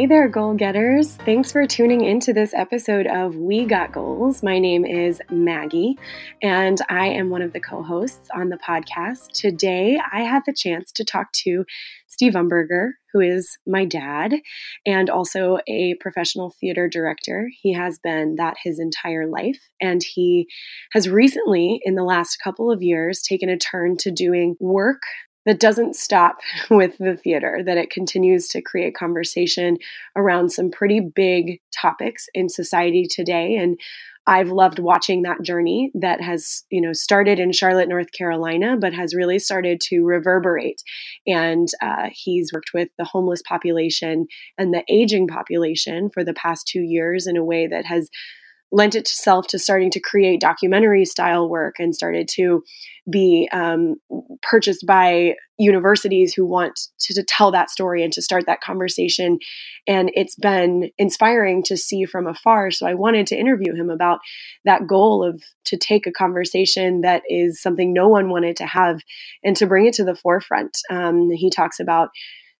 Hey 0.00 0.06
there, 0.06 0.28
goal 0.28 0.54
getters. 0.54 1.16
Thanks 1.26 1.52
for 1.52 1.66
tuning 1.66 2.02
into 2.06 2.32
this 2.32 2.54
episode 2.54 3.06
of 3.06 3.36
We 3.36 3.66
Got 3.66 3.92
Goals. 3.92 4.42
My 4.42 4.58
name 4.58 4.86
is 4.86 5.20
Maggie, 5.30 5.98
and 6.40 6.78
I 6.88 7.08
am 7.08 7.28
one 7.28 7.42
of 7.42 7.52
the 7.52 7.60
co 7.60 7.82
hosts 7.82 8.30
on 8.34 8.48
the 8.48 8.56
podcast. 8.56 9.32
Today, 9.34 10.00
I 10.10 10.22
had 10.22 10.40
the 10.46 10.54
chance 10.54 10.90
to 10.92 11.04
talk 11.04 11.30
to 11.44 11.66
Steve 12.06 12.32
Umberger, 12.32 12.92
who 13.12 13.20
is 13.20 13.58
my 13.66 13.84
dad 13.84 14.36
and 14.86 15.10
also 15.10 15.58
a 15.68 15.96
professional 16.00 16.54
theater 16.58 16.88
director. 16.88 17.50
He 17.60 17.74
has 17.74 17.98
been 17.98 18.36
that 18.36 18.56
his 18.64 18.80
entire 18.80 19.26
life, 19.26 19.60
and 19.82 20.02
he 20.02 20.48
has 20.92 21.10
recently, 21.10 21.78
in 21.84 21.94
the 21.94 22.04
last 22.04 22.38
couple 22.42 22.72
of 22.72 22.82
years, 22.82 23.20
taken 23.20 23.50
a 23.50 23.58
turn 23.58 23.98
to 23.98 24.10
doing 24.10 24.56
work 24.60 25.02
that 25.46 25.60
doesn't 25.60 25.96
stop 25.96 26.38
with 26.70 26.98
the 26.98 27.16
theater, 27.16 27.60
that 27.64 27.78
it 27.78 27.90
continues 27.90 28.48
to 28.48 28.62
create 28.62 28.94
conversation 28.94 29.78
around 30.16 30.50
some 30.50 30.70
pretty 30.70 31.00
big 31.00 31.60
topics 31.78 32.26
in 32.34 32.48
society 32.48 33.06
today. 33.08 33.56
And 33.56 33.78
I've 34.26 34.50
loved 34.50 34.78
watching 34.78 35.22
that 35.22 35.42
journey 35.42 35.90
that 35.94 36.20
has, 36.20 36.64
you 36.70 36.80
know, 36.80 36.92
started 36.92 37.40
in 37.40 37.52
Charlotte, 37.52 37.88
North 37.88 38.12
Carolina, 38.12 38.76
but 38.78 38.92
has 38.92 39.14
really 39.14 39.38
started 39.38 39.80
to 39.88 40.04
reverberate. 40.04 40.82
And 41.26 41.68
uh, 41.82 42.10
he's 42.12 42.52
worked 42.52 42.70
with 42.74 42.90
the 42.98 43.04
homeless 43.04 43.42
population 43.42 44.26
and 44.58 44.74
the 44.74 44.84
aging 44.88 45.26
population 45.26 46.10
for 46.12 46.22
the 46.22 46.34
past 46.34 46.68
two 46.68 46.82
years 46.82 47.26
in 47.26 47.36
a 47.36 47.44
way 47.44 47.66
that 47.66 47.86
has 47.86 48.10
lent 48.72 48.94
itself 48.94 49.46
to 49.48 49.58
starting 49.58 49.90
to 49.90 50.00
create 50.00 50.40
documentary 50.40 51.04
style 51.04 51.48
work 51.48 51.76
and 51.78 51.94
started 51.94 52.28
to 52.28 52.62
be 53.10 53.48
um, 53.52 53.96
purchased 54.42 54.86
by 54.86 55.34
universities 55.58 56.32
who 56.32 56.46
want 56.46 56.78
to, 57.00 57.14
to, 57.14 57.24
tell 57.24 57.50
that 57.50 57.70
story 57.70 58.04
and 58.04 58.12
to 58.12 58.22
start 58.22 58.44
that 58.46 58.60
conversation. 58.60 59.38
And 59.86 60.10
it's 60.14 60.36
been 60.36 60.90
inspiring 60.98 61.62
to 61.64 61.76
see 61.76 62.04
from 62.04 62.26
afar. 62.26 62.70
So 62.70 62.86
I 62.86 62.94
wanted 62.94 63.26
to 63.28 63.36
interview 63.36 63.74
him 63.74 63.90
about 63.90 64.20
that 64.64 64.86
goal 64.86 65.24
of 65.24 65.42
to 65.66 65.76
take 65.76 66.06
a 66.06 66.12
conversation 66.12 67.00
that 67.00 67.22
is 67.28 67.60
something 67.60 67.92
no 67.92 68.08
one 68.08 68.30
wanted 68.30 68.56
to 68.58 68.66
have 68.66 69.00
and 69.42 69.56
to 69.56 69.66
bring 69.66 69.86
it 69.86 69.94
to 69.94 70.04
the 70.04 70.14
forefront. 70.14 70.76
Um, 70.90 71.30
he 71.30 71.50
talks 71.50 71.80
about 71.80 72.10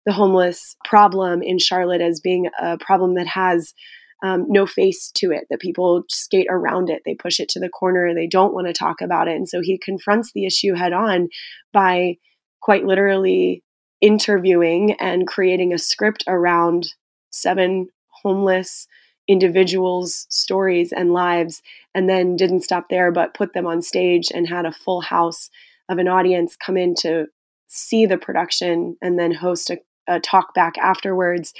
the 0.06 0.12
homeless 0.12 0.76
problem 0.84 1.42
in 1.42 1.58
Charlotte 1.58 2.00
as 2.00 2.20
being 2.20 2.48
a 2.58 2.78
problem 2.78 3.14
that 3.14 3.26
has 3.26 3.74
um, 4.22 4.46
no 4.48 4.66
face 4.66 5.10
to 5.12 5.30
it, 5.32 5.46
that 5.50 5.60
people 5.60 6.04
skate 6.08 6.46
around 6.50 6.90
it. 6.90 7.02
They 7.04 7.14
push 7.14 7.40
it 7.40 7.48
to 7.50 7.60
the 7.60 7.68
corner. 7.68 8.14
They 8.14 8.26
don't 8.26 8.54
want 8.54 8.66
to 8.66 8.72
talk 8.72 9.00
about 9.00 9.28
it. 9.28 9.36
And 9.36 9.48
so 9.48 9.60
he 9.62 9.78
confronts 9.78 10.32
the 10.32 10.46
issue 10.46 10.74
head 10.74 10.92
on 10.92 11.28
by 11.72 12.16
quite 12.60 12.84
literally 12.84 13.62
interviewing 14.00 14.92
and 15.00 15.26
creating 15.26 15.72
a 15.72 15.78
script 15.78 16.24
around 16.26 16.94
seven 17.30 17.88
homeless 18.22 18.86
individuals' 19.28 20.26
stories 20.28 20.92
and 20.92 21.12
lives, 21.12 21.62
and 21.94 22.08
then 22.08 22.36
didn't 22.36 22.62
stop 22.62 22.86
there, 22.90 23.12
but 23.12 23.34
put 23.34 23.52
them 23.52 23.66
on 23.66 23.80
stage 23.80 24.30
and 24.34 24.48
had 24.48 24.66
a 24.66 24.72
full 24.72 25.00
house 25.00 25.50
of 25.88 25.98
an 25.98 26.08
audience 26.08 26.56
come 26.56 26.76
in 26.76 26.94
to 26.96 27.26
see 27.68 28.06
the 28.06 28.18
production 28.18 28.96
and 29.00 29.18
then 29.18 29.32
host 29.32 29.70
a, 29.70 29.78
a 30.08 30.18
talk 30.18 30.52
back 30.54 30.76
afterwards 30.78 31.54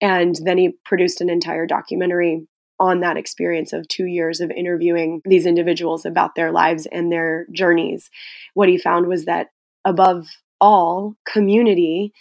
and 0.00 0.36
then 0.44 0.58
he 0.58 0.76
produced 0.84 1.20
an 1.20 1.30
entire 1.30 1.66
documentary 1.66 2.46
on 2.78 3.00
that 3.00 3.16
experience 3.16 3.72
of 3.72 3.88
two 3.88 4.04
years 4.04 4.40
of 4.40 4.50
interviewing 4.50 5.22
these 5.24 5.46
individuals 5.46 6.04
about 6.04 6.34
their 6.34 6.52
lives 6.52 6.86
and 6.86 7.10
their 7.10 7.46
journeys. 7.52 8.10
What 8.54 8.68
he 8.68 8.76
found 8.76 9.06
was 9.06 9.24
that 9.24 9.48
above 9.84 10.26
all, 10.60 11.14
community 11.26 12.12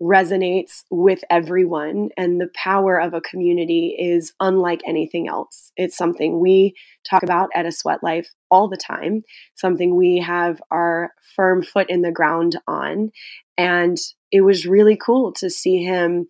resonates 0.00 0.82
with 0.90 1.24
everyone, 1.30 2.10
and 2.16 2.40
the 2.40 2.50
power 2.54 3.00
of 3.00 3.14
a 3.14 3.20
community 3.20 3.96
is 3.98 4.32
unlike 4.40 4.82
anything 4.86 5.26
else. 5.26 5.72
It's 5.76 5.96
something 5.96 6.38
we 6.38 6.74
talk 7.08 7.22
about 7.22 7.48
at 7.54 7.66
a 7.66 7.72
sweat 7.72 8.02
life 8.02 8.28
all 8.50 8.68
the 8.68 8.76
time, 8.76 9.22
something 9.54 9.96
we 9.96 10.18
have 10.18 10.60
our 10.70 11.12
firm 11.34 11.62
foot 11.62 11.88
in 11.88 12.02
the 12.02 12.12
ground 12.12 12.58
on. 12.66 13.10
And 13.56 13.96
it 14.30 14.42
was 14.42 14.66
really 14.66 14.96
cool 14.96 15.32
to 15.34 15.48
see 15.48 15.82
him 15.82 16.26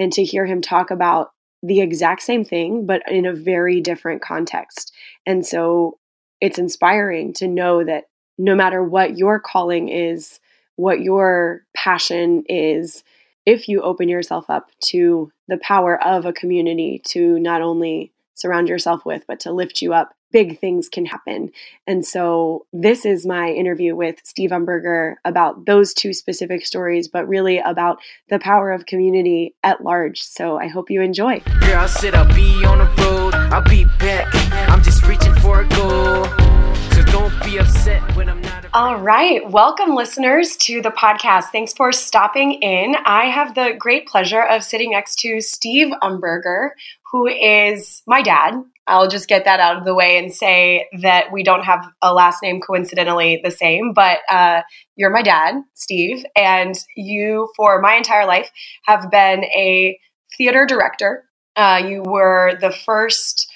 and 0.00 0.12
to 0.14 0.24
hear 0.24 0.46
him 0.46 0.62
talk 0.62 0.90
about 0.90 1.30
the 1.62 1.80
exact 1.80 2.22
same 2.22 2.42
thing, 2.42 2.86
but 2.86 3.02
in 3.06 3.26
a 3.26 3.34
very 3.34 3.82
different 3.82 4.22
context. 4.22 4.92
And 5.26 5.46
so 5.46 5.98
it's 6.40 6.58
inspiring 6.58 7.34
to 7.34 7.46
know 7.46 7.84
that 7.84 8.04
no 8.38 8.54
matter 8.54 8.82
what 8.82 9.18
your 9.18 9.38
calling 9.38 9.90
is, 9.90 10.40
what 10.76 11.02
your 11.02 11.66
passion 11.76 12.44
is, 12.48 13.04
if 13.44 13.68
you 13.68 13.82
open 13.82 14.08
yourself 14.08 14.48
up 14.48 14.70
to 14.84 15.30
the 15.48 15.58
power 15.58 16.02
of 16.02 16.24
a 16.24 16.32
community 16.32 17.02
to 17.08 17.38
not 17.38 17.60
only 17.60 18.10
surround 18.40 18.68
yourself 18.68 19.04
with, 19.04 19.24
but 19.26 19.40
to 19.40 19.52
lift 19.52 19.82
you 19.82 19.92
up, 19.92 20.14
big 20.32 20.58
things 20.60 20.88
can 20.88 21.06
happen. 21.06 21.50
And 21.86 22.06
so 22.06 22.66
this 22.72 23.04
is 23.04 23.26
my 23.26 23.50
interview 23.50 23.94
with 23.96 24.20
Steve 24.24 24.50
Umberger 24.50 25.16
about 25.24 25.66
those 25.66 25.92
two 25.92 26.12
specific 26.12 26.64
stories, 26.64 27.08
but 27.08 27.28
really 27.28 27.58
about 27.58 27.98
the 28.28 28.38
power 28.38 28.70
of 28.70 28.86
community 28.86 29.54
at 29.62 29.82
large. 29.82 30.20
So 30.20 30.58
I 30.58 30.68
hope 30.68 30.90
you 30.90 31.02
enjoy. 31.02 31.42
I'll 31.46 31.88
sit, 31.88 32.14
I'll 32.14 32.32
be 32.34 32.64
on 32.64 32.78
the 32.78 33.02
road, 33.02 33.34
I'll 33.34 33.62
be 33.62 33.84
back. 33.98 34.28
I'm 34.70 34.82
just 34.82 35.06
reaching 35.06 35.34
for 35.34 35.60
a 35.60 35.68
goal. 35.68 36.39
All 38.72 39.00
right. 39.00 39.50
Welcome, 39.50 39.96
listeners, 39.96 40.56
to 40.58 40.80
the 40.80 40.90
podcast. 40.90 41.46
Thanks 41.46 41.72
for 41.72 41.90
stopping 41.90 42.52
in. 42.62 42.94
I 43.04 43.24
have 43.24 43.56
the 43.56 43.74
great 43.76 44.06
pleasure 44.06 44.44
of 44.44 44.62
sitting 44.62 44.92
next 44.92 45.18
to 45.20 45.40
Steve 45.40 45.88
Umberger, 46.04 46.70
who 47.10 47.26
is 47.26 48.02
my 48.06 48.22
dad. 48.22 48.54
I'll 48.86 49.08
just 49.08 49.28
get 49.28 49.44
that 49.44 49.58
out 49.58 49.76
of 49.76 49.84
the 49.84 49.94
way 49.94 50.18
and 50.18 50.32
say 50.32 50.86
that 51.02 51.32
we 51.32 51.42
don't 51.42 51.64
have 51.64 51.84
a 52.00 52.14
last 52.14 52.44
name 52.44 52.60
coincidentally 52.60 53.40
the 53.42 53.50
same, 53.50 53.92
but 53.92 54.18
uh, 54.30 54.62
you're 54.94 55.10
my 55.10 55.22
dad, 55.22 55.56
Steve, 55.74 56.24
and 56.36 56.76
you, 56.96 57.48
for 57.56 57.80
my 57.80 57.94
entire 57.94 58.26
life, 58.26 58.50
have 58.84 59.10
been 59.10 59.44
a 59.46 59.98
theater 60.38 60.64
director. 60.64 61.24
Uh, 61.56 61.82
you 61.84 62.02
were 62.02 62.56
the 62.60 62.70
first 62.70 63.49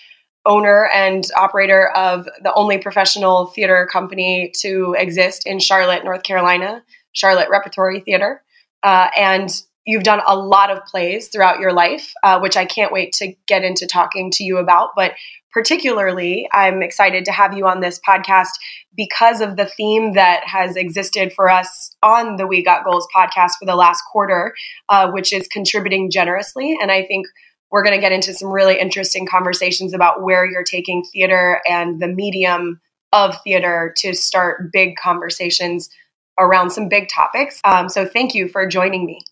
owner 0.46 0.88
and 0.92 1.24
operator 1.36 1.88
of 1.90 2.28
the 2.42 2.52
only 2.54 2.78
professional 2.78 3.46
theater 3.46 3.88
company 3.90 4.52
to 4.60 4.94
exist 4.98 5.46
in 5.46 5.58
Charlotte, 5.58 6.04
North 6.04 6.22
Carolina, 6.22 6.82
Charlotte 7.12 7.48
Repertory 7.50 8.00
Theater. 8.00 8.42
Uh, 8.82 9.08
and 9.16 9.50
you've 9.86 10.02
done 10.02 10.20
a 10.26 10.36
lot 10.36 10.70
of 10.70 10.84
plays 10.84 11.28
throughout 11.28 11.60
your 11.60 11.72
life, 11.72 12.12
uh, 12.22 12.38
which 12.40 12.56
I 12.56 12.64
can't 12.64 12.92
wait 12.92 13.12
to 13.14 13.34
get 13.46 13.64
into 13.64 13.86
talking 13.86 14.30
to 14.32 14.44
you 14.44 14.58
about. 14.58 14.90
But 14.96 15.12
particularly, 15.52 16.48
I'm 16.52 16.82
excited 16.82 17.24
to 17.26 17.32
have 17.32 17.56
you 17.56 17.66
on 17.66 17.80
this 17.80 18.00
podcast 18.06 18.50
because 18.96 19.40
of 19.40 19.56
the 19.56 19.66
theme 19.66 20.14
that 20.14 20.42
has 20.44 20.76
existed 20.76 21.32
for 21.32 21.48
us 21.48 21.94
on 22.02 22.36
the 22.36 22.46
We 22.46 22.62
Got 22.62 22.84
Goals 22.84 23.06
podcast 23.14 23.52
for 23.58 23.66
the 23.66 23.76
last 23.76 24.02
quarter, 24.10 24.54
uh, 24.88 25.10
which 25.10 25.32
is 25.32 25.48
contributing 25.48 26.10
generously. 26.10 26.76
And 26.80 26.90
I 26.90 27.04
think 27.04 27.26
we're 27.74 27.82
going 27.82 27.96
to 27.96 28.00
get 28.00 28.12
into 28.12 28.32
some 28.32 28.52
really 28.52 28.78
interesting 28.78 29.26
conversations 29.26 29.92
about 29.92 30.22
where 30.22 30.48
you're 30.48 30.62
taking 30.62 31.02
theater 31.12 31.60
and 31.68 32.00
the 32.00 32.06
medium 32.06 32.80
of 33.12 33.36
theater 33.42 33.92
to 33.96 34.14
start 34.14 34.70
big 34.72 34.94
conversations 34.94 35.90
around 36.38 36.70
some 36.70 36.88
big 36.88 37.08
topics. 37.08 37.60
Um, 37.64 37.88
so, 37.88 38.06
thank 38.06 38.32
you 38.32 38.48
for 38.48 38.64
joining 38.64 39.04
me. 39.04 39.22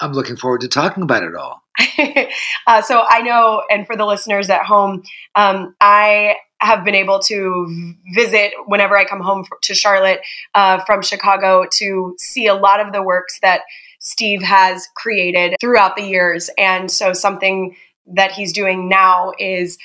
I'm 0.00 0.14
looking 0.14 0.36
forward 0.36 0.62
to 0.62 0.68
talking 0.68 1.04
about 1.04 1.22
it 1.22 1.36
all. 1.36 1.62
uh, 2.66 2.82
so 2.82 3.04
I 3.08 3.22
know, 3.22 3.62
and 3.70 3.86
for 3.86 3.94
the 3.94 4.04
listeners 4.04 4.50
at 4.50 4.62
home, 4.62 5.04
um, 5.36 5.76
I 5.80 6.38
have 6.60 6.84
been 6.84 6.96
able 6.96 7.20
to 7.20 7.94
visit 8.16 8.52
whenever 8.66 8.96
I 8.96 9.04
come 9.04 9.20
home 9.20 9.44
to 9.62 9.74
Charlotte 9.76 10.22
uh, 10.56 10.82
from 10.84 11.02
Chicago 11.02 11.66
to 11.78 12.16
see 12.18 12.48
a 12.48 12.54
lot 12.54 12.84
of 12.84 12.92
the 12.92 13.02
works 13.02 13.38
that 13.42 13.60
Steve 14.00 14.42
has 14.42 14.88
created 14.96 15.54
throughout 15.60 15.94
the 15.94 16.02
years. 16.02 16.50
And 16.58 16.90
so 16.90 17.12
something 17.12 17.76
that 18.06 18.32
he's 18.32 18.52
doing 18.52 18.88
now 18.88 19.32
is 19.38 19.78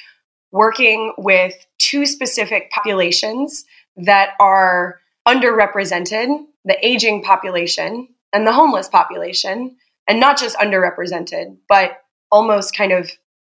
working 0.51 1.13
with 1.17 1.53
two 1.77 2.05
specific 2.05 2.71
populations 2.71 3.65
that 3.95 4.31
are 4.39 4.99
underrepresented 5.27 6.45
the 6.67 6.85
aging 6.85 7.23
population 7.23 8.09
and 8.33 8.45
the 8.45 8.51
homeless 8.51 8.89
population, 8.89 9.77
and 10.07 10.19
not 10.19 10.37
just 10.37 10.57
underrepresented, 10.57 11.57
but 11.69 12.01
almost 12.29 12.75
kind 12.75 12.91
of 12.91 13.09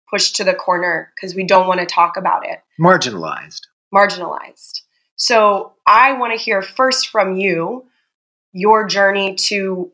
pushed 0.09 0.35
to 0.35 0.44
the 0.44 0.53
corner 0.53 1.12
because 1.15 1.33
we 1.33 1.45
don't 1.45 1.65
want 1.65 1.79
to 1.79 1.85
talk 1.85 2.17
about 2.17 2.45
it. 2.45 2.59
Marginalized. 2.79 3.62
Marginalized. 3.94 4.81
So 5.15 5.73
I 5.88 6.13
want 6.13 6.38
to 6.38 6.44
hear 6.44 6.62
first 6.62 7.07
from 7.07 7.38
you 7.38 7.85
your 8.51 8.85
journey 8.85 9.35
to 9.35 9.91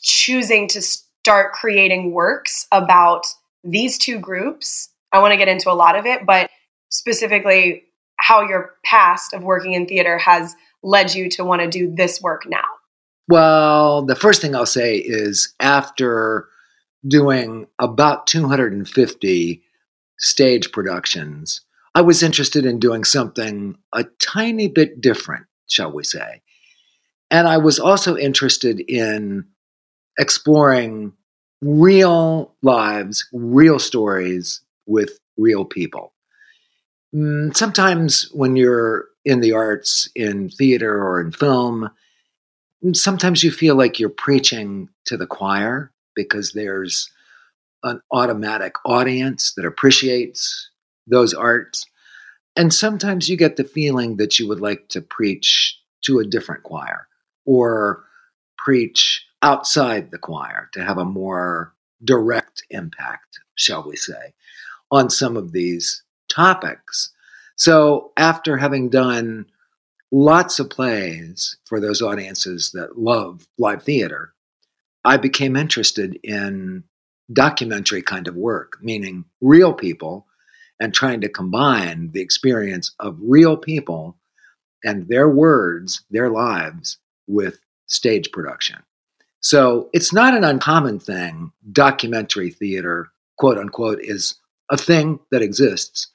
choosing 0.00 0.68
to 0.68 0.82
start 0.82 1.52
creating 1.52 2.12
works 2.12 2.66
about 2.70 3.26
these 3.64 3.98
two 3.98 4.18
groups. 4.18 4.88
I 5.12 5.20
want 5.20 5.32
to 5.32 5.36
get 5.36 5.48
into 5.48 5.70
a 5.70 5.74
lot 5.74 5.96
of 5.96 6.06
it, 6.06 6.26
but 6.26 6.50
specifically 6.88 7.84
how 8.16 8.42
your 8.42 8.74
past 8.84 9.32
of 9.32 9.42
working 9.42 9.72
in 9.72 9.86
theater 9.86 10.18
has 10.18 10.54
led 10.82 11.14
you 11.14 11.28
to 11.30 11.44
want 11.44 11.62
to 11.62 11.68
do 11.68 11.92
this 11.94 12.20
work 12.20 12.42
now. 12.46 12.64
Well, 13.28 14.04
the 14.04 14.16
first 14.16 14.42
thing 14.42 14.54
I'll 14.54 14.66
say 14.66 14.96
is 14.96 15.54
after 15.60 16.48
doing 17.06 17.66
about 17.78 18.26
250 18.26 19.62
stage 20.18 20.72
productions, 20.72 21.62
I 21.94 22.02
was 22.02 22.22
interested 22.22 22.66
in 22.66 22.78
doing 22.78 23.04
something 23.04 23.76
a 23.92 24.04
tiny 24.20 24.68
bit 24.68 25.00
different, 25.00 25.46
shall 25.66 25.92
we 25.92 26.04
say. 26.04 26.42
And 27.30 27.46
I 27.46 27.58
was 27.58 27.78
also 27.78 28.16
interested 28.16 28.80
in 28.80 29.46
exploring 30.18 31.12
real 31.62 32.54
lives, 32.62 33.26
real 33.32 33.78
stories 33.78 34.60
with 34.86 35.18
real 35.36 35.64
people. 35.64 36.12
Mm, 37.14 37.56
sometimes 37.56 38.30
when 38.32 38.56
you're 38.56 39.06
in 39.24 39.40
the 39.40 39.52
arts, 39.52 40.08
in 40.14 40.48
theater 40.48 41.02
or 41.02 41.20
in 41.20 41.32
film, 41.32 41.90
mm, 42.84 42.96
sometimes 42.96 43.42
you 43.42 43.50
feel 43.50 43.74
like 43.74 43.98
you're 43.98 44.08
preaching 44.08 44.88
to 45.06 45.16
the 45.16 45.26
choir 45.26 45.92
because 46.14 46.52
there's 46.52 47.10
an 47.82 48.00
automatic 48.12 48.74
audience 48.84 49.54
that 49.54 49.64
appreciates 49.66 50.70
those 51.06 51.34
arts. 51.34 51.86
And 52.56 52.72
sometimes 52.74 53.28
you 53.28 53.36
get 53.36 53.56
the 53.56 53.64
feeling 53.64 54.16
that 54.16 54.38
you 54.38 54.46
would 54.48 54.60
like 54.60 54.88
to 54.88 55.00
preach 55.00 55.78
to 56.02 56.18
a 56.18 56.24
different 56.24 56.62
choir 56.62 57.06
or 57.46 58.04
preach 58.58 59.24
outside 59.42 60.10
the 60.10 60.18
choir 60.18 60.68
to 60.72 60.84
have 60.84 60.98
a 60.98 61.04
more 61.04 61.74
direct 62.04 62.62
impact, 62.70 63.40
shall 63.54 63.86
we 63.86 63.96
say, 63.96 64.34
on 64.90 65.10
some 65.10 65.36
of 65.36 65.52
these 65.52 66.02
topics. 66.28 67.10
So, 67.56 68.12
after 68.16 68.56
having 68.56 68.88
done 68.88 69.46
lots 70.10 70.58
of 70.58 70.70
plays 70.70 71.56
for 71.66 71.80
those 71.80 72.02
audiences 72.02 72.70
that 72.72 72.98
love 72.98 73.46
live 73.58 73.82
theater, 73.82 74.32
I 75.04 75.16
became 75.16 75.56
interested 75.56 76.18
in 76.22 76.84
documentary 77.32 78.02
kind 78.02 78.26
of 78.28 78.34
work, 78.34 78.78
meaning 78.82 79.24
real 79.40 79.72
people, 79.72 80.26
and 80.80 80.92
trying 80.92 81.20
to 81.20 81.28
combine 81.28 82.10
the 82.12 82.20
experience 82.20 82.94
of 82.98 83.18
real 83.20 83.56
people 83.56 84.16
and 84.82 85.06
their 85.08 85.28
words, 85.28 86.02
their 86.10 86.30
lives, 86.30 86.98
with 87.26 87.60
stage 87.86 88.32
production. 88.32 88.78
So 89.40 89.88
it's 89.92 90.12
not 90.12 90.34
an 90.34 90.44
uncommon 90.44 91.00
thing. 91.00 91.52
Documentary 91.72 92.50
theater, 92.50 93.10
quote 93.38 93.58
unquote, 93.58 93.98
is 94.00 94.34
a 94.70 94.76
thing 94.76 95.18
that 95.30 95.42
exists. 95.42 96.08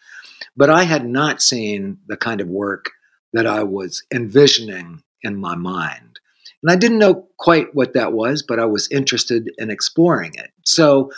But 0.55 0.69
I 0.69 0.83
had 0.83 1.05
not 1.05 1.41
seen 1.41 1.97
the 2.07 2.17
kind 2.17 2.41
of 2.41 2.47
work 2.47 2.91
that 3.33 3.47
I 3.47 3.63
was 3.63 4.03
envisioning 4.13 5.03
in 5.23 5.35
my 5.35 5.55
mind. 5.55 6.19
And 6.61 6.71
I 6.71 6.75
didn't 6.75 6.99
know 6.99 7.27
quite 7.37 7.75
what 7.75 7.93
that 7.93 8.13
was, 8.13 8.41
but 8.41 8.59
I 8.59 8.65
was 8.65 8.89
interested 8.91 9.51
in 9.57 9.69
exploring 9.69 10.33
it. 10.35 10.51
So 10.63 11.11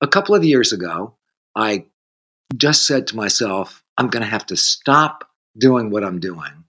a 0.00 0.08
couple 0.08 0.34
of 0.34 0.44
years 0.44 0.72
ago, 0.72 1.14
I 1.56 1.86
just 2.56 2.86
said 2.86 3.06
to 3.08 3.16
myself, 3.16 3.82
I'm 3.96 4.08
going 4.08 4.22
to 4.22 4.28
have 4.28 4.46
to 4.46 4.56
stop 4.56 5.28
doing 5.56 5.90
what 5.90 6.04
I'm 6.04 6.20
doing 6.20 6.64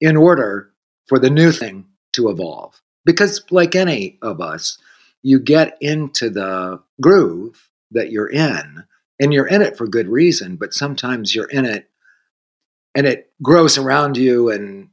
in 0.00 0.16
order 0.16 0.72
for 1.06 1.18
the 1.18 1.30
new 1.30 1.52
thing 1.52 1.86
to 2.12 2.28
evolve. 2.28 2.80
Because, 3.04 3.42
like 3.50 3.74
any 3.74 4.18
of 4.22 4.40
us, 4.40 4.78
you 5.22 5.38
get 5.38 5.76
into 5.80 6.30
the 6.30 6.80
groove 7.00 7.68
that 7.90 8.10
you're 8.10 8.30
in, 8.30 8.84
and 9.20 9.32
you're 9.32 9.46
in 9.46 9.62
it 9.62 9.76
for 9.76 9.86
good 9.86 10.08
reason, 10.08 10.56
but 10.56 10.74
sometimes 10.74 11.34
you're 11.34 11.50
in 11.50 11.64
it 11.64 11.88
and 12.94 13.06
it 13.06 13.32
grows 13.42 13.78
around 13.78 14.16
you, 14.16 14.50
and 14.50 14.88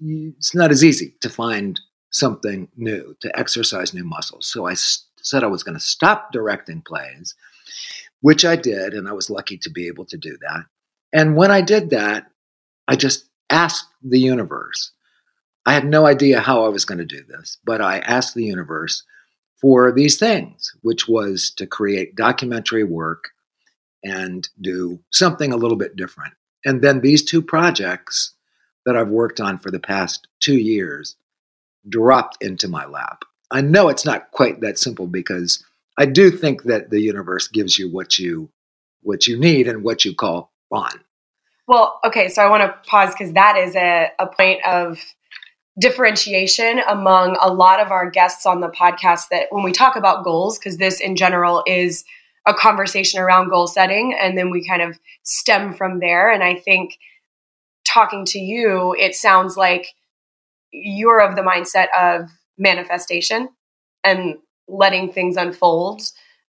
it's 0.00 0.54
not 0.54 0.70
as 0.70 0.84
easy 0.84 1.14
to 1.20 1.30
find 1.30 1.80
something 2.10 2.68
new, 2.76 3.16
to 3.20 3.38
exercise 3.38 3.94
new 3.94 4.04
muscles. 4.04 4.46
So 4.46 4.66
I 4.66 4.74
said 4.74 5.44
I 5.44 5.48
was 5.48 5.62
going 5.62 5.76
to 5.76 5.84
stop 5.84 6.32
directing 6.32 6.82
plays, 6.82 7.34
which 8.20 8.44
I 8.44 8.56
did, 8.56 8.94
and 8.94 9.08
I 9.08 9.12
was 9.12 9.30
lucky 9.30 9.56
to 9.58 9.70
be 9.70 9.86
able 9.86 10.04
to 10.06 10.18
do 10.18 10.36
that. 10.42 10.64
And 11.12 11.36
when 11.36 11.50
I 11.50 11.60
did 11.60 11.90
that, 11.90 12.26
I 12.86 12.96
just 12.96 13.26
asked 13.48 13.86
the 14.02 14.20
universe 14.20 14.92
I 15.68 15.74
had 15.74 15.84
no 15.84 16.06
idea 16.06 16.40
how 16.40 16.64
I 16.64 16.68
was 16.68 16.86
going 16.86 16.96
to 16.96 17.04
do 17.04 17.22
this, 17.24 17.58
but 17.62 17.82
I 17.82 17.98
asked 17.98 18.34
the 18.34 18.42
universe 18.42 19.02
for 19.60 19.92
these 19.92 20.18
things, 20.18 20.72
which 20.80 21.06
was 21.06 21.50
to 21.58 21.66
create 21.66 22.16
documentary 22.16 22.84
work 22.84 23.28
and 24.02 24.48
do 24.62 24.98
something 25.12 25.52
a 25.52 25.58
little 25.58 25.76
bit 25.76 25.94
different. 25.94 26.32
And 26.64 26.80
then 26.80 27.02
these 27.02 27.22
two 27.22 27.42
projects 27.42 28.32
that 28.86 28.96
I've 28.96 29.10
worked 29.10 29.40
on 29.40 29.58
for 29.58 29.70
the 29.70 29.78
past 29.78 30.26
two 30.40 30.56
years 30.56 31.16
dropped 31.86 32.42
into 32.42 32.66
my 32.66 32.86
lap. 32.86 33.26
I 33.50 33.60
know 33.60 33.90
it's 33.90 34.06
not 34.06 34.30
quite 34.30 34.62
that 34.62 34.78
simple 34.78 35.06
because 35.06 35.62
I 35.98 36.06
do 36.06 36.30
think 36.30 36.62
that 36.62 36.88
the 36.88 37.02
universe 37.02 37.46
gives 37.46 37.78
you 37.78 37.90
what 37.90 38.18
you 38.18 38.48
what 39.02 39.26
you 39.26 39.38
need 39.38 39.68
and 39.68 39.84
what 39.84 40.06
you 40.06 40.14
call 40.14 40.50
on. 40.70 40.98
Well, 41.66 42.00
okay, 42.06 42.30
so 42.30 42.42
I 42.42 42.48
want 42.48 42.62
to 42.62 42.88
pause 42.88 43.12
because 43.12 43.34
that 43.34 43.58
is 43.58 43.76
a, 43.76 44.10
a 44.18 44.26
point 44.28 44.64
of 44.64 44.98
differentiation 45.78 46.80
among 46.88 47.36
a 47.40 47.52
lot 47.52 47.80
of 47.80 47.90
our 47.90 48.10
guests 48.10 48.46
on 48.46 48.60
the 48.60 48.68
podcast 48.68 49.28
that 49.30 49.46
when 49.50 49.62
we 49.62 49.72
talk 49.72 49.96
about 49.96 50.24
goals, 50.24 50.58
because 50.58 50.78
this 50.78 51.00
in 51.00 51.16
general 51.16 51.62
is 51.66 52.04
a 52.46 52.54
conversation 52.54 53.20
around 53.20 53.50
goal 53.50 53.66
setting, 53.66 54.16
and 54.20 54.36
then 54.36 54.50
we 54.50 54.66
kind 54.66 54.82
of 54.82 54.98
stem 55.22 55.72
from 55.72 56.00
there. 56.00 56.30
And 56.30 56.42
I 56.42 56.56
think 56.56 56.98
talking 57.86 58.24
to 58.26 58.38
you, 58.38 58.94
it 58.98 59.14
sounds 59.14 59.56
like 59.56 59.94
you're 60.72 61.20
of 61.20 61.36
the 61.36 61.42
mindset 61.42 61.88
of 61.96 62.28
manifestation 62.58 63.48
and 64.04 64.36
letting 64.68 65.12
things 65.12 65.36
unfold. 65.36 66.02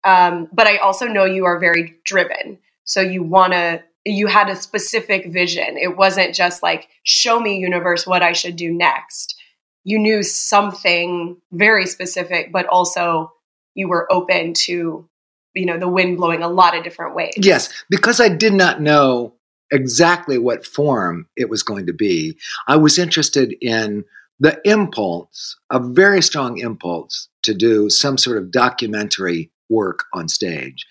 Um, 0.04 0.48
but 0.54 0.68
I 0.68 0.78
also 0.78 1.08
know 1.08 1.26
you 1.26 1.46
are 1.46 1.60
very 1.60 1.96
driven. 2.06 2.60
So 2.86 3.02
you 3.02 3.24
want 3.24 3.54
to 3.54 3.84
you 4.10 4.28
had 4.28 4.50
a 4.50 4.56
specific 4.56 5.32
vision. 5.32 5.78
It 5.78 5.98
wasn't 5.98 6.36
just 6.36 6.64
like, 6.64 6.88
show 7.04 7.40
me, 7.40 7.58
universe, 7.58 8.06
what 8.08 8.24
I 8.24 8.34
should 8.34 8.56
do 8.56 8.72
next. 8.72 9.36
You 9.84 10.00
knew 10.00 10.24
something 10.24 11.38
very 11.52 11.86
specific, 11.86 12.52
but 12.52 12.66
also 12.68 13.32
you 13.74 13.88
were 13.88 14.12
open 14.12 14.54
to, 14.54 15.08
you 15.54 15.66
know, 15.66 15.78
the 15.78 15.88
wind 15.88 16.18
blowing 16.18 16.44
a 16.44 16.50
lot 16.50 16.76
of 16.76 16.84
different 16.84 17.16
ways. 17.16 17.34
Yes, 17.38 17.72
because 17.90 18.20
I 18.20 18.30
did 18.30 18.54
not 18.54 18.82
know 18.82 19.34
exactly 19.72 20.38
what 20.38 20.66
form 20.66 21.28
it 21.36 21.50
was 21.50 21.64
going 21.64 21.86
to 21.88 21.94
be. 21.94 22.38
I 22.68 22.78
was 22.78 22.98
interested 22.98 23.56
in 23.62 24.06
the 24.40 24.60
impulse, 24.66 25.58
a 25.72 25.80
very 25.80 26.22
strong 26.22 26.60
impulse 26.60 27.28
to 27.44 27.54
do 27.54 27.90
some 27.90 28.18
sort 28.18 28.38
of 28.38 28.52
documentary 28.52 29.52
work 29.70 30.06
on 30.14 30.28
stage. 30.28 30.86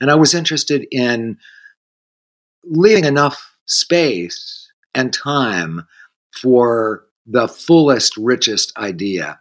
And 0.00 0.10
I 0.10 0.14
was 0.14 0.34
interested 0.34 0.86
in 0.90 1.38
leaving 2.64 3.04
enough 3.04 3.56
space 3.66 4.70
and 4.94 5.12
time 5.12 5.86
for 6.40 7.04
the 7.26 7.48
fullest, 7.48 8.16
richest 8.16 8.76
idea, 8.76 9.38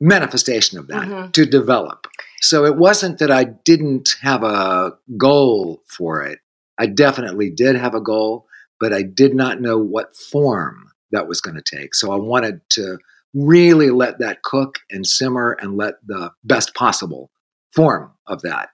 manifestation 0.00 0.78
of 0.78 0.88
that 0.88 1.08
mm-hmm. 1.08 1.30
to 1.30 1.46
develop. 1.46 2.06
So 2.40 2.64
it 2.64 2.76
wasn't 2.76 3.18
that 3.18 3.30
I 3.30 3.44
didn't 3.44 4.16
have 4.20 4.42
a 4.42 4.92
goal 5.16 5.82
for 5.86 6.22
it. 6.22 6.40
I 6.78 6.86
definitely 6.86 7.50
did 7.50 7.76
have 7.76 7.94
a 7.94 8.00
goal, 8.00 8.46
but 8.80 8.92
I 8.92 9.02
did 9.02 9.34
not 9.34 9.60
know 9.60 9.78
what 9.78 10.16
form 10.16 10.90
that 11.12 11.28
was 11.28 11.40
going 11.40 11.56
to 11.56 11.76
take. 11.76 11.94
So 11.94 12.10
I 12.10 12.16
wanted 12.16 12.60
to 12.70 12.98
really 13.34 13.90
let 13.90 14.18
that 14.18 14.42
cook 14.42 14.80
and 14.90 15.06
simmer 15.06 15.56
and 15.60 15.76
let 15.76 15.94
the 16.06 16.32
best 16.44 16.74
possible 16.74 17.30
form 17.72 18.12
of 18.26 18.42
that 18.42 18.70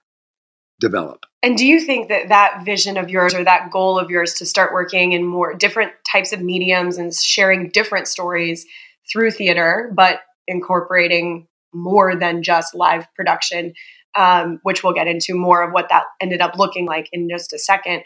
develop. 0.79 1.25
And 1.41 1.57
do 1.57 1.65
you 1.65 1.79
think 1.79 2.09
that 2.09 2.27
that 2.27 2.65
vision 2.65 2.97
of 2.97 3.09
yours 3.09 3.33
or 3.33 3.43
that 3.43 3.71
goal 3.71 3.97
of 3.97 4.09
yours 4.09 4.33
to 4.35 4.45
start 4.45 4.73
working 4.73 5.13
in 5.13 5.25
more 5.25 5.53
different 5.53 5.93
types 6.09 6.33
of 6.33 6.41
mediums 6.41 6.97
and 6.97 7.13
sharing 7.13 7.69
different 7.69 8.07
stories 8.07 8.65
through 9.11 9.31
theater, 9.31 9.91
but 9.95 10.21
incorporating 10.47 11.47
more 11.73 12.15
than 12.15 12.43
just 12.43 12.75
live 12.75 13.07
production, 13.15 13.73
um, 14.17 14.59
which 14.63 14.83
we'll 14.83 14.93
get 14.93 15.07
into 15.07 15.33
more 15.33 15.63
of 15.63 15.71
what 15.71 15.87
that 15.89 16.03
ended 16.19 16.41
up 16.41 16.57
looking 16.57 16.85
like 16.85 17.07
in 17.13 17.29
just 17.29 17.53
a 17.53 17.59
second. 17.59 18.03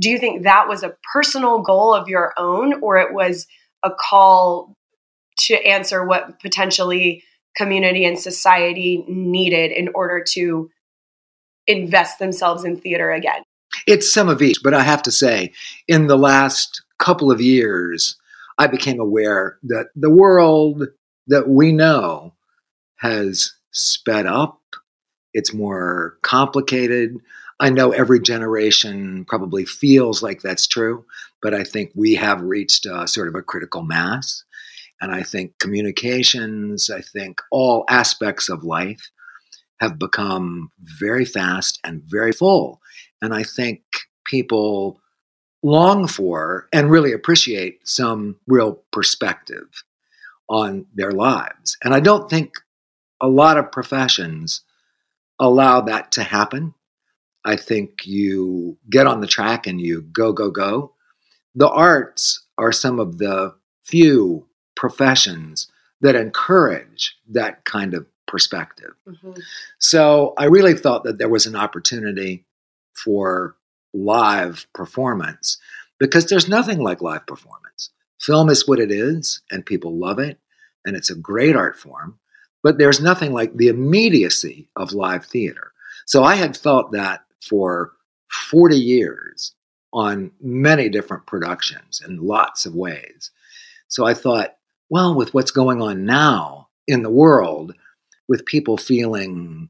do 0.00 0.10
you 0.10 0.18
think 0.18 0.42
that 0.42 0.66
was 0.68 0.82
a 0.82 0.96
personal 1.12 1.60
goal 1.60 1.94
of 1.94 2.08
your 2.08 2.34
own 2.36 2.80
or 2.82 2.96
it 2.96 3.14
was 3.14 3.46
a 3.84 3.90
call 3.90 4.74
to 5.38 5.54
answer 5.64 6.04
what 6.04 6.40
potentially 6.40 7.22
community 7.56 8.04
and 8.04 8.18
society 8.18 9.04
needed 9.06 9.70
in 9.70 9.88
order 9.94 10.22
to 10.26 10.68
invest 11.66 12.18
themselves 12.18 12.64
in 12.64 12.76
theater 12.76 13.12
again? 13.12 13.42
It's 13.86 14.12
some 14.12 14.28
of 14.28 14.42
each, 14.42 14.58
but 14.62 14.74
I 14.74 14.82
have 14.82 15.02
to 15.02 15.10
say, 15.10 15.52
in 15.88 16.06
the 16.06 16.18
last 16.18 16.82
couple 16.98 17.30
of 17.30 17.40
years, 17.40 18.16
I 18.58 18.66
became 18.66 19.00
aware 19.00 19.58
that 19.64 19.88
the 19.96 20.10
world 20.10 20.84
that 21.26 21.48
we 21.48 21.72
know 21.72 22.34
has 22.96 23.52
sped 23.72 24.26
up. 24.26 24.60
It's 25.32 25.52
more 25.52 26.16
complicated. 26.22 27.16
I 27.58 27.70
know 27.70 27.90
every 27.90 28.20
generation 28.20 29.24
probably 29.26 29.64
feels 29.64 30.22
like 30.22 30.42
that's 30.42 30.66
true, 30.66 31.04
but 31.42 31.54
I 31.54 31.64
think 31.64 31.90
we 31.94 32.14
have 32.14 32.40
reached 32.40 32.86
a, 32.86 33.08
sort 33.08 33.28
of 33.28 33.34
a 33.34 33.42
critical 33.42 33.82
mass. 33.82 34.44
And 35.00 35.12
I 35.12 35.22
think 35.22 35.58
communications, 35.58 36.88
I 36.88 37.00
think 37.00 37.40
all 37.50 37.84
aspects 37.88 38.48
of 38.48 38.64
life 38.64 39.10
have 39.80 39.98
become 39.98 40.70
very 40.80 41.24
fast 41.24 41.78
and 41.84 42.02
very 42.04 42.32
full. 42.32 42.80
And 43.20 43.34
I 43.34 43.42
think 43.42 43.82
people 44.26 45.00
long 45.62 46.06
for 46.06 46.68
and 46.72 46.90
really 46.90 47.12
appreciate 47.12 47.86
some 47.88 48.36
real 48.46 48.82
perspective 48.92 49.84
on 50.48 50.86
their 50.94 51.10
lives. 51.10 51.76
And 51.82 51.94
I 51.94 52.00
don't 52.00 52.28
think 52.28 52.52
a 53.20 53.28
lot 53.28 53.56
of 53.56 53.72
professions 53.72 54.60
allow 55.38 55.80
that 55.80 56.12
to 56.12 56.22
happen. 56.22 56.74
I 57.44 57.56
think 57.56 58.06
you 58.06 58.78
get 58.90 59.06
on 59.06 59.20
the 59.20 59.26
track 59.26 59.66
and 59.66 59.80
you 59.80 60.02
go, 60.02 60.32
go, 60.32 60.50
go. 60.50 60.92
The 61.54 61.68
arts 61.68 62.44
are 62.58 62.72
some 62.72 63.00
of 63.00 63.18
the 63.18 63.54
few 63.84 64.46
professions 64.76 65.68
that 66.00 66.14
encourage 66.14 67.16
that 67.30 67.64
kind 67.64 67.94
of 67.94 68.06
perspective. 68.26 68.92
Mm-hmm. 69.08 69.32
So 69.78 70.34
I 70.38 70.44
really 70.44 70.74
thought 70.74 71.04
that 71.04 71.18
there 71.18 71.28
was 71.28 71.46
an 71.46 71.56
opportunity 71.56 72.44
for 72.92 73.56
live 73.92 74.66
performance 74.74 75.58
because 75.98 76.26
there's 76.26 76.48
nothing 76.48 76.80
like 76.80 77.00
live 77.00 77.26
performance. 77.26 77.90
Film 78.20 78.48
is 78.48 78.66
what 78.66 78.80
it 78.80 78.90
is, 78.90 79.42
and 79.50 79.66
people 79.66 79.96
love 79.96 80.18
it, 80.18 80.38
and 80.84 80.96
it's 80.96 81.10
a 81.10 81.14
great 81.14 81.56
art 81.56 81.76
form, 81.76 82.18
but 82.62 82.78
there's 82.78 83.00
nothing 83.00 83.32
like 83.32 83.56
the 83.56 83.68
immediacy 83.68 84.68
of 84.76 84.92
live 84.92 85.24
theater. 85.24 85.72
So 86.06 86.24
I 86.24 86.34
had 86.34 86.56
felt 86.56 86.92
that 86.92 87.24
for 87.42 87.92
40 88.50 88.76
years 88.76 89.54
on 89.92 90.32
many 90.40 90.88
different 90.88 91.26
productions 91.26 92.02
in 92.06 92.18
lots 92.18 92.66
of 92.66 92.74
ways. 92.74 93.30
So 93.88 94.04
I 94.04 94.14
thought, 94.14 94.56
well, 94.90 95.14
with 95.14 95.32
what's 95.34 95.52
going 95.52 95.80
on 95.80 96.04
now 96.04 96.68
in 96.88 97.02
the 97.02 97.10
world, 97.10 97.74
with 98.28 98.46
people 98.46 98.76
feeling 98.76 99.68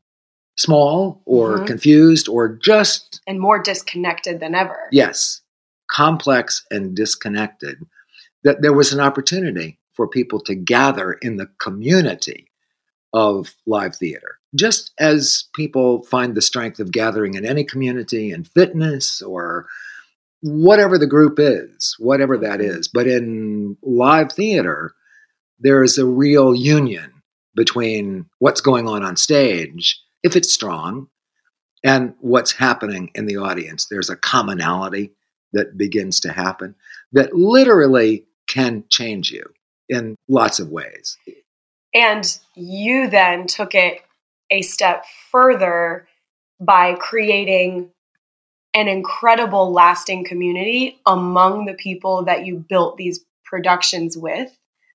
small 0.56 1.22
or 1.24 1.56
mm-hmm. 1.56 1.66
confused 1.66 2.28
or 2.28 2.48
just. 2.48 3.20
And 3.26 3.40
more 3.40 3.62
disconnected 3.62 4.40
than 4.40 4.54
ever. 4.54 4.88
Yes, 4.92 5.40
complex 5.90 6.64
and 6.70 6.94
disconnected, 6.94 7.78
that 8.44 8.62
there 8.62 8.72
was 8.72 8.92
an 8.92 9.00
opportunity 9.00 9.78
for 9.94 10.08
people 10.08 10.40
to 10.40 10.54
gather 10.54 11.12
in 11.12 11.36
the 11.36 11.48
community 11.60 12.50
of 13.12 13.54
live 13.66 13.94
theater. 13.96 14.38
Just 14.54 14.92
as 14.98 15.44
people 15.54 16.02
find 16.04 16.34
the 16.34 16.42
strength 16.42 16.80
of 16.80 16.92
gathering 16.92 17.34
in 17.34 17.44
any 17.44 17.64
community 17.64 18.32
in 18.32 18.44
fitness 18.44 19.22
or 19.22 19.66
whatever 20.42 20.98
the 20.98 21.06
group 21.06 21.38
is, 21.38 21.96
whatever 21.98 22.36
that 22.38 22.60
mm-hmm. 22.60 22.74
But 22.88 23.06
in 23.06 23.76
live 23.82 24.32
theater, 24.32 24.94
there 25.60 25.82
is 25.82 25.96
a 25.96 26.06
real 26.06 26.54
union 26.54 27.13
between 27.54 28.26
what's 28.38 28.60
going 28.60 28.88
on 28.88 29.02
on 29.04 29.16
stage, 29.16 30.00
if 30.22 30.36
it's 30.36 30.52
strong, 30.52 31.08
and 31.84 32.14
what's 32.20 32.52
happening 32.52 33.10
in 33.14 33.26
the 33.26 33.36
audience. 33.36 33.86
There's 33.86 34.10
a 34.10 34.16
commonality 34.16 35.12
that 35.52 35.76
begins 35.76 36.18
to 36.20 36.32
happen 36.32 36.74
that 37.12 37.34
literally 37.34 38.26
can 38.48 38.84
change 38.88 39.30
you 39.30 39.44
in 39.88 40.16
lots 40.28 40.58
of 40.58 40.70
ways. 40.70 41.16
And 41.94 42.38
you 42.56 43.08
then 43.08 43.46
took 43.46 43.74
it 43.74 44.02
a 44.50 44.62
step 44.62 45.04
further 45.30 46.08
by 46.60 46.94
creating 46.94 47.90
an 48.74 48.88
incredible 48.88 49.72
lasting 49.72 50.24
community 50.24 51.00
among 51.06 51.66
the 51.66 51.74
people 51.74 52.24
that 52.24 52.44
you 52.44 52.64
built 52.68 52.96
these 52.96 53.24
productions 53.44 54.16
with. 54.16 54.50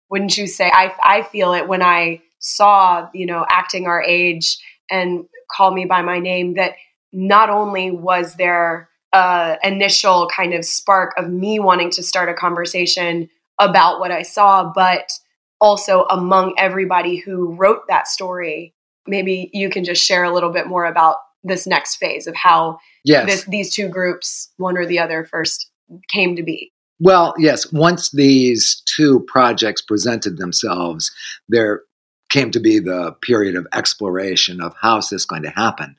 Wouldn't 0.10 0.38
you 0.38 0.48
say? 0.48 0.70
I, 0.74 0.94
I 1.04 1.22
feel 1.24 1.54
it 1.54 1.68
when 1.68 1.82
I 1.82 2.22
saw, 2.40 3.08
you 3.14 3.26
know, 3.26 3.46
acting 3.50 3.88
our 3.88 4.02
age 4.02 4.58
and 4.90 5.26
call 5.52 5.72
me 5.72 5.86
by 5.86 6.02
my 6.02 6.20
name 6.20 6.56
that 6.56 6.74
not 7.12 7.50
only 7.50 7.92
was 7.92 8.36
there 8.36 8.90
a 9.14 9.58
initial 9.64 10.30
kind 10.36 10.54
of 10.54 10.64
spark 10.64 11.14
of 11.18 11.30
me 11.30 11.60
wanting 11.60 11.90
to 11.92 12.04
start 12.04 12.30
a 12.30 12.34
conversation 12.34 13.30
about 13.60 14.00
what 14.00 14.12
I 14.12 14.22
saw, 14.22 14.72
but 14.74 15.12
also 15.60 16.06
among 16.10 16.54
everybody 16.58 17.18
who 17.18 17.54
wrote 17.56 17.82
that 17.88 18.08
story. 18.08 18.74
Maybe 19.08 19.50
you 19.54 19.70
can 19.70 19.84
just 19.84 20.06
share 20.06 20.24
a 20.24 20.34
little 20.34 20.52
bit 20.52 20.68
more 20.68 20.86
about 20.86 21.18
this 21.44 21.66
next 21.66 21.96
phase 21.96 22.28
of 22.28 22.36
how 22.36 22.78
yes. 23.04 23.26
this, 23.26 23.44
these 23.46 23.74
two 23.74 23.90
groups, 23.90 24.50
one 24.58 24.78
or 24.78 24.86
the 24.86 25.00
other, 25.00 25.26
first 25.26 25.70
came 26.10 26.36
to 26.36 26.44
be. 26.44 26.72
Well, 27.00 27.34
yes. 27.38 27.72
Once 27.72 28.12
these 28.12 28.82
two 28.86 29.22
projects 29.22 29.82
presented 29.82 30.38
themselves, 30.38 31.12
there 31.48 31.82
came 32.30 32.52
to 32.52 32.60
be 32.60 32.80
the 32.80 33.16
period 33.22 33.56
of 33.56 33.68
exploration 33.74 34.62
of 34.62 34.76
how's 34.80 35.10
this 35.10 35.26
going 35.26 35.44
to 35.44 35.50
happen. 35.50 35.96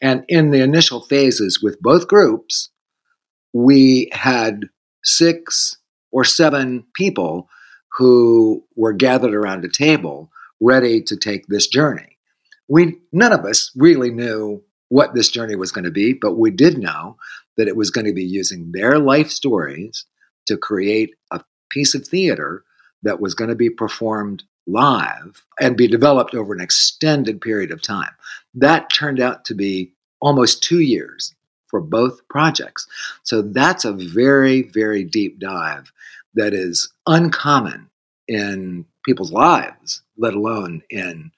And 0.00 0.24
in 0.28 0.50
the 0.50 0.60
initial 0.60 1.02
phases 1.02 1.62
with 1.62 1.80
both 1.80 2.08
groups, 2.08 2.70
we 3.52 4.08
had 4.12 4.68
six 5.04 5.76
or 6.10 6.24
seven 6.24 6.84
people 6.94 7.48
who 7.96 8.64
were 8.76 8.92
gathered 8.92 9.34
around 9.34 9.64
a 9.64 9.68
table 9.68 10.30
ready 10.60 11.02
to 11.02 11.16
take 11.16 11.46
this 11.46 11.66
journey. 11.66 12.18
We 12.68 12.98
none 13.12 13.32
of 13.32 13.44
us 13.44 13.70
really 13.76 14.10
knew 14.10 14.62
what 14.88 15.14
this 15.14 15.28
journey 15.28 15.56
was 15.56 15.72
going 15.72 15.84
to 15.84 15.90
be, 15.90 16.14
but 16.14 16.38
we 16.38 16.50
did 16.50 16.78
know 16.78 17.16
that 17.56 17.68
it 17.68 17.76
was 17.76 17.90
going 17.90 18.06
to 18.06 18.12
be 18.12 18.24
using 18.24 18.72
their 18.72 18.98
life 18.98 19.30
stories 19.30 20.06
to 20.46 20.56
create 20.56 21.14
a 21.30 21.42
piece 21.70 21.94
of 21.94 22.06
theater 22.06 22.64
that 23.02 23.20
was 23.20 23.34
going 23.34 23.50
to 23.50 23.56
be 23.56 23.70
performed 23.70 24.44
live 24.66 25.44
and 25.60 25.76
be 25.76 25.86
developed 25.86 26.34
over 26.34 26.54
an 26.54 26.60
extended 26.60 27.40
period 27.40 27.70
of 27.70 27.82
time. 27.82 28.10
That 28.54 28.90
turned 28.90 29.20
out 29.20 29.44
to 29.46 29.54
be 29.54 29.92
almost 30.20 30.62
two 30.62 30.80
years 30.80 31.34
for 31.68 31.80
both 31.80 32.26
projects. 32.28 32.86
So 33.24 33.42
that's 33.42 33.84
a 33.84 33.92
very, 33.92 34.62
very 34.62 35.04
deep 35.04 35.38
dive 35.38 35.92
that 36.34 36.54
is 36.54 36.92
uncommon 37.06 37.90
in 38.28 38.86
people's 39.04 39.32
lives, 39.32 40.02
let 40.16 40.34
alone 40.34 40.82
in 40.90 41.30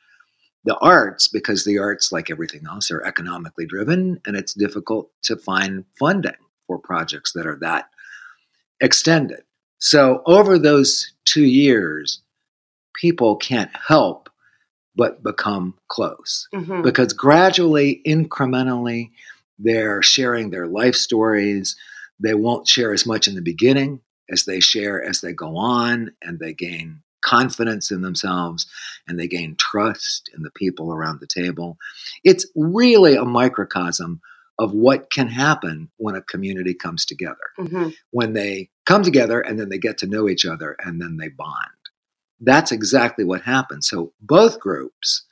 the 0.65 0.77
arts, 0.79 1.29
because 1.29 1.65
the 1.65 1.79
arts, 1.79 2.13
like 2.13 2.31
everything 2.31 2.63
else, 2.69 2.91
are 2.91 3.05
economically 3.05 3.67
driven 3.67 4.21
and 4.27 4.37
it's 4.37 4.55
difficult 4.55 5.11
to 5.23 5.37
find 5.37 5.85
funding 5.99 6.33
for 6.67 6.79
projects 6.79 7.33
that 7.33 7.47
are 7.47 7.59
that 7.61 7.89
extended. 8.81 9.43
So, 9.79 10.23
over 10.27 10.59
those 10.59 11.13
two 11.25 11.45
years, 11.45 12.21
people 13.01 13.37
can't 13.37 13.71
help 13.75 14.29
but 14.97 15.23
become 15.23 15.75
close 15.89 16.49
mm-hmm. 16.55 16.83
because 16.83 17.13
gradually, 17.13 18.01
incrementally, 18.07 19.11
they're 19.59 20.03
sharing 20.03 20.51
their 20.51 20.67
life 20.67 20.95
stories. 20.95 21.77
They 22.19 22.35
won't 22.35 22.67
share 22.67 22.93
as 22.93 23.07
much 23.07 23.29
in 23.29 23.35
the 23.35 23.43
beginning 23.43 24.01
as 24.31 24.45
they 24.45 24.61
share 24.61 25.03
as 25.03 25.21
they 25.21 25.33
go 25.33 25.57
on 25.57 26.13
and 26.23 26.39
they 26.39 26.53
gain 26.53 27.03
confidence 27.23 27.91
in 27.91 28.03
themselves 28.03 28.67
and 29.07 29.19
they 29.19 29.27
gain 29.27 29.57
trust 29.59 30.31
in 30.35 30.43
the 30.43 30.51
people 30.51 30.93
around 30.93 31.21
the 31.21 31.27
table. 31.27 31.77
It's 32.25 32.47
really 32.55 33.17
a 33.17 33.25
microcosm 33.25 34.21
of 34.59 34.73
what 34.73 35.11
can 35.11 35.29
happen 35.29 35.91
when 35.99 36.15
a 36.15 36.23
community 36.23 36.73
comes 36.73 37.05
together. 37.05 37.37
Mm-hmm. 37.59 37.91
When 38.11 38.33
they 38.33 38.71
come 38.87 39.03
together 39.03 39.41
and 39.41 39.59
then 39.59 39.69
they 39.69 39.79
get 39.79 39.99
to 39.99 40.07
know 40.07 40.29
each 40.29 40.47
other 40.47 40.77
and 40.85 41.01
then 41.01 41.19
they 41.19 41.29
bond 41.29 41.76
that's 42.41 42.73
exactly 42.73 43.25
what 43.25 43.43
happened. 43.43 43.85
So 43.85 44.13
both 44.21 44.61
groups, 44.61 45.23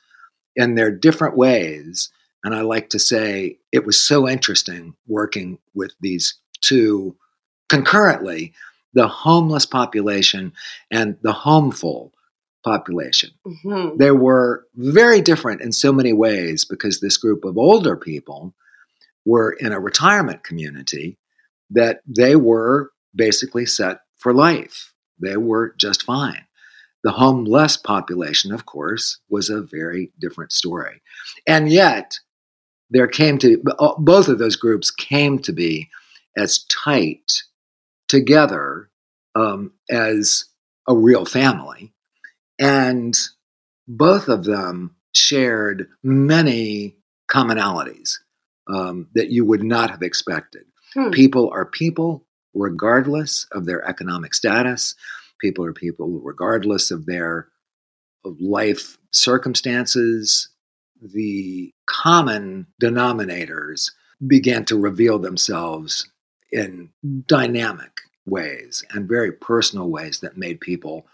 in 0.55 0.75
their 0.75 0.91
different 0.91 1.35
ways, 1.35 2.09
and 2.43 2.55
I 2.55 2.61
like 2.61 2.89
to 2.91 2.99
say 2.99 3.57
it 3.71 3.85
was 3.85 3.99
so 3.99 4.27
interesting 4.27 4.95
working 5.07 5.59
with 5.73 5.91
these 5.99 6.35
two 6.61 7.15
concurrently 7.69 8.53
the 8.93 9.07
homeless 9.07 9.65
population 9.65 10.53
and 10.89 11.17
the 11.21 11.33
homeful 11.33 12.13
population. 12.63 13.29
Mm-hmm. 13.45 13.97
They 13.97 14.11
were 14.11 14.65
very 14.75 15.21
different 15.21 15.61
in 15.61 15.71
so 15.71 15.91
many 15.91 16.13
ways 16.13 16.65
because 16.65 16.99
this 16.99 17.17
group 17.17 17.43
of 17.43 17.57
older 17.57 17.97
people 17.97 18.55
were 19.25 19.51
in 19.51 19.73
a 19.73 19.79
retirement 19.79 20.43
community 20.43 21.17
that 21.71 21.99
they 22.07 22.35
were 22.35 22.91
basically 23.13 23.65
set 23.65 23.99
for 24.15 24.33
life. 24.33 24.93
They 25.19 25.35
were 25.35 25.75
just 25.77 26.03
fine. 26.03 26.45
The 27.05 27.11
homeless 27.11 27.77
population, 27.77 28.51
of 28.51 28.65
course, 28.65 29.19
was 29.29 29.51
a 29.51 29.61
very 29.61 30.11
different 30.19 30.51
story. 30.51 31.03
And 31.45 31.69
yet, 31.69 32.17
there 32.89 33.07
came 33.07 33.37
to 33.37 33.61
both 33.99 34.27
of 34.27 34.39
those 34.39 34.55
groups 34.55 34.89
came 34.89 35.37
to 35.43 35.53
be 35.53 35.87
as 36.35 36.65
tight 36.65 37.43
together 38.07 38.89
um, 39.35 39.71
as 39.87 40.45
a 40.87 40.95
real 40.95 41.25
family. 41.25 41.93
And 42.57 43.15
both 43.87 44.27
of 44.27 44.43
them 44.43 44.95
shared 45.13 45.87
many 46.01 46.95
commonalities 47.31 48.15
um, 48.67 49.09
that 49.13 49.29
you 49.29 49.45
would 49.45 49.63
not 49.63 49.91
have 49.91 50.01
expected. 50.01 50.63
Hmm. 50.95 51.11
People 51.11 51.51
are 51.53 51.67
people 51.67 52.25
regardless 52.55 53.45
of 53.51 53.67
their 53.67 53.87
economic 53.87 54.33
status. 54.33 54.95
People 55.39 55.65
are 55.65 55.73
people 55.73 56.19
regardless 56.23 56.91
of 56.91 57.05
their 57.05 57.49
of 58.23 58.39
life 58.39 58.97
circumstances. 59.11 60.49
The 61.01 61.71
common 61.87 62.67
denominators 62.81 63.91
began 64.25 64.65
to 64.65 64.77
reveal 64.77 65.19
themselves 65.19 66.09
in 66.51 66.89
dynamic 67.27 67.91
ways 68.25 68.83
and 68.91 69.07
very 69.07 69.31
personal 69.31 69.89
ways 69.89 70.19
that 70.21 70.37
made 70.37 70.59
people 70.59 71.05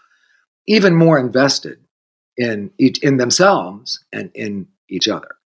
even 0.66 0.94
more 0.94 1.18
invested 1.18 1.78
in 2.36 2.70
each 2.78 2.98
in 3.02 3.16
themselves 3.16 4.04
and 4.12 4.30
in 4.34 4.68
each 4.88 5.08
other. 5.08 5.36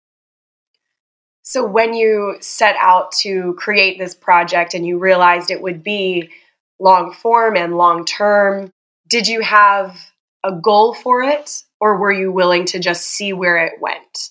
So 1.42 1.64
when 1.64 1.94
you 1.94 2.36
set 2.40 2.74
out 2.80 3.12
to 3.20 3.54
create 3.54 3.98
this 3.98 4.14
project 4.14 4.74
and 4.74 4.84
you 4.84 4.98
realized 4.98 5.50
it 5.50 5.62
would 5.62 5.82
be 5.82 6.30
long 6.78 7.12
form 7.12 7.56
and 7.56 7.76
long 7.76 8.04
term, 8.04 8.70
did 9.08 9.26
you 9.26 9.40
have 9.40 9.98
a 10.44 10.52
goal 10.52 10.94
for 10.94 11.22
it 11.22 11.62
or 11.80 11.98
were 11.98 12.12
you 12.12 12.32
willing 12.32 12.64
to 12.66 12.78
just 12.78 13.04
see 13.04 13.32
where 13.32 13.56
it 13.58 13.80
went? 13.80 14.30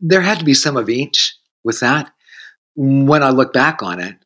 There 0.00 0.20
had 0.20 0.38
to 0.38 0.44
be 0.44 0.54
some 0.54 0.76
of 0.76 0.88
each 0.88 1.34
with 1.62 1.80
that. 1.80 2.12
When 2.76 3.22
I 3.22 3.30
look 3.30 3.52
back 3.52 3.82
on 3.82 4.00
it, 4.00 4.16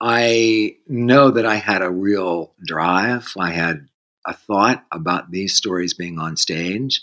I 0.00 0.76
know 0.86 1.30
that 1.30 1.46
I 1.46 1.56
had 1.56 1.82
a 1.82 1.90
real 1.90 2.54
drive. 2.64 3.32
I 3.38 3.50
had 3.50 3.88
a 4.26 4.32
thought 4.32 4.84
about 4.92 5.30
these 5.30 5.54
stories 5.54 5.94
being 5.94 6.18
on 6.18 6.36
stage. 6.36 7.02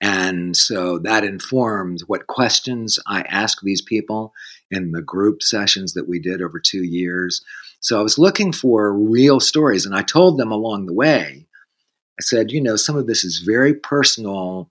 And 0.00 0.56
so 0.56 0.98
that 1.00 1.24
informed 1.24 2.00
what 2.06 2.26
questions 2.26 2.98
I 3.06 3.22
asked 3.22 3.60
these 3.62 3.82
people 3.82 4.32
in 4.70 4.92
the 4.92 5.02
group 5.02 5.42
sessions 5.42 5.92
that 5.92 6.08
we 6.08 6.18
did 6.18 6.40
over 6.40 6.58
two 6.58 6.82
years. 6.84 7.44
So 7.80 7.98
I 7.98 8.02
was 8.02 8.18
looking 8.18 8.52
for 8.52 8.92
real 8.92 9.40
stories, 9.40 9.84
and 9.84 9.94
I 9.94 10.02
told 10.02 10.38
them 10.38 10.52
along 10.52 10.86
the 10.86 10.94
way, 10.94 11.46
I 12.18 12.22
said, 12.22 12.50
you 12.50 12.60
know, 12.60 12.76
some 12.76 12.96
of 12.96 13.06
this 13.06 13.24
is 13.24 13.38
very 13.46 13.74
personal 13.74 14.70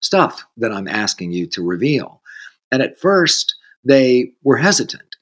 stuff 0.00 0.44
that 0.56 0.72
I'm 0.72 0.88
asking 0.88 1.32
you 1.32 1.46
to 1.48 1.62
reveal. 1.62 2.22
And 2.70 2.82
at 2.82 2.98
first, 2.98 3.54
they 3.84 4.32
were 4.42 4.58
hesitant. 4.58 5.16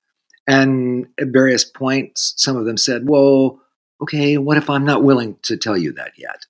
And 0.47 1.09
at 1.21 1.29
various 1.29 1.65
points, 1.65 2.35
some 2.37 2.57
of 2.57 2.65
them 2.65 2.77
said, 2.77 3.09
well, 3.09 3.61
okay, 4.03 4.39
what 4.39 4.57
if 4.57 4.71
I'm 4.71 4.85
not 4.85 5.03
willing 5.03 5.37
to 5.43 5.57
tell 5.57 5.77
you 5.77 5.93
that 5.93 6.13
yet? 6.17 6.47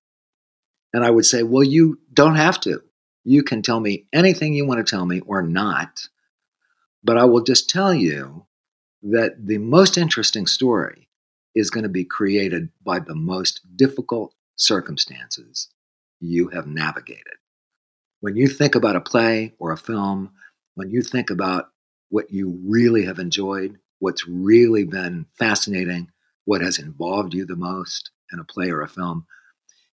And 0.93 1.05
I 1.05 1.11
would 1.11 1.27
say, 1.27 1.43
well, 1.43 1.65
you 1.65 1.99
don't 2.13 2.37
have 2.37 2.61
to. 2.61 2.83
You 3.25 3.43
can 3.43 3.63
tell 3.63 3.81
me 3.81 4.07
anything 4.13 4.55
you 4.55 4.67
want 4.67 4.85
to 4.85 4.91
tell 4.91 5.07
me 5.07 5.21
or 5.21 5.43
not. 5.43 6.09
But 7.05 7.19
I 7.19 7.25
will 7.25 7.43
just 7.43 7.69
tell 7.69 7.95
you 7.95 8.47
that 9.03 9.47
the 9.47 9.59
most 9.59 9.97
interesting 9.97 10.47
story 10.47 11.09
is 11.55 11.71
going 11.71 11.85
to 11.85 11.89
be 11.89 12.05
created 12.05 12.69
by 12.85 12.99
the 12.99 13.15
most 13.15 13.61
difficult 13.77 14.35
circumstances 14.57 15.69
you 16.21 16.49
have 16.49 16.67
navigated. 16.67 17.35
When 18.21 18.37
you 18.37 18.49
think 18.49 18.75
about 18.75 18.97
a 18.97 19.01
play 19.01 19.55
or 19.59 19.71
a 19.71 19.77
film, 19.77 20.31
when 20.75 20.91
you 20.91 21.03
think 21.03 21.31
about 21.31 21.71
what 22.09 22.33
you 22.33 22.59
really 22.65 23.05
have 23.05 23.19
enjoyed, 23.19 23.79
what's 24.01 24.27
really 24.27 24.85
been 24.85 25.27
fascinating, 25.39 26.11
what 26.45 26.61
has 26.61 26.79
involved 26.79 27.35
you 27.35 27.45
the 27.45 27.57
most 27.57 28.11
in 28.33 28.39
a 28.39 28.45
play 28.45 28.71
or 28.71 28.83
a 28.83 28.89
film, 28.89 29.27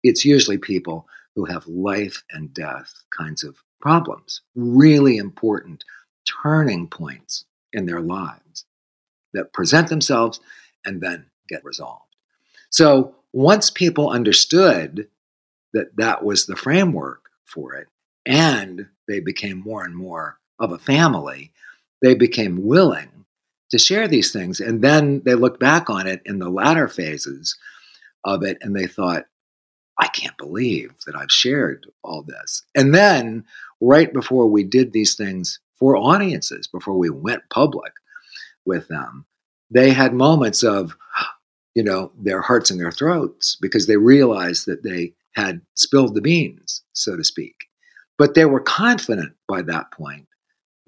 it's 0.03 0.25
usually 0.25 0.57
people 0.57 1.07
who 1.35 1.45
have 1.45 1.67
life 1.67 2.23
and 2.31 2.53
death 2.53 2.93
kinds 3.17 3.43
of 3.43 3.57
problems, 3.79 4.41
really 4.55 5.17
important 5.17 5.83
turning 6.43 6.87
points 6.87 7.45
in 7.73 7.85
their 7.85 8.01
lives 8.01 8.65
that 9.33 9.53
present 9.53 9.87
themselves 9.87 10.39
and 10.85 11.01
then 11.01 11.25
get 11.47 11.63
resolved. 11.63 12.15
So 12.69 13.15
once 13.33 13.69
people 13.69 14.09
understood 14.09 15.07
that 15.73 15.95
that 15.97 16.23
was 16.23 16.45
the 16.45 16.55
framework 16.55 17.29
for 17.45 17.75
it, 17.75 17.87
and 18.25 18.87
they 19.07 19.19
became 19.19 19.59
more 19.59 19.83
and 19.83 19.95
more 19.95 20.39
of 20.59 20.71
a 20.71 20.77
family, 20.77 21.51
they 22.01 22.15
became 22.15 22.65
willing 22.65 23.25
to 23.71 23.77
share 23.77 24.07
these 24.07 24.31
things. 24.31 24.59
And 24.59 24.81
then 24.81 25.21
they 25.25 25.35
looked 25.35 25.59
back 25.59 25.89
on 25.89 26.07
it 26.07 26.21
in 26.25 26.39
the 26.39 26.49
latter 26.49 26.87
phases 26.87 27.57
of 28.23 28.43
it 28.43 28.57
and 28.61 28.75
they 28.75 28.87
thought, 28.87 29.25
I 29.99 30.07
can't 30.07 30.37
believe 30.37 30.93
that 31.05 31.15
I've 31.15 31.31
shared 31.31 31.85
all 32.03 32.23
this. 32.23 32.63
And 32.75 32.93
then, 32.95 33.43
right 33.81 34.11
before 34.11 34.47
we 34.47 34.63
did 34.63 34.93
these 34.93 35.15
things 35.15 35.59
for 35.75 35.97
audiences, 35.97 36.67
before 36.67 36.97
we 36.97 37.09
went 37.09 37.43
public 37.49 37.93
with 38.65 38.87
them, 38.87 39.25
they 39.69 39.91
had 39.91 40.13
moments 40.13 40.63
of, 40.63 40.95
you 41.75 41.83
know, 41.83 42.11
their 42.17 42.41
hearts 42.41 42.71
in 42.71 42.77
their 42.77 42.91
throats 42.91 43.57
because 43.61 43.87
they 43.87 43.97
realized 43.97 44.65
that 44.65 44.83
they 44.83 45.13
had 45.35 45.61
spilled 45.75 46.15
the 46.15 46.21
beans, 46.21 46.83
so 46.93 47.15
to 47.15 47.23
speak. 47.23 47.55
But 48.17 48.33
they 48.33 48.45
were 48.45 48.59
confident 48.59 49.33
by 49.47 49.61
that 49.63 49.91
point 49.91 50.27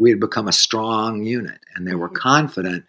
we 0.01 0.09
had 0.09 0.19
become 0.19 0.47
a 0.47 0.53
strong 0.53 1.23
unit 1.23 1.59
and 1.75 1.87
they 1.87 1.93
were 1.93 2.07
mm-hmm. 2.07 2.15
confident 2.17 2.83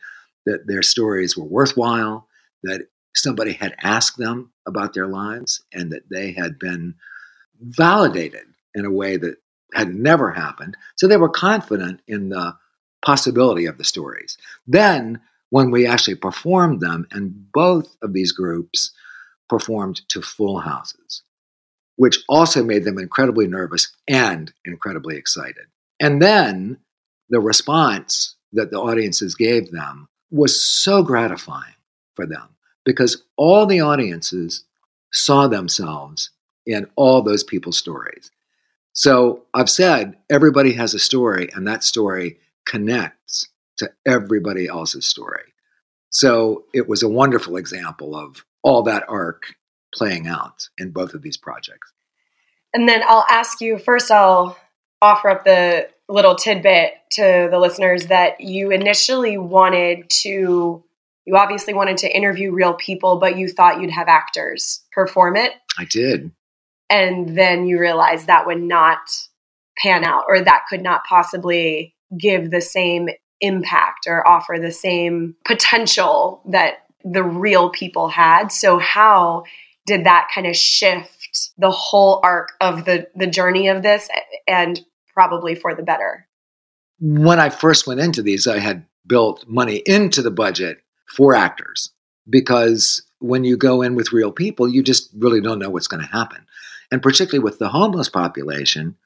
that 0.46 0.66
their 0.66 0.82
stories 0.82 1.36
were 1.36 1.44
worthwhile, 1.44 2.26
that 2.62 2.88
somebody 3.14 3.52
had 3.52 3.74
asked 3.82 4.18
them 4.18 4.52
about 4.66 4.94
their 4.94 5.06
lives, 5.06 5.62
and 5.72 5.92
that 5.92 6.08
they 6.10 6.32
had 6.32 6.58
been 6.58 6.94
validated 7.60 8.46
in 8.74 8.84
a 8.84 8.90
way 8.90 9.16
that 9.16 9.36
had 9.74 9.94
never 9.94 10.30
happened. 10.30 10.76
So 10.96 11.06
they 11.06 11.16
were 11.16 11.28
confident 11.28 12.00
in 12.06 12.28
the 12.28 12.56
possibility 13.04 13.66
of 13.66 13.78
the 13.78 13.84
stories. 13.84 14.38
Then, 14.66 15.20
when 15.50 15.70
we 15.70 15.86
actually 15.86 16.14
performed 16.14 16.80
them, 16.80 17.06
and 17.10 17.52
both 17.52 17.96
of 18.02 18.12
these 18.12 18.32
groups 18.32 18.90
performed 19.48 20.00
to 20.08 20.22
full 20.22 20.60
houses, 20.60 21.22
which 21.96 22.18
also 22.28 22.64
made 22.64 22.84
them 22.84 22.98
incredibly 22.98 23.46
nervous 23.46 23.94
and 24.08 24.52
incredibly 24.64 25.16
excited. 25.16 25.66
And 26.00 26.22
then 26.22 26.78
the 27.28 27.40
response 27.40 28.34
that 28.52 28.70
the 28.70 28.80
audiences 28.80 29.34
gave 29.34 29.70
them 29.70 30.08
was 30.30 30.58
so 30.58 31.02
gratifying 31.02 31.74
for 32.14 32.26
them 32.26 32.48
because 32.84 33.22
all 33.36 33.66
the 33.66 33.80
audiences 33.80 34.64
saw 35.12 35.46
themselves 35.46 36.30
in 36.66 36.86
all 36.96 37.22
those 37.22 37.44
people's 37.44 37.78
stories. 37.78 38.30
So 38.92 39.44
I've 39.54 39.70
said 39.70 40.16
everybody 40.30 40.72
has 40.74 40.94
a 40.94 40.98
story, 40.98 41.48
and 41.54 41.66
that 41.66 41.84
story 41.84 42.38
connects 42.66 43.48
to 43.78 43.90
everybody 44.06 44.66
else's 44.68 45.06
story. 45.06 45.52
So 46.10 46.64
it 46.74 46.88
was 46.88 47.02
a 47.02 47.08
wonderful 47.08 47.56
example 47.56 48.14
of 48.14 48.44
all 48.62 48.82
that 48.82 49.04
arc 49.08 49.54
playing 49.94 50.26
out 50.26 50.68
in 50.78 50.90
both 50.90 51.14
of 51.14 51.22
these 51.22 51.36
projects. 51.36 51.92
And 52.74 52.88
then 52.88 53.02
I'll 53.06 53.26
ask 53.28 53.60
you 53.60 53.78
first, 53.78 54.10
I'll 54.10 54.56
offer 55.00 55.30
up 55.30 55.44
the 55.44 55.88
little 56.08 56.34
tidbit 56.34 56.94
to 57.12 57.48
the 57.50 57.58
listeners 57.58 58.06
that 58.06 58.40
you 58.40 58.70
initially 58.70 59.38
wanted 59.38 60.08
to 60.10 60.84
you 61.24 61.36
obviously 61.36 61.74
wanted 61.74 61.96
to 61.98 62.16
interview 62.16 62.52
real 62.52 62.74
people 62.74 63.18
but 63.18 63.36
you 63.36 63.48
thought 63.48 63.80
you'd 63.80 63.90
have 63.90 64.08
actors 64.08 64.82
perform 64.92 65.36
it. 65.36 65.52
I 65.78 65.84
did. 65.84 66.30
And 66.90 67.36
then 67.36 67.66
you 67.66 67.78
realized 67.78 68.26
that 68.26 68.46
would 68.46 68.62
not 68.62 68.98
pan 69.78 70.04
out 70.04 70.24
or 70.28 70.42
that 70.42 70.64
could 70.68 70.82
not 70.82 71.04
possibly 71.08 71.94
give 72.18 72.50
the 72.50 72.60
same 72.60 73.08
impact 73.40 74.06
or 74.06 74.26
offer 74.28 74.58
the 74.60 74.70
same 74.70 75.34
potential 75.46 76.42
that 76.50 76.84
the 77.04 77.24
real 77.24 77.70
people 77.70 78.08
had. 78.08 78.48
So 78.52 78.78
how 78.78 79.44
did 79.86 80.04
that 80.04 80.28
kind 80.32 80.46
of 80.46 80.56
shift 80.56 81.50
the 81.58 81.70
whole 81.70 82.20
arc 82.22 82.52
of 82.60 82.84
the 82.84 83.08
the 83.16 83.26
journey 83.26 83.68
of 83.68 83.82
this 83.82 84.08
and 84.46 84.80
probably 85.12 85.54
for 85.54 85.74
the 85.74 85.82
better. 85.82 86.26
When 87.00 87.40
I 87.40 87.50
first 87.50 87.86
went 87.86 88.00
into 88.00 88.22
these, 88.22 88.46
I 88.46 88.58
had 88.58 88.86
built 89.06 89.44
money 89.48 89.82
into 89.86 90.22
the 90.22 90.30
budget 90.30 90.78
for 91.12 91.34
actors 91.34 91.90
because 92.28 93.02
when 93.20 93.44
you 93.44 93.56
go 93.56 93.82
in 93.82 93.94
with 93.94 94.12
real 94.12 94.32
people, 94.32 94.68
you 94.68 94.82
just 94.82 95.10
really 95.16 95.40
don't 95.40 95.58
know 95.58 95.70
what's 95.70 95.86
going 95.86 96.02
to 96.02 96.12
happen. 96.12 96.44
And 96.90 97.02
particularly 97.02 97.42
with 97.42 97.58
the 97.58 97.68
homeless 97.68 98.08
population, 98.08 98.96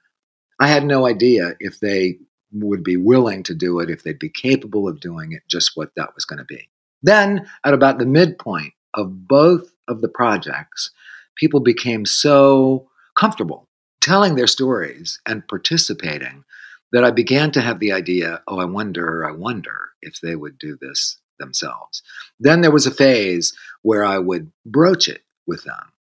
I 0.61 0.69
had 0.69 0.85
no 0.85 1.07
idea 1.07 1.55
if 1.61 1.81
they 1.81 2.19
would 2.53 2.83
be 2.83 2.97
willing 2.97 3.43
to 3.45 3.55
do 3.55 3.81
it, 3.81 3.91
if 3.91 4.03
they'd 4.03 4.19
be 4.19 4.31
capable 4.31 4.89
of 4.89 5.01
doing 5.01 5.33
it, 5.33 5.43
just 5.49 5.73
what 5.77 5.95
that 5.97 6.15
was 6.15 6.25
going 6.25 6.39
to 6.39 6.45
be. 6.45 6.69
Then, 7.03 7.49
at 7.65 7.75
about 7.75 7.99
the 7.99 8.07
midpoint 8.07 8.73
of 8.95 9.29
both 9.29 9.71
of 9.87 10.01
the 10.01 10.09
projects, 10.09 10.91
people 11.37 11.61
became 11.61 12.07
so 12.07 12.89
comfortable 13.19 13.69
telling 14.01 14.37
their 14.37 14.47
stories 14.47 15.21
and 15.27 15.47
participating 15.49 16.45
that 16.93 17.05
I 17.05 17.11
began 17.11 17.51
to 17.53 17.61
have 17.61 17.81
the 17.81 17.93
idea 17.93 18.43
oh, 18.49 18.59
I 18.59 18.65
wonder, 18.65 19.29
I 19.29 19.33
wonder 19.33 19.91
if 20.01 20.21
they 20.21 20.37
would 20.37 20.59
do 20.59 20.79
this 20.81 21.19
themselves. 21.39 22.03
Then 22.41 22.61
there 22.61 22.71
was 22.71 22.87
a 22.87 22.91
phase 22.91 23.55
where 23.83 24.05
I 24.05 24.19
would 24.19 24.51
broach 24.65 25.09
it 25.09 25.23
with 25.47 25.65
them. 25.65 25.93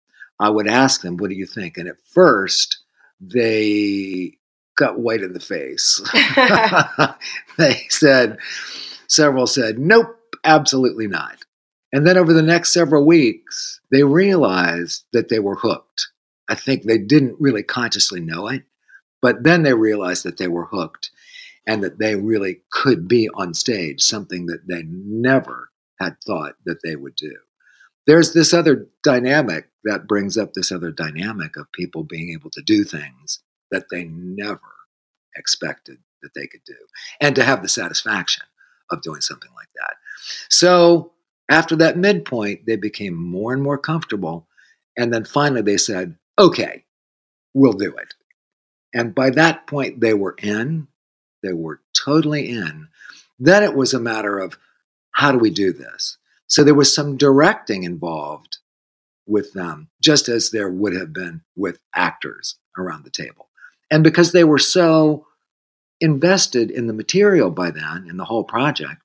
I 0.41 0.51
would 0.51 0.67
ask 0.67 1.03
them, 1.03 1.17
What 1.17 1.31
do 1.31 1.37
you 1.37 1.47
think? 1.47 1.77
And 1.77 1.89
at 1.89 2.01
first, 2.05 2.79
they 3.21 4.39
got 4.77 4.99
white 4.99 5.23
in 5.23 5.33
the 5.33 5.41
face. 5.41 6.01
they 7.59 7.87
said, 7.89 8.39
several 9.07 9.47
said, 9.47 9.79
Nope, 9.79 10.17
absolutely 10.45 11.07
not. 11.07 11.45
And 11.93 12.07
then 12.07 12.19
over 12.19 12.33
the 12.33 12.43
next 12.43 12.73
several 12.73 13.07
weeks, 13.07 13.81
they 13.91 14.03
realized 14.03 15.05
that 15.13 15.29
they 15.29 15.39
were 15.39 15.55
hooked. 15.55 16.09
I 16.49 16.57
think 16.57 16.83
they 16.83 16.99
didn't 16.99 17.37
really 17.41 17.63
consciously 17.63 18.21
know 18.21 18.49
it, 18.49 18.65
but 19.23 19.45
then 19.45 19.63
they 19.63 19.75
realized 19.75 20.25
that 20.25 20.37
they 20.37 20.49
were 20.49 20.67
hooked 20.67 21.11
and 21.67 21.83
that 21.83 21.99
they 21.99 22.15
really 22.17 22.61
could 22.71 23.09
be 23.09 23.29
on 23.35 23.55
stage, 23.55 24.03
something 24.03 24.47
that 24.47 24.67
they 24.69 24.83
never 24.87 25.71
had 26.01 26.17
thought 26.27 26.55
that 26.67 26.83
they 26.83 26.97
would 26.97 27.15
do. 27.17 27.35
There's 28.07 28.33
this 28.35 28.53
other 28.53 28.87
dynamic 29.03 29.69
that 29.85 30.07
brings 30.07 30.37
up 30.37 30.53
this 30.53 30.71
other 30.71 30.91
dynamic 30.91 31.57
of 31.57 31.73
people 31.73 32.05
being 32.05 32.33
able 32.33 32.51
to 32.51 32.63
do 32.63 32.85
things 32.85 33.41
that 33.71 33.87
they 33.91 34.05
never 34.05 34.61
expected 35.37 35.99
that 36.23 36.35
they 36.35 36.47
could 36.47 36.65
do 36.67 36.77
and 37.21 37.35
to 37.37 37.45
have 37.45 37.63
the 37.63 37.69
satisfaction 37.69 38.45
of 38.91 39.03
doing 39.03 39.21
something 39.21 39.51
like 39.57 39.69
that. 39.77 39.95
So 40.51 41.13
after 41.51 41.77
that 41.77 41.99
midpoint, 41.99 42.67
they 42.67 42.77
became 42.77 43.15
more 43.15 43.53
and 43.53 43.63
more 43.63 43.79
comfortable. 43.79 44.49
And 44.97 45.13
then 45.13 45.25
finally 45.25 45.63
they 45.63 45.77
said, 45.77 46.17
okay, 46.39 46.85
we'll 47.53 47.73
do 47.73 47.95
it. 47.97 48.15
And 48.95 49.15
by 49.15 49.31
that 49.31 49.67
point, 49.67 50.01
they 50.01 50.15
were 50.15 50.37
in, 50.43 50.87
they 51.45 51.53
were 51.53 51.81
totally 52.05 52.51
in. 52.51 52.89
Then 53.39 53.63
it 53.63 53.75
was 53.75 53.95
a 53.95 54.01
matter 54.01 54.39
of 54.39 54.57
how 55.13 55.31
do 55.31 55.39
we 55.39 55.51
do 55.51 55.73
this? 55.73 56.17
So 56.47 56.65
there 56.65 56.75
was 56.75 56.95
some 56.95 57.17
directing 57.17 57.85
involved 57.85 58.59
with 59.27 59.53
them, 59.53 59.89
just 60.03 60.29
as 60.29 60.51
there 60.51 60.69
would 60.69 60.95
have 60.95 61.13
been 61.13 61.43
with 61.57 61.79
actors 61.95 62.57
around 62.77 63.05
the 63.05 63.11
table. 63.11 63.49
And 63.91 64.03
because 64.03 64.33
they 64.33 64.45
were 64.45 64.59
so 64.59 65.27
invested 66.01 66.71
in 66.71 66.87
the 66.87 66.93
material 66.93 67.51
by 67.51 67.71
then, 67.71 68.07
in 68.09 68.17
the 68.17 68.25
whole 68.25 68.45
project, 68.45 69.03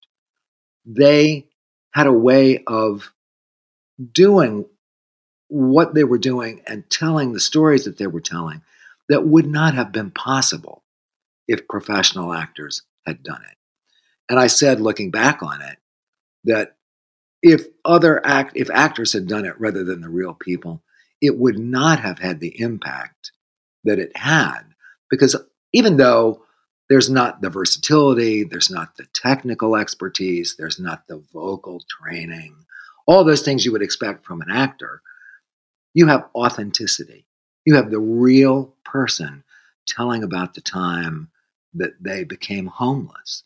they 0.85 1.45
had 1.91 2.07
a 2.07 2.13
way 2.13 2.63
of 2.65 3.11
doing 4.11 4.65
what 5.47 5.93
they 5.93 6.03
were 6.03 6.17
doing 6.17 6.61
and 6.67 6.89
telling 6.89 7.33
the 7.33 7.39
stories 7.39 7.85
that 7.85 7.97
they 7.97 8.07
were 8.07 8.21
telling 8.21 8.61
that 9.09 9.25
would 9.25 9.47
not 9.47 9.73
have 9.73 9.91
been 9.91 10.11
possible 10.11 10.83
if 11.49 11.67
professional 11.67 12.31
actors 12.31 12.83
had 13.07 13.23
done 13.23 13.41
it. 13.41 13.57
And 14.29 14.39
I 14.39 14.47
said, 14.47 14.79
looking 14.79 15.09
back 15.09 15.41
on 15.41 15.61
it, 15.63 15.77
that 16.45 16.77
if 17.41 17.65
other 17.83 18.25
act 18.25 18.55
if 18.55 18.69
actors 18.69 19.13
had 19.13 19.27
done 19.27 19.45
it 19.45 19.59
rather 19.59 19.83
than 19.83 20.01
the 20.01 20.09
real 20.09 20.35
people, 20.35 20.83
it 21.21 21.37
would 21.37 21.57
not 21.57 21.99
have 21.99 22.19
had 22.19 22.39
the 22.39 22.61
impact 22.61 23.31
that 23.83 23.97
it 23.97 24.15
had. 24.15 24.61
Because 25.09 25.35
even 25.73 25.97
though 25.97 26.43
there's 26.87 27.09
not 27.09 27.41
the 27.41 27.49
versatility, 27.49 28.43
there's 28.43 28.69
not 28.69 28.95
the 28.97 29.07
technical 29.13 29.75
expertise, 29.75 30.55
there's 30.55 30.79
not 30.79 31.07
the 31.07 31.23
vocal 31.33 31.81
training, 31.89 32.55
all 33.07 33.23
those 33.23 33.41
things 33.41 33.65
you 33.65 33.71
would 33.71 33.81
expect 33.81 34.23
from 34.23 34.41
an 34.41 34.51
actor. 34.51 35.01
You 35.95 36.07
have 36.07 36.29
authenticity. 36.35 37.25
You 37.65 37.75
have 37.75 37.89
the 37.89 37.99
real 37.99 38.75
person 38.85 39.43
telling 39.87 40.23
about 40.23 40.53
the 40.53 40.61
time 40.61 41.29
that 41.73 41.93
they 42.01 42.23
became 42.23 42.67
homeless 42.67 43.43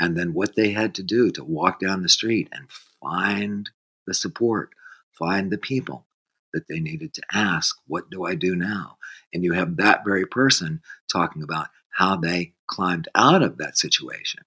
and 0.00 0.16
then 0.16 0.34
what 0.34 0.56
they 0.56 0.70
had 0.70 0.94
to 0.96 1.02
do 1.02 1.30
to 1.30 1.44
walk 1.44 1.80
down 1.80 2.02
the 2.02 2.08
street 2.08 2.48
and 2.52 2.66
find 3.00 3.70
the 4.06 4.14
support, 4.14 4.70
find 5.18 5.50
the 5.50 5.58
people 5.58 6.06
that 6.52 6.66
they 6.68 6.80
needed 6.80 7.14
to 7.14 7.22
ask, 7.32 7.76
What 7.86 8.10
do 8.10 8.24
I 8.24 8.34
do 8.34 8.54
now? 8.56 8.98
And 9.32 9.44
you 9.44 9.52
have 9.52 9.76
that 9.76 10.04
very 10.04 10.26
person 10.26 10.82
talking 11.10 11.42
about 11.42 11.68
how 11.90 12.16
they 12.16 12.54
climbed 12.66 13.08
out 13.14 13.42
of 13.42 13.58
that 13.58 13.76
situation. 13.76 14.42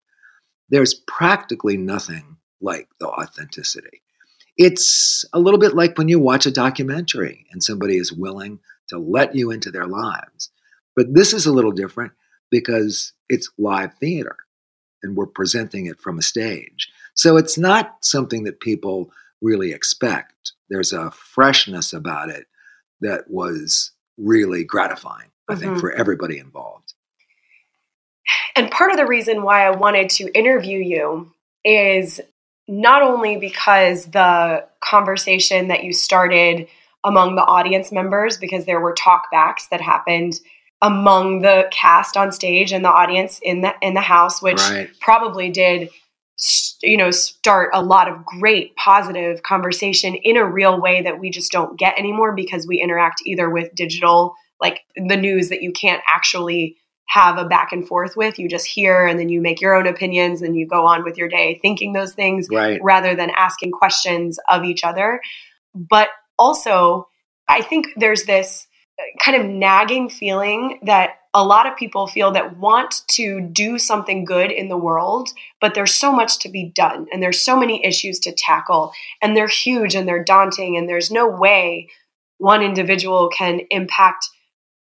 There's 0.70 0.94
practically 0.94 1.78
nothing 1.78 2.38
like 2.62 2.90
the 3.00 3.08
authenticity. 3.08 4.02
It's 4.58 5.24
a 5.34 5.40
little 5.40 5.60
bit 5.60 5.76
like 5.76 5.98
when 5.98 6.10
you 6.10 6.20
watch 6.20 6.46
a 6.46 6.52
documentary 6.52 7.46
and 7.52 7.64
somebody 7.64 7.98
is 7.98 8.12
willing 8.12 8.60
to 8.90 8.98
let 8.98 9.36
you 9.36 9.52
into 9.52 9.72
their 9.72 9.86
lives. 9.86 10.50
But 10.96 11.14
this 11.14 11.32
is 11.32 11.46
a 11.46 11.54
little 11.54 11.72
different 11.72 12.14
because 12.50 13.14
it's 13.30 13.50
live 13.58 13.94
theater 13.96 14.36
and 15.04 15.16
we're 15.16 15.26
presenting 15.26 15.86
it 15.86 16.00
from 16.00 16.18
a 16.18 16.24
stage. 16.24 16.90
So 17.14 17.38
it's 17.38 17.58
not 17.58 17.98
something 18.02 18.44
that 18.44 18.60
people 18.60 19.12
really 19.42 19.72
expect. 19.72 20.54
There's 20.70 20.94
a 20.94 21.12
freshness 21.12 21.94
about 21.94 22.30
it 22.30 22.48
that 23.02 23.30
was 23.30 23.92
really 24.18 24.64
gratifying, 24.64 25.30
I 25.48 25.54
mm-hmm. 25.54 25.62
think, 25.62 25.80
for 25.80 25.92
everybody 25.92 26.40
involved. 26.40 26.94
And 28.56 28.72
part 28.72 28.92
of 28.92 28.98
the 28.98 29.06
reason 29.06 29.44
why 29.44 29.66
I 29.66 29.72
wanted 29.72 30.10
to 30.12 30.32
interview 30.38 30.80
you 30.80 31.32
is 31.64 32.20
not 32.68 33.02
only 33.02 33.38
because 33.38 34.08
the 34.08 34.66
conversation 34.82 35.68
that 35.70 35.84
you 35.84 35.94
started 35.94 36.68
among 37.04 37.36
the 37.36 37.44
audience 37.44 37.92
members, 37.92 38.38
because 38.38 38.66
there 38.66 38.82
were 38.82 38.94
talkbacks 38.94 39.70
that 39.70 39.80
happened 39.80 40.40
among 40.82 41.42
the 41.42 41.68
cast 41.72 42.16
on 42.16 42.32
stage 42.32 42.72
and 42.72 42.86
the 42.86 42.92
audience 42.92 43.40
in 43.42 43.62
the 43.62 43.74
in 43.82 43.94
the 43.94 44.02
house, 44.02 44.42
which 44.42 44.60
right. 44.70 44.90
probably 45.02 45.50
did 45.50 45.90
you 46.84 46.96
know 46.96 47.10
start 47.10 47.70
a 47.74 47.82
lot 47.82 48.08
of 48.08 48.24
great 48.26 48.76
positive 48.76 49.42
conversation 49.42 50.14
in 50.16 50.38
a 50.38 50.46
real 50.46 50.80
way 50.80 51.02
that 51.02 51.20
we 51.20 51.32
just 51.32 51.52
don't 51.52 51.80
get 51.80 51.98
anymore 51.98 52.36
because 52.36 52.68
we 52.68 52.80
interact 52.80 53.22
either 53.26 53.50
with 53.50 53.74
digital 53.74 54.36
like 54.62 54.82
the 54.96 55.18
news 55.18 55.50
that 55.50 55.62
you 55.62 55.72
can't 55.72 56.02
actually 56.08 56.78
have 57.08 57.38
a 57.38 57.46
back 57.46 57.72
and 57.72 57.88
forth 57.88 58.16
with. 58.16 58.38
You 58.38 58.50
just 58.50 58.66
hear 58.66 59.06
and 59.06 59.20
then 59.20 59.30
you 59.30 59.42
make 59.42 59.62
your 59.62 59.76
own 59.76 59.88
opinions 59.88 60.42
and 60.42 60.58
you 60.58 60.68
go 60.68 60.86
on 60.86 61.04
with 61.04 61.18
your 61.18 61.30
day 61.30 61.58
thinking 61.62 61.94
those 61.94 62.14
things 62.14 62.48
right. 62.52 62.80
rather 62.84 63.16
than 63.16 63.32
asking 63.32 63.72
questions 63.72 64.38
of 64.50 64.64
each 64.64 64.84
other. 64.84 65.22
But 65.74 66.10
also, 66.38 67.08
I 67.50 67.62
think 67.62 67.88
there's 67.96 68.26
this 68.26 68.67
kind 69.20 69.40
of 69.40 69.48
nagging 69.48 70.10
feeling 70.10 70.80
that 70.84 71.20
a 71.34 71.44
lot 71.44 71.68
of 71.68 71.78
people 71.78 72.08
feel 72.08 72.32
that 72.32 72.58
want 72.58 73.04
to 73.08 73.42
do 73.42 73.78
something 73.78 74.26
good 74.26 74.52
in 74.52 74.70
the 74.70 74.78
world, 74.78 75.30
but 75.62 75.76
there's 75.76 75.94
so 75.94 76.12
much 76.12 76.40
to 76.40 76.50
be 76.50 76.72
done 76.76 77.06
and 77.12 77.22
there's 77.22 77.42
so 77.42 77.56
many 77.56 77.86
issues 77.86 78.20
to 78.20 78.32
tackle 78.32 78.92
and 79.22 79.36
they're 79.36 79.48
huge 79.48 79.94
and 79.94 80.08
they're 80.08 80.24
daunting 80.24 80.78
and 80.78 80.90
there's 80.90 81.12
no 81.12 81.28
way 81.28 81.88
one 82.40 82.64
individual 82.64 83.30
can 83.30 83.62
impact 83.70 84.30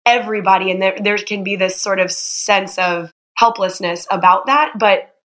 everybody 0.06 0.72
and 0.72 0.82
there, 0.82 0.98
there 1.02 1.18
can 1.18 1.44
be 1.44 1.56
this 1.56 1.80
sort 1.80 2.00
of 2.00 2.12
sense 2.12 2.78
of 2.78 3.12
helplessness 3.36 4.08
about 4.10 4.46
that. 4.46 4.72
But 4.80 5.16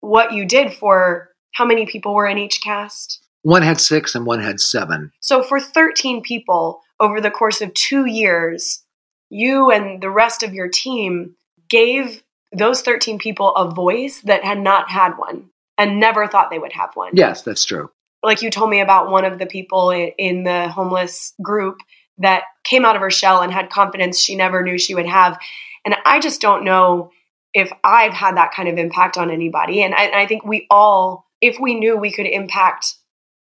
what 0.00 0.32
you 0.32 0.46
did 0.46 0.72
for 0.72 1.30
how 1.54 1.64
many 1.64 1.86
people 1.86 2.14
were 2.14 2.26
in 2.26 2.38
each 2.38 2.60
cast? 2.60 3.20
One 3.42 3.62
had 3.62 3.80
six 3.80 4.14
and 4.14 4.26
one 4.26 4.40
had 4.40 4.60
seven. 4.60 5.10
So 5.20 5.42
for 5.42 5.60
13 5.60 6.22
people 6.22 6.82
over 7.00 7.20
the 7.20 7.30
course 7.30 7.60
of 7.60 7.72
two 7.74 8.06
years 8.06 8.82
you 9.30 9.70
and 9.70 10.02
the 10.02 10.10
rest 10.10 10.42
of 10.42 10.54
your 10.54 10.68
team 10.68 11.34
gave 11.68 12.22
those 12.52 12.80
13 12.80 13.18
people 13.18 13.54
a 13.54 13.70
voice 13.70 14.22
that 14.22 14.42
had 14.42 14.58
not 14.58 14.90
had 14.90 15.18
one 15.18 15.50
and 15.76 16.00
never 16.00 16.26
thought 16.26 16.50
they 16.50 16.58
would 16.58 16.72
have 16.72 16.94
one 16.94 17.10
yes 17.14 17.42
that's 17.42 17.64
true 17.64 17.90
like 18.22 18.42
you 18.42 18.50
told 18.50 18.70
me 18.70 18.80
about 18.80 19.10
one 19.10 19.24
of 19.24 19.38
the 19.38 19.46
people 19.46 19.90
in 19.90 20.44
the 20.44 20.68
homeless 20.68 21.34
group 21.42 21.78
that 22.18 22.44
came 22.64 22.84
out 22.84 22.96
of 22.96 23.02
her 23.02 23.10
shell 23.10 23.40
and 23.40 23.52
had 23.52 23.70
confidence 23.70 24.18
she 24.18 24.34
never 24.34 24.62
knew 24.62 24.78
she 24.78 24.94
would 24.94 25.06
have. 25.06 25.38
And 25.84 25.96
I 26.04 26.20
just 26.20 26.40
don't 26.40 26.64
know 26.64 27.10
if 27.54 27.72
I've 27.84 28.12
had 28.12 28.36
that 28.36 28.52
kind 28.52 28.68
of 28.68 28.76
impact 28.76 29.16
on 29.16 29.30
anybody. 29.30 29.82
And 29.82 29.94
I, 29.94 30.04
and 30.04 30.16
I 30.16 30.26
think 30.26 30.44
we 30.44 30.66
all, 30.70 31.26
if 31.40 31.58
we 31.60 31.74
knew 31.74 31.96
we 31.96 32.12
could 32.12 32.26
impact 32.26 32.94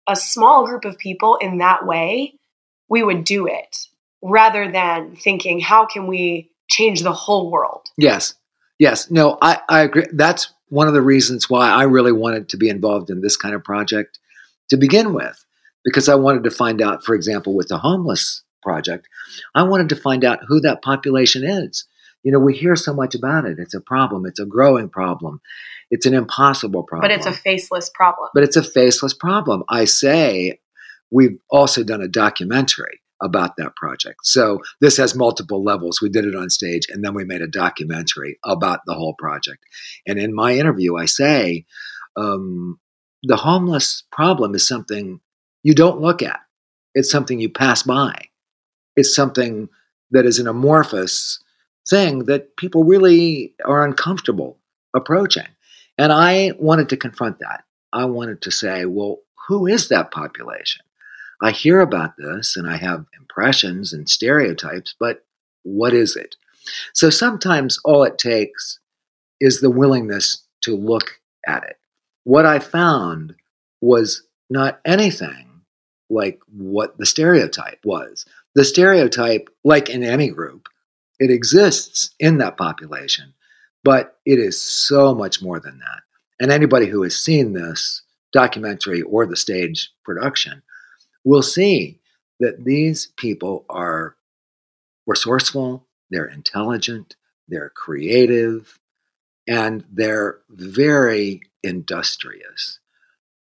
a 0.07 0.15
small 0.15 0.65
group 0.65 0.85
of 0.85 0.97
people 0.97 1.35
in 1.35 1.59
that 1.59 1.85
way, 1.85 2.33
we 2.91 3.01
would 3.01 3.23
do 3.23 3.47
it 3.47 3.87
rather 4.21 4.69
than 4.69 5.15
thinking, 5.15 5.61
how 5.61 5.85
can 5.85 6.07
we 6.07 6.51
change 6.69 7.01
the 7.01 7.13
whole 7.13 7.49
world? 7.49 7.87
Yes. 7.97 8.35
Yes. 8.79 9.09
No, 9.09 9.37
I, 9.41 9.61
I 9.69 9.79
agree. 9.81 10.07
That's 10.11 10.53
one 10.67 10.89
of 10.89 10.93
the 10.93 11.01
reasons 11.01 11.49
why 11.49 11.69
I 11.69 11.83
really 11.83 12.11
wanted 12.11 12.49
to 12.49 12.57
be 12.57 12.67
involved 12.67 13.09
in 13.09 13.21
this 13.21 13.37
kind 13.37 13.55
of 13.55 13.63
project 13.63 14.19
to 14.69 14.77
begin 14.77 15.13
with, 15.13 15.43
because 15.85 16.09
I 16.09 16.15
wanted 16.15 16.43
to 16.43 16.51
find 16.51 16.81
out, 16.81 17.05
for 17.05 17.15
example, 17.15 17.55
with 17.55 17.69
the 17.69 17.77
homeless 17.77 18.43
project, 18.61 19.07
I 19.55 19.63
wanted 19.63 19.87
to 19.89 19.95
find 19.95 20.25
out 20.25 20.39
who 20.45 20.59
that 20.59 20.81
population 20.81 21.45
is. 21.45 21.85
You 22.23 22.33
know, 22.33 22.39
we 22.39 22.55
hear 22.55 22.75
so 22.75 22.93
much 22.93 23.15
about 23.15 23.45
it. 23.45 23.57
It's 23.57 23.73
a 23.73 23.81
problem, 23.81 24.25
it's 24.25 24.39
a 24.39 24.45
growing 24.45 24.89
problem. 24.89 25.39
It's 25.91 26.05
an 26.05 26.13
impossible 26.13 26.83
problem. 26.83 27.09
But 27.09 27.17
it's 27.17 27.25
a 27.25 27.33
faceless 27.33 27.89
problem. 27.89 28.29
But 28.33 28.43
it's 28.43 28.57
a 28.57 28.63
faceless 28.63 29.13
problem. 29.13 29.63
I 29.69 29.85
say 29.85 30.59
we've 31.11 31.37
also 31.49 31.83
done 31.83 32.01
a 32.01 32.07
documentary 32.07 33.01
about 33.21 33.55
that 33.57 33.75
project. 33.75 34.19
So 34.23 34.61
this 34.79 34.97
has 34.97 35.15
multiple 35.15 35.63
levels. 35.63 36.01
We 36.01 36.09
did 36.09 36.25
it 36.25 36.35
on 36.35 36.49
stage 36.49 36.87
and 36.89 37.03
then 37.03 37.13
we 37.13 37.23
made 37.23 37.41
a 37.41 37.47
documentary 37.47 38.39
about 38.43 38.79
the 38.85 38.95
whole 38.95 39.13
project. 39.13 39.63
And 40.07 40.17
in 40.17 40.33
my 40.33 40.55
interview, 40.55 40.97
I 40.97 41.05
say 41.05 41.65
um, 42.15 42.79
the 43.23 43.35
homeless 43.35 44.03
problem 44.11 44.55
is 44.55 44.67
something 44.67 45.19
you 45.63 45.75
don't 45.75 46.01
look 46.01 46.23
at, 46.23 46.39
it's 46.95 47.11
something 47.11 47.39
you 47.39 47.49
pass 47.49 47.83
by. 47.83 48.29
It's 48.95 49.15
something 49.15 49.69
that 50.09 50.25
is 50.25 50.39
an 50.39 50.47
amorphous 50.47 51.39
thing 51.87 52.25
that 52.25 52.57
people 52.57 52.83
really 52.83 53.53
are 53.63 53.85
uncomfortable 53.85 54.57
approaching. 54.95 55.47
And 55.97 56.11
I 56.11 56.53
wanted 56.57 56.89
to 56.89 56.97
confront 56.97 57.39
that. 57.39 57.63
I 57.93 58.05
wanted 58.05 58.41
to 58.41 58.51
say, 58.51 58.85
well, 58.85 59.19
who 59.47 59.67
is 59.67 59.89
that 59.89 60.11
population? 60.11 60.83
I 61.41 61.51
hear 61.51 61.79
about 61.79 62.17
this 62.17 62.55
and 62.55 62.69
I 62.69 62.77
have 62.77 63.05
impressions 63.19 63.93
and 63.93 64.07
stereotypes, 64.07 64.95
but 64.99 65.25
what 65.63 65.93
is 65.93 66.15
it? 66.15 66.35
So 66.93 67.09
sometimes 67.09 67.79
all 67.83 68.03
it 68.03 68.17
takes 68.17 68.79
is 69.39 69.59
the 69.59 69.71
willingness 69.71 70.43
to 70.61 70.75
look 70.75 71.19
at 71.47 71.63
it. 71.63 71.77
What 72.23 72.45
I 72.45 72.59
found 72.59 73.35
was 73.81 74.23
not 74.49 74.79
anything 74.85 75.47
like 76.09 76.39
what 76.51 76.97
the 76.97 77.05
stereotype 77.05 77.79
was. 77.83 78.25
The 78.53 78.65
stereotype, 78.65 79.49
like 79.63 79.89
in 79.89 80.03
any 80.03 80.29
group, 80.29 80.67
it 81.19 81.31
exists 81.31 82.11
in 82.19 82.37
that 82.39 82.57
population, 82.57 83.33
but 83.83 84.19
it 84.25 84.37
is 84.37 84.61
so 84.61 85.15
much 85.15 85.41
more 85.41 85.59
than 85.59 85.79
that. 85.79 86.01
And 86.39 86.51
anybody 86.51 86.87
who 86.87 87.01
has 87.03 87.15
seen 87.15 87.53
this 87.53 88.03
documentary 88.33 89.01
or 89.03 89.25
the 89.25 89.35
stage 89.35 89.91
production 90.03 90.61
will 91.23 91.43
see 91.43 91.99
that 92.39 92.63
these 92.63 93.07
people 93.17 93.65
are 93.69 94.15
resourceful, 95.05 95.85
they're 96.09 96.25
intelligent, 96.25 97.15
they're 97.47 97.69
creative, 97.69 98.79
and 99.47 99.83
they're 99.91 100.39
very 100.49 101.41
industrious. 101.63 102.79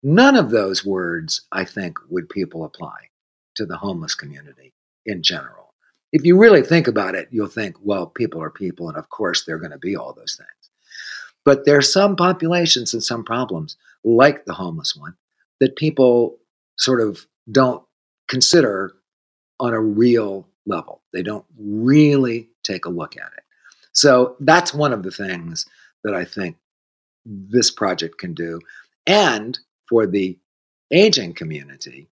None 0.02 0.36
of 0.36 0.50
those 0.50 0.84
words, 0.84 1.42
I 1.52 1.64
think, 1.64 1.98
would 2.08 2.28
people 2.28 2.64
apply 2.64 3.10
to 3.56 3.66
the 3.66 3.76
homeless 3.76 4.14
community 4.14 4.72
in 5.04 5.22
general. 5.22 5.74
If 6.12 6.24
you 6.24 6.38
really 6.38 6.62
think 6.62 6.86
about 6.86 7.14
it, 7.14 7.28
you'll 7.30 7.48
think, 7.48 7.76
well, 7.82 8.06
people 8.06 8.42
are 8.42 8.50
people, 8.50 8.88
and 8.88 8.96
of 8.96 9.10
course 9.10 9.44
they're 9.44 9.58
going 9.58 9.72
to 9.72 9.78
be 9.78 9.96
all 9.96 10.12
those 10.12 10.36
things. 10.36 10.48
But 11.44 11.64
there 11.64 11.76
are 11.76 11.82
some 11.82 12.16
populations 12.16 12.92
and 12.94 13.02
some 13.02 13.24
problems, 13.24 13.76
like 14.04 14.44
the 14.44 14.54
homeless 14.54 14.94
one, 14.94 15.16
that 15.60 15.76
people 15.76 16.38
sort 16.76 17.00
of 17.00 17.26
don't 17.50 17.82
consider 18.28 18.92
on 19.60 19.72
a 19.72 19.80
real 19.80 20.48
level. 20.66 21.02
They 21.12 21.22
don't 21.22 21.44
really 21.58 22.48
take 22.62 22.84
a 22.84 22.90
look 22.90 23.16
at 23.16 23.32
it. 23.36 23.44
So 23.92 24.36
that's 24.40 24.74
one 24.74 24.92
of 24.92 25.02
the 25.02 25.10
things 25.10 25.66
that 26.04 26.14
I 26.14 26.24
think 26.24 26.56
this 27.24 27.70
project 27.70 28.18
can 28.18 28.34
do. 28.34 28.60
And 29.06 29.58
for 29.88 30.06
the 30.06 30.38
aging 30.92 31.34
community, 31.34 32.08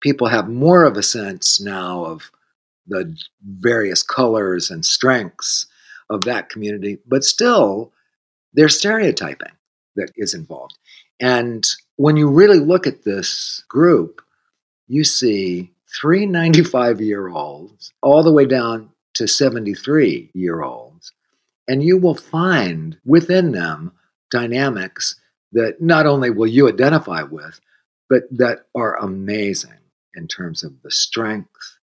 people 0.00 0.28
have 0.28 0.48
more 0.48 0.84
of 0.84 0.96
a 0.96 1.02
sense 1.02 1.60
now 1.60 2.04
of 2.04 2.30
the 2.86 3.16
various 3.44 4.02
colors 4.02 4.70
and 4.70 4.84
strengths 4.84 5.66
of 6.08 6.22
that 6.22 6.48
community, 6.48 6.98
but 7.06 7.22
still 7.22 7.92
there's 8.52 8.78
stereotyping 8.78 9.52
that 9.96 10.10
is 10.16 10.34
involved. 10.34 10.76
And 11.20 11.66
when 11.96 12.16
you 12.16 12.28
really 12.28 12.58
look 12.58 12.86
at 12.86 13.04
this 13.04 13.62
group, 13.68 14.22
you 14.90 15.04
see 15.04 15.70
three 16.00 16.26
95 16.26 17.00
year 17.00 17.28
olds 17.28 17.92
all 18.02 18.24
the 18.24 18.32
way 18.32 18.44
down 18.44 18.90
to 19.14 19.28
73 19.28 20.30
year 20.34 20.62
olds. 20.62 21.12
And 21.68 21.80
you 21.80 21.96
will 21.96 22.16
find 22.16 22.98
within 23.04 23.52
them 23.52 23.92
dynamics 24.32 25.14
that 25.52 25.80
not 25.80 26.06
only 26.06 26.30
will 26.30 26.48
you 26.48 26.68
identify 26.68 27.22
with, 27.22 27.60
but 28.08 28.24
that 28.32 28.66
are 28.74 28.96
amazing 28.96 29.78
in 30.14 30.26
terms 30.26 30.64
of 30.64 30.72
the 30.82 30.90
strength 30.90 31.78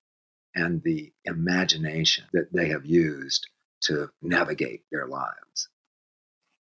and 0.57 0.83
the 0.83 1.13
imagination 1.25 2.25
that 2.33 2.53
they 2.53 2.69
have 2.69 2.85
used 2.85 3.47
to 3.83 4.11
navigate 4.21 4.83
their 4.91 5.07
lives. 5.07 5.69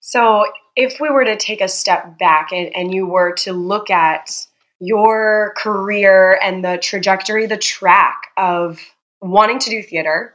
So, 0.02 0.46
if 0.76 1.00
we 1.00 1.10
were 1.10 1.24
to 1.24 1.38
take 1.38 1.62
a 1.62 1.70
step 1.70 2.20
back 2.20 2.52
and, 2.52 2.76
and 2.76 2.94
you 2.94 3.06
were 3.08 3.32
to 3.36 3.54
look 3.54 3.90
at 3.90 4.46
your 4.86 5.54
career 5.56 6.38
and 6.42 6.64
the 6.64 6.78
trajectory, 6.78 7.46
the 7.46 7.58
track 7.58 8.28
of 8.36 8.82
wanting 9.22 9.60
to 9.60 9.70
do 9.70 9.82
theater 9.82 10.34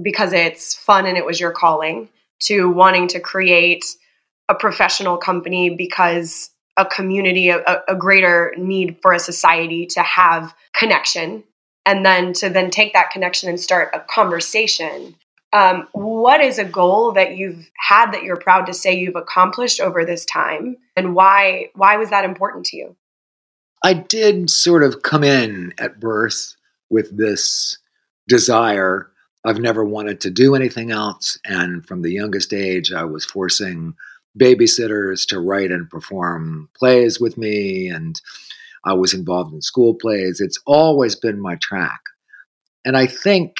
because 0.00 0.32
it's 0.32 0.76
fun 0.76 1.06
and 1.06 1.16
it 1.16 1.26
was 1.26 1.40
your 1.40 1.50
calling, 1.50 2.08
to 2.38 2.70
wanting 2.70 3.08
to 3.08 3.18
create 3.18 3.84
a 4.48 4.54
professional 4.54 5.16
company 5.16 5.70
because 5.70 6.50
a 6.76 6.86
community, 6.86 7.48
a, 7.48 7.82
a 7.88 7.96
greater 7.96 8.54
need 8.56 8.96
for 9.02 9.12
a 9.12 9.18
society 9.18 9.86
to 9.86 10.02
have 10.02 10.54
connection, 10.74 11.42
and 11.84 12.06
then 12.06 12.32
to 12.32 12.48
then 12.48 12.70
take 12.70 12.92
that 12.92 13.10
connection 13.10 13.48
and 13.48 13.58
start 13.58 13.90
a 13.92 14.00
conversation. 14.00 15.16
Um, 15.52 15.88
what 15.92 16.40
is 16.40 16.58
a 16.58 16.64
goal 16.64 17.10
that 17.12 17.36
you've 17.36 17.68
had 17.76 18.12
that 18.12 18.22
you're 18.22 18.36
proud 18.36 18.66
to 18.66 18.74
say 18.74 18.94
you've 18.94 19.16
accomplished 19.16 19.80
over 19.80 20.04
this 20.04 20.24
time, 20.24 20.76
and 20.96 21.16
why 21.16 21.70
why 21.74 21.96
was 21.96 22.10
that 22.10 22.24
important 22.24 22.66
to 22.66 22.76
you? 22.76 22.96
I 23.82 23.94
did 23.94 24.50
sort 24.50 24.82
of 24.82 25.02
come 25.02 25.24
in 25.24 25.72
at 25.78 26.00
birth 26.00 26.54
with 26.90 27.16
this 27.16 27.78
desire. 28.28 29.10
I've 29.44 29.58
never 29.60 29.84
wanted 29.84 30.20
to 30.22 30.30
do 30.30 30.54
anything 30.54 30.90
else. 30.90 31.38
And 31.44 31.86
from 31.86 32.02
the 32.02 32.12
youngest 32.12 32.52
age, 32.52 32.92
I 32.92 33.04
was 33.04 33.24
forcing 33.24 33.94
babysitters 34.38 35.26
to 35.28 35.40
write 35.40 35.70
and 35.70 35.88
perform 35.88 36.68
plays 36.76 37.18
with 37.20 37.38
me. 37.38 37.88
And 37.88 38.20
I 38.84 38.92
was 38.92 39.14
involved 39.14 39.54
in 39.54 39.62
school 39.62 39.94
plays. 39.94 40.40
It's 40.40 40.60
always 40.66 41.16
been 41.16 41.40
my 41.40 41.56
track. 41.56 42.00
And 42.84 42.96
I 42.96 43.06
think 43.06 43.56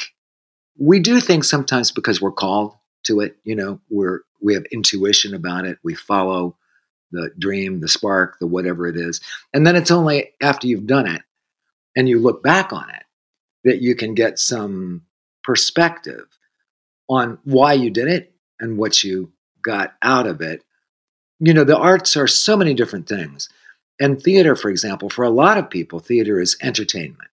we 0.78 1.00
do 1.00 1.20
things 1.20 1.48
sometimes 1.48 1.90
because 1.90 2.20
we're 2.20 2.30
called 2.32 2.74
to 3.04 3.20
it. 3.20 3.36
You 3.44 3.54
know, 3.54 3.80
we're, 3.90 4.20
we 4.40 4.54
have 4.54 4.64
intuition 4.72 5.34
about 5.34 5.64
it. 5.64 5.78
We 5.82 5.94
follow 5.94 6.56
the 7.12 7.30
dream, 7.38 7.80
the 7.80 7.88
spark, 7.88 8.38
the 8.38 8.46
whatever 8.46 8.86
it 8.86 8.96
is. 8.96 9.20
And 9.52 9.66
then 9.66 9.76
it's 9.76 9.90
only 9.90 10.32
after 10.40 10.66
you've 10.66 10.86
done 10.86 11.06
it 11.06 11.22
and 11.96 12.08
you 12.08 12.18
look 12.18 12.42
back 12.42 12.72
on 12.72 12.88
it 12.90 13.04
that 13.64 13.82
you 13.82 13.94
can 13.94 14.14
get 14.14 14.38
some 14.38 15.02
perspective 15.42 16.26
on 17.08 17.38
why 17.44 17.72
you 17.72 17.90
did 17.90 18.08
it 18.08 18.32
and 18.60 18.78
what 18.78 19.02
you 19.02 19.32
got 19.62 19.94
out 20.02 20.26
of 20.26 20.40
it. 20.40 20.62
You 21.40 21.54
know, 21.54 21.64
the 21.64 21.76
arts 21.76 22.16
are 22.16 22.26
so 22.26 22.56
many 22.56 22.74
different 22.74 23.08
things. 23.08 23.48
And 23.98 24.22
theater, 24.22 24.56
for 24.56 24.70
example, 24.70 25.10
for 25.10 25.24
a 25.24 25.30
lot 25.30 25.58
of 25.58 25.68
people, 25.68 26.00
theater 26.00 26.40
is 26.40 26.56
entertainment. 26.62 27.28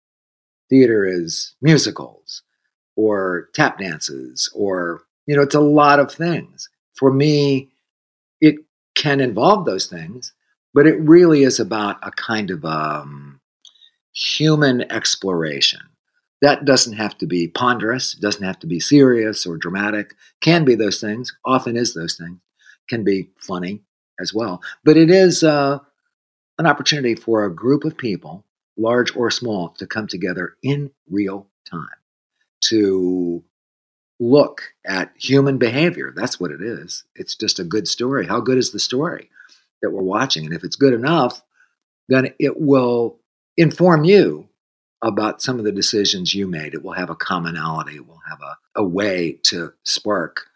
Theater 0.69 1.05
is 1.05 1.53
musicals 1.61 2.41
or 2.95 3.49
tap 3.53 3.79
dances 3.79 4.49
or, 4.53 5.03
you 5.27 5.35
know, 5.35 5.43
it's 5.43 5.55
a 5.55 5.61
lot 5.61 5.99
of 5.99 6.11
things. 6.11 6.69
For 6.95 7.11
me, 7.11 7.69
can 8.97 9.21
involve 9.21 9.65
those 9.65 9.85
things, 9.85 10.33
but 10.73 10.87
it 10.87 10.99
really 10.99 11.43
is 11.43 11.59
about 11.59 11.97
a 12.01 12.11
kind 12.11 12.51
of 12.51 12.65
um, 12.65 13.39
human 14.13 14.91
exploration. 14.91 15.79
That 16.41 16.65
doesn't 16.65 16.93
have 16.93 17.17
to 17.19 17.25
be 17.25 17.47
ponderous, 17.47 18.13
doesn't 18.13 18.43
have 18.43 18.59
to 18.59 18.67
be 18.67 18.79
serious 18.79 19.45
or 19.45 19.57
dramatic. 19.57 20.13
Can 20.41 20.65
be 20.65 20.75
those 20.75 20.99
things, 20.99 21.31
often 21.45 21.77
is 21.77 21.93
those 21.93 22.15
things. 22.15 22.39
Can 22.89 23.03
be 23.03 23.29
funny 23.39 23.81
as 24.19 24.33
well. 24.33 24.61
But 24.83 24.97
it 24.97 25.09
is 25.09 25.43
uh, 25.43 25.79
an 26.57 26.65
opportunity 26.65 27.15
for 27.15 27.43
a 27.45 27.53
group 27.53 27.85
of 27.85 27.97
people, 27.97 28.45
large 28.77 29.15
or 29.15 29.31
small, 29.31 29.69
to 29.77 29.87
come 29.87 30.07
together 30.07 30.55
in 30.63 30.91
real 31.09 31.47
time 31.69 31.87
to 32.69 33.43
look 34.19 34.61
at 34.85 35.11
human 35.15 35.57
behavior. 35.57 36.13
That's 36.15 36.39
what 36.39 36.51
it 36.51 36.61
is. 36.61 37.03
It's 37.15 37.35
just 37.35 37.59
a 37.59 37.63
good 37.63 37.87
story. 37.87 38.25
How 38.25 38.39
good 38.39 38.57
is 38.57 38.71
the 38.71 38.79
story 38.79 39.29
that 39.81 39.91
we're 39.91 40.01
watching? 40.01 40.45
And 40.45 40.53
if 40.53 40.63
it's 40.63 40.75
good 40.75 40.93
enough, 40.93 41.41
then 42.09 42.33
it 42.39 42.59
will 42.59 43.19
inform 43.57 44.03
you 44.03 44.47
about 45.03 45.41
some 45.41 45.59
of 45.59 45.65
the 45.65 45.71
decisions 45.71 46.33
you 46.33 46.47
made. 46.47 46.73
It 46.73 46.83
will 46.83 46.93
have 46.93 47.09
a 47.09 47.15
commonality, 47.15 47.97
it 47.97 48.07
will 48.07 48.21
have 48.27 48.39
a, 48.41 48.81
a 48.81 48.83
way 48.83 49.39
to 49.43 49.73
spark 49.83 50.47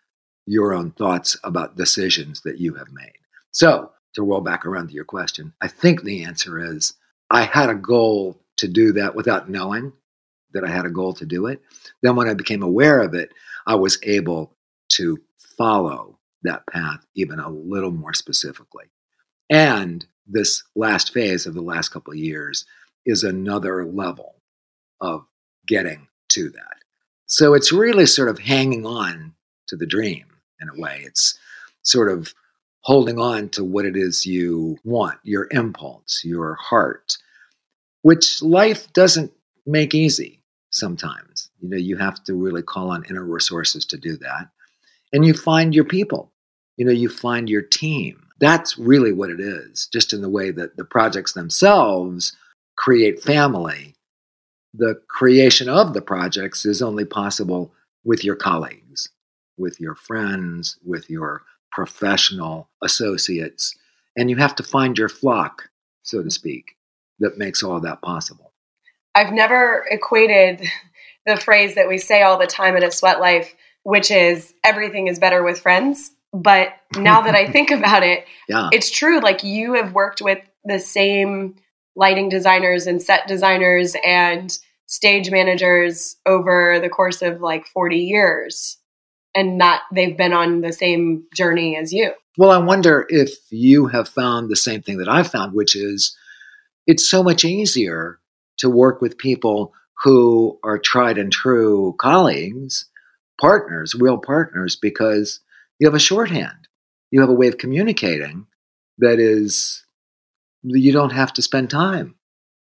your 0.48 0.74
own 0.74 0.92
thoughts 0.92 1.38
about 1.44 1.78
decisions 1.78 2.42
that 2.42 2.60
you 2.60 2.74
have 2.76 2.92
made. 2.92 3.14
So, 3.52 3.92
to 4.16 4.24
roll 4.24 4.42
back 4.42 4.66
around 4.66 4.88
to 4.88 4.94
your 4.94 5.06
question, 5.06 5.54
I 5.62 5.68
think 5.68 6.02
the 6.02 6.24
answer 6.24 6.60
is 6.60 6.96
I 7.30 7.44
had 7.44 7.70
a 7.70 7.76
goal 7.76 8.42
to 8.58 8.68
do 8.68 8.92
that 8.94 9.16
without 9.16 9.50
knowing 9.50 9.94
that 10.54 10.64
I 10.64 10.70
had 10.70 10.86
a 10.86 10.90
goal 10.90 11.14
to 11.16 11.26
do 11.26 11.48
it. 11.48 11.62
Then, 12.02 12.16
when 12.16 12.28
I 12.28 12.34
became 12.34 12.64
aware 12.64 13.00
of 13.00 13.14
it, 13.14 13.32
I 13.66 13.76
was 13.76 14.00
able 14.04 14.56
to 14.94 15.20
follow 15.58 16.18
that 16.44 16.66
path 16.68 17.06
even 17.16 17.40
a 17.40 17.50
little 17.50 17.92
more 17.92 18.14
specifically. 18.14 18.86
And 19.50 20.06
this 20.28 20.64
last 20.76 21.14
phase 21.14 21.46
of 21.46 21.54
the 21.54 21.62
last 21.62 21.90
couple 21.90 22.14
of 22.14 22.20
years 22.20 22.66
is 23.06 23.24
another 23.24 23.86
level 23.86 24.36
of 25.00 25.26
getting 25.68 26.08
to 26.30 26.50
that. 26.50 26.78
So 27.26 27.54
it's 27.54 27.72
really 27.72 28.06
sort 28.06 28.30
of 28.30 28.40
hanging 28.40 28.86
on 28.86 29.34
to 29.68 29.76
the 29.76 29.86
dream 29.86 30.26
in 30.60 30.70
a 30.70 30.80
way. 30.80 31.02
It's 31.06 31.38
sort 31.84 32.10
of 32.10 32.34
holding 32.82 33.20
on 33.20 33.50
to 33.50 33.64
what 33.64 33.86
it 33.86 33.96
is 33.96 34.26
you 34.26 34.78
want, 34.84 35.20
your 35.24 35.48
impulse, 35.52 36.22
your 36.24 36.56
heart, 36.56 37.18
which 38.02 38.42
life 38.42 38.92
doesn't 38.94 39.32
make 39.66 39.94
easy 39.94 40.41
sometimes. 40.72 41.50
You 41.60 41.70
know, 41.70 41.78
you 41.78 41.98
have 41.98 42.24
to 42.24 42.34
really 42.34 42.64
call 42.64 42.90
on 42.90 43.06
inner 43.10 43.24
resources 43.24 43.86
to 43.86 43.98
do 43.98 44.18
that. 44.18 44.50
And 45.14 45.26
you 45.26 45.34
find 45.34 45.76
your 45.76 45.86
people, 45.86 46.32
you 46.78 46.86
know, 46.86 46.92
you 46.92 47.10
find 47.10 47.50
your 47.50 47.62
team. 47.62 48.28
That's 48.40 48.78
really 48.78 49.12
what 49.12 49.30
it 49.30 49.40
is, 49.40 49.88
just 49.94 50.14
in 50.14 50.22
the 50.22 50.30
way 50.30 50.52
that 50.52 50.78
the 50.78 50.86
projects 50.86 51.34
themselves 51.34 52.36
create 52.78 53.22
family. 53.22 53.94
The 54.74 55.00
creation 55.10 55.70
of 55.70 55.94
the 55.94 56.02
projects 56.02 56.66
is 56.66 56.82
only 56.82 57.06
possible 57.06 57.74
with 58.04 58.24
your 58.24 58.36
colleagues, 58.36 59.10
with 59.58 59.80
your 59.80 59.96
friends, 59.96 60.78
with 60.84 61.10
your 61.10 61.44
professional 61.72 62.70
associates. 62.82 63.76
And 64.18 64.30
you 64.30 64.38
have 64.38 64.56
to 64.56 64.64
find 64.64 64.98
your 64.98 65.10
flock, 65.10 65.70
so 66.04 66.24
to 66.24 66.32
speak, 66.32 66.78
that 67.20 67.38
makes 67.38 67.62
all 67.62 67.80
that 67.82 68.02
possible. 68.02 68.51
I've 69.16 69.34
never 69.34 69.86
equated 69.90 70.62
the 71.26 71.38
phrase 71.38 71.76
that 71.76 71.88
we 71.88 71.98
say 71.98 72.24
all 72.24 72.38
the 72.38 72.48
time 72.48 72.76
at 72.76 72.84
a 72.84 72.92
sweat 72.92 73.20
life, 73.20 73.54
which 73.84 74.12
is 74.12 74.54
everything 74.64 75.08
is 75.08 75.20
better 75.20 75.44
with 75.44 75.60
friends. 75.60 76.12
But 76.34 76.70
now 76.96 77.22
that 77.22 77.36
I 77.36 77.52
think 77.52 77.72
about 77.72 78.04
it, 78.04 78.26
yeah. 78.50 78.70
it's 78.72 78.90
true. 78.90 79.20
Like 79.20 79.44
you 79.44 79.74
have 79.74 79.94
worked 79.94 80.22
with 80.22 80.40
the 80.64 80.80
same 80.80 81.56
lighting 81.96 82.30
designers 82.30 82.88
and 82.88 83.02
set 83.02 83.28
designers 83.28 83.96
and 84.06 84.58
stage 84.86 85.30
managers 85.30 86.16
over 86.26 86.80
the 86.80 86.90
course 86.90 87.22
of 87.22 87.42
like 87.42 87.66
40 87.68 87.98
years 87.98 88.78
and 89.36 89.58
not 89.58 89.82
they've 89.94 90.18
been 90.18 90.34
on 90.34 90.62
the 90.62 90.74
same 90.74 91.26
journey 91.34 91.76
as 91.78 91.94
you. 91.94 92.14
Well, 92.38 92.52
I 92.52 92.58
wonder 92.58 93.06
if 93.10 93.32
you 93.50 93.88
have 93.88 94.08
found 94.08 94.50
the 94.50 94.56
same 94.56 94.82
thing 94.82 94.98
that 94.98 95.10
I've 95.10 95.30
found, 95.30 95.54
which 95.54 95.76
is 95.76 96.16
it's 96.88 97.08
so 97.08 97.24
much 97.24 97.44
easier 97.44 98.20
to 98.62 98.70
work 98.70 99.02
with 99.02 99.18
people 99.18 99.74
who 100.04 100.58
are 100.64 100.80
tried 100.80 101.18
and 101.18 101.32
true 101.32 101.96
colleagues, 102.00 102.86
partners, 103.40 103.94
real 103.94 104.18
partners, 104.18 104.76
because 104.76 105.40
you 105.80 105.88
have 105.88 105.96
a 105.96 106.00
shorthand. 106.00 106.68
You 107.12 107.22
have 107.22 107.30
a 107.30 107.34
way 107.34 107.48
of 107.48 107.58
communicating 107.58 108.48
that 109.00 109.20
is, 109.20 109.84
you 110.64 110.92
don't 110.92 111.12
have 111.12 111.34
to 111.34 111.42
spend 111.42 111.70
time 111.70 112.16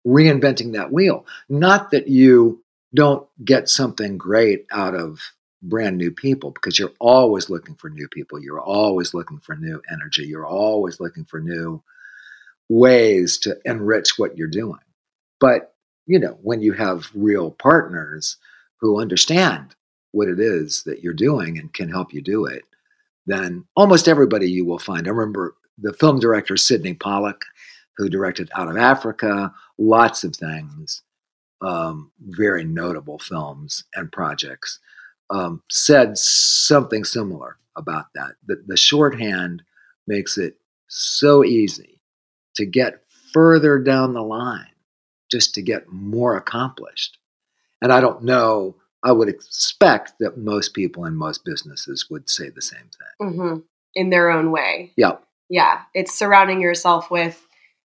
reinventing 0.06 0.72
that 0.72 0.92
wheel. 0.92 1.26
Not 1.48 1.90
that 1.90 2.08
you 2.08 2.64
don't 2.94 3.28
get 3.44 3.68
something 3.68 4.16
great 4.16 4.66
out 4.72 4.94
of 4.94 5.20
brand 5.62 5.98
new 5.98 6.12
people 6.12 6.52
because 6.52 6.78
you're 6.78 6.94
always 7.00 7.50
looking 7.50 7.74
for 7.74 7.90
new 7.90 8.08
people. 8.08 8.40
You're 8.40 8.60
always 8.60 9.12
looking 9.14 9.40
for 9.40 9.56
new 9.56 9.82
energy. 9.92 10.24
You're 10.26 10.46
always 10.46 11.00
looking 11.00 11.24
for 11.24 11.40
new 11.40 11.82
ways 12.68 13.38
to 13.38 13.58
enrich 13.64 14.18
what 14.18 14.38
you're 14.38 14.48
doing. 14.48 14.78
But, 15.40 15.74
you 16.08 16.18
know, 16.18 16.38
when 16.42 16.62
you 16.62 16.72
have 16.72 17.10
real 17.14 17.52
partners 17.52 18.38
who 18.80 19.00
understand 19.00 19.74
what 20.12 20.28
it 20.28 20.40
is 20.40 20.82
that 20.84 21.02
you're 21.02 21.12
doing 21.12 21.58
and 21.58 21.72
can 21.74 21.88
help 21.90 22.12
you 22.12 22.22
do 22.22 22.46
it, 22.46 22.62
then 23.26 23.64
almost 23.76 24.08
everybody 24.08 24.50
you 24.50 24.64
will 24.64 24.78
find. 24.78 25.06
I 25.06 25.10
remember 25.10 25.54
the 25.76 25.92
film 25.92 26.18
director 26.18 26.56
Sydney 26.56 26.94
Pollack, 26.94 27.42
who 27.96 28.08
directed 28.08 28.50
Out 28.56 28.68
of 28.68 28.76
Africa, 28.76 29.52
lots 29.76 30.24
of 30.24 30.34
things, 30.34 31.02
um, 31.60 32.10
very 32.20 32.64
notable 32.64 33.18
films 33.18 33.84
and 33.94 34.10
projects 34.10 34.80
um, 35.30 35.62
said 35.70 36.16
something 36.16 37.04
similar 37.04 37.58
about 37.76 38.06
that. 38.14 38.32
That 38.46 38.66
the 38.66 38.76
shorthand 38.76 39.62
makes 40.06 40.38
it 40.38 40.56
so 40.88 41.44
easy 41.44 42.00
to 42.54 42.64
get 42.64 43.02
further 43.32 43.78
down 43.78 44.14
the 44.14 44.22
line, 44.22 44.66
just 45.30 45.54
to 45.54 45.62
get 45.62 45.90
more 45.90 46.36
accomplished. 46.36 47.18
And 47.82 47.92
I 47.92 48.00
don't 48.00 48.24
know. 48.24 48.76
I 49.04 49.12
would 49.12 49.28
expect 49.28 50.14
that 50.18 50.36
most 50.36 50.74
people 50.74 51.04
in 51.04 51.14
most 51.14 51.44
businesses 51.44 52.06
would 52.10 52.28
say 52.28 52.50
the 52.50 52.62
same 52.62 52.80
thing 52.80 53.30
mm-hmm. 53.30 53.58
in 53.94 54.10
their 54.10 54.30
own 54.30 54.50
way. 54.50 54.92
Yeah, 54.96 55.18
yeah. 55.48 55.82
It's 55.94 56.14
surrounding 56.14 56.60
yourself 56.60 57.10
with 57.10 57.40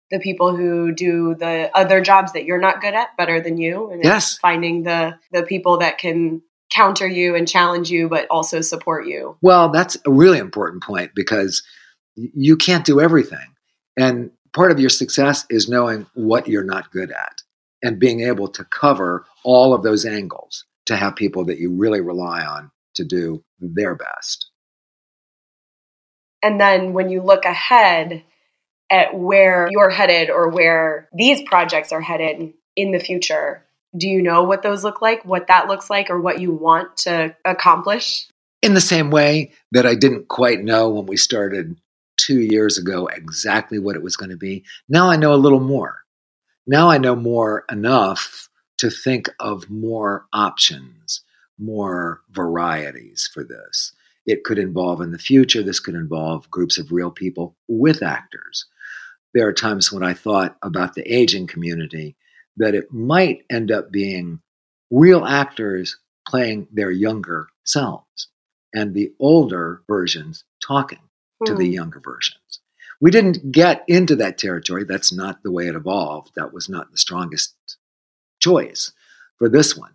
the 0.10 0.19
people 0.19 0.56
who 0.56 0.93
do 0.93 1.36
the 1.36 1.69
other 1.73 2.01
jobs 2.01 2.34
that 2.34 2.45
you're 2.45 2.60
not 2.60 2.82
good 2.82 2.93
at 2.93 3.15
better 3.17 3.41
than 3.41 3.58
you 3.58 3.91
and 3.91 4.04
yes. 4.04 4.38
finding 4.38 4.84
the 4.84 5.17
the 5.32 5.43
people 5.43 5.77
that 5.80 5.97
can 5.97 6.41
counter 6.71 7.08
you 7.08 7.36
and 7.36 7.47
challenge 7.47 7.91
you, 7.91 8.08
but 8.08 8.27
also 8.30 8.62
support 8.62 9.06
you. 9.06 9.38
Well, 9.41 9.69
that's 9.69 9.97
a 10.06 10.12
really 10.12 10.39
important 10.39 10.84
point 10.84 11.12
because 11.13 11.63
you 12.15 12.56
can't 12.56 12.86
do 12.86 13.01
everything. 13.01 13.56
And 13.97 14.32
part 14.54 14.72
of 14.72 14.80
your 14.80 14.90
success 14.90 15.46
is 15.50 15.70
knowing 15.70 16.06
what 16.14 16.48
you're 16.48 16.64
not 16.64 16.92
good 16.92 17.12
at 17.12 17.42
and 17.84 18.00
being 18.00 18.22
able 18.22 18.48
to 18.48 18.64
cover 18.66 19.26
all 19.44 19.74
of 19.74 19.84
those 19.84 20.06
angles 20.06 20.66
to 20.86 20.96
have 20.96 21.16
people 21.16 21.46
that 21.46 21.60
you 21.60 21.72
really 21.72 22.02
rely 22.02 22.44
on 22.44 22.72
to 22.96 23.04
do 23.04 23.44
their 23.60 23.96
best. 23.96 24.50
And 26.44 26.60
then 26.60 26.94
when 26.94 27.10
you 27.10 27.22
look 27.22 27.46
ahead 27.46 28.24
at 28.90 29.16
where 29.18 29.68
you're 29.72 29.90
headed 29.90 30.30
or 30.30 30.50
where 30.50 31.08
these 31.14 31.42
projects 31.44 31.92
are 31.92 32.02
headed 32.02 32.54
in 32.76 32.92
the 32.92 33.00
future, 33.00 33.66
do 33.96 34.08
you 34.08 34.22
know 34.22 34.44
what 34.44 34.64
those 34.64 34.84
look 34.84 35.02
like, 35.02 35.24
what 35.24 35.48
that 35.48 35.68
looks 35.68 35.90
like, 35.90 36.10
or 36.10 36.20
what 36.20 36.40
you 36.40 36.52
want 36.52 36.98
to 36.98 37.36
accomplish? 37.46 38.28
In 38.62 38.74
the 38.74 38.82
same 38.82 39.12
way 39.12 39.52
that 39.72 39.86
I 39.86 39.96
didn't 39.96 40.28
quite 40.28 40.62
know 40.62 40.90
when 40.90 41.06
we 41.06 41.18
started 41.18 41.78
two 42.21 42.41
years 42.41 42.77
ago 42.77 43.07
exactly 43.07 43.79
what 43.79 43.95
it 43.95 44.03
was 44.03 44.15
going 44.15 44.29
to 44.29 44.38
be, 44.38 44.63
now 44.88 45.10
I 45.10 45.15
know 45.15 45.34
a 45.34 45.36
little 45.36 45.60
more. 45.60 46.03
Now 46.67 46.89
I 46.89 46.97
know 46.97 47.15
more 47.15 47.65
enough 47.71 48.47
to 48.77 48.89
think 48.89 49.29
of 49.39 49.69
more 49.69 50.25
options, 50.31 51.21
more 51.57 52.21
varieties 52.31 53.29
for 53.34 53.43
this. 53.43 53.93
It 54.25 54.43
could 54.43 54.60
involve 54.60 55.01
in 55.01 55.12
the 55.12 55.17
future, 55.17 55.63
this 55.63 55.79
could 55.79 55.95
involve 55.95 56.49
groups 56.51 56.77
of 56.77 56.91
real 56.91 57.12
people 57.12 57.55
with 57.67 58.03
actors. 58.03 58.65
There 59.34 59.47
are 59.47 59.53
times 59.53 59.91
when 59.91 60.03
I 60.03 60.13
thought 60.13 60.57
about 60.62 60.93
the 60.93 61.03
aging 61.12 61.47
community 61.47 62.15
that 62.57 62.75
it 62.75 62.91
might 62.91 63.43
end 63.49 63.71
up 63.71 63.91
being 63.91 64.41
real 64.91 65.25
actors 65.25 65.97
playing 66.27 66.67
their 66.71 66.91
younger 66.91 67.47
selves 67.63 68.27
and 68.73 68.93
the 68.93 69.12
older 69.19 69.81
versions 69.88 70.43
talking 70.62 70.99
mm. 71.41 71.45
to 71.45 71.56
the 71.56 71.67
hmm. 71.67 71.73
younger 71.73 71.99
versions. 71.99 72.60
We 72.99 73.12
didn't 73.12 73.51
get 73.51 73.84
into 73.88 74.15
that 74.17 74.38
territory. 74.38 74.84
That's 74.84 75.12
not 75.12 75.41
the 75.41 75.51
way 75.51 75.67
it 75.67 75.75
evolved. 75.75 76.32
That 76.36 76.54
was 76.54 76.69
not 76.69 76.91
the 76.91 76.97
strongest 76.97 77.56
choice 78.39 78.91
for 79.38 79.49
this 79.49 79.75
one. 79.75 79.93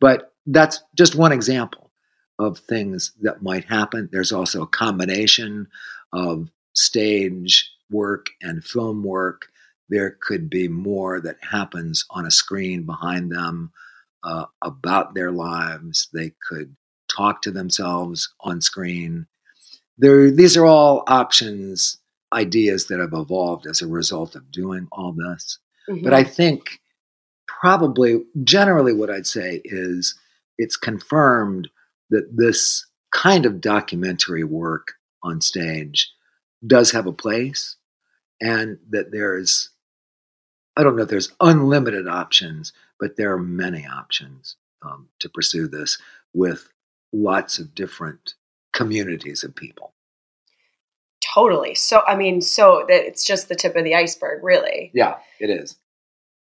But 0.00 0.32
that's 0.46 0.82
just 0.96 1.14
one 1.14 1.32
example 1.32 1.90
of 2.38 2.58
things 2.58 3.12
that 3.22 3.42
might 3.42 3.64
happen. 3.64 4.08
There's 4.12 4.32
also 4.32 4.62
a 4.62 4.66
combination 4.66 5.68
of 6.12 6.50
stage 6.74 7.70
work 7.90 8.26
and 8.42 8.64
film 8.64 9.02
work 9.02 9.52
there 9.92 10.16
could 10.22 10.48
be 10.48 10.68
more 10.68 11.20
that 11.20 11.36
happens 11.42 12.06
on 12.08 12.24
a 12.24 12.30
screen 12.30 12.84
behind 12.84 13.30
them 13.30 13.72
uh, 14.24 14.46
about 14.62 15.14
their 15.14 15.30
lives. 15.30 16.08
They 16.14 16.32
could 16.48 16.74
talk 17.14 17.42
to 17.42 17.50
themselves 17.50 18.32
on 18.40 18.62
screen. 18.62 19.26
There, 19.98 20.30
these 20.30 20.56
are 20.56 20.66
all 20.66 21.04
options, 21.06 21.98
ideas 22.32 22.86
that 22.86 23.00
have 23.00 23.12
evolved 23.12 23.66
as 23.66 23.82
a 23.82 23.86
result 23.86 24.34
of 24.34 24.50
doing 24.50 24.88
all 24.92 25.12
this. 25.12 25.58
Mm-hmm. 25.88 26.04
But 26.04 26.14
I 26.14 26.24
think 26.24 26.80
probably 27.46 28.24
generally 28.42 28.92
what 28.92 29.10
I'd 29.10 29.26
say 29.26 29.60
is 29.64 30.18
it's 30.58 30.76
confirmed 30.76 31.68
that 32.10 32.28
this 32.36 32.86
kind 33.12 33.46
of 33.46 33.60
documentary 33.60 34.44
work 34.44 34.92
on 35.22 35.40
stage 35.40 36.10
does 36.66 36.90
have 36.92 37.06
a 37.06 37.12
place 37.12 37.76
and 38.40 38.78
that 38.90 39.12
there's 39.12 39.70
I 40.76 40.82
don't 40.82 40.96
know 40.96 41.02
if 41.02 41.10
there's 41.10 41.32
unlimited 41.40 42.08
options, 42.08 42.72
but 42.98 43.16
there 43.16 43.32
are 43.32 43.38
many 43.38 43.86
options 43.86 44.56
um, 44.82 45.08
to 45.18 45.28
pursue 45.28 45.68
this 45.68 45.98
with 46.32 46.72
lots 47.12 47.58
of 47.58 47.74
different 47.74 48.34
communities 48.72 49.44
of 49.44 49.54
people. 49.54 49.92
Totally. 51.34 51.74
So, 51.74 52.02
I 52.06 52.16
mean, 52.16 52.40
so 52.40 52.84
that 52.88 53.06
it's 53.06 53.24
just 53.24 53.48
the 53.48 53.54
tip 53.54 53.76
of 53.76 53.84
the 53.84 53.94
iceberg, 53.94 54.42
really. 54.42 54.90
Yeah, 54.92 55.16
it 55.40 55.50
is. 55.50 55.76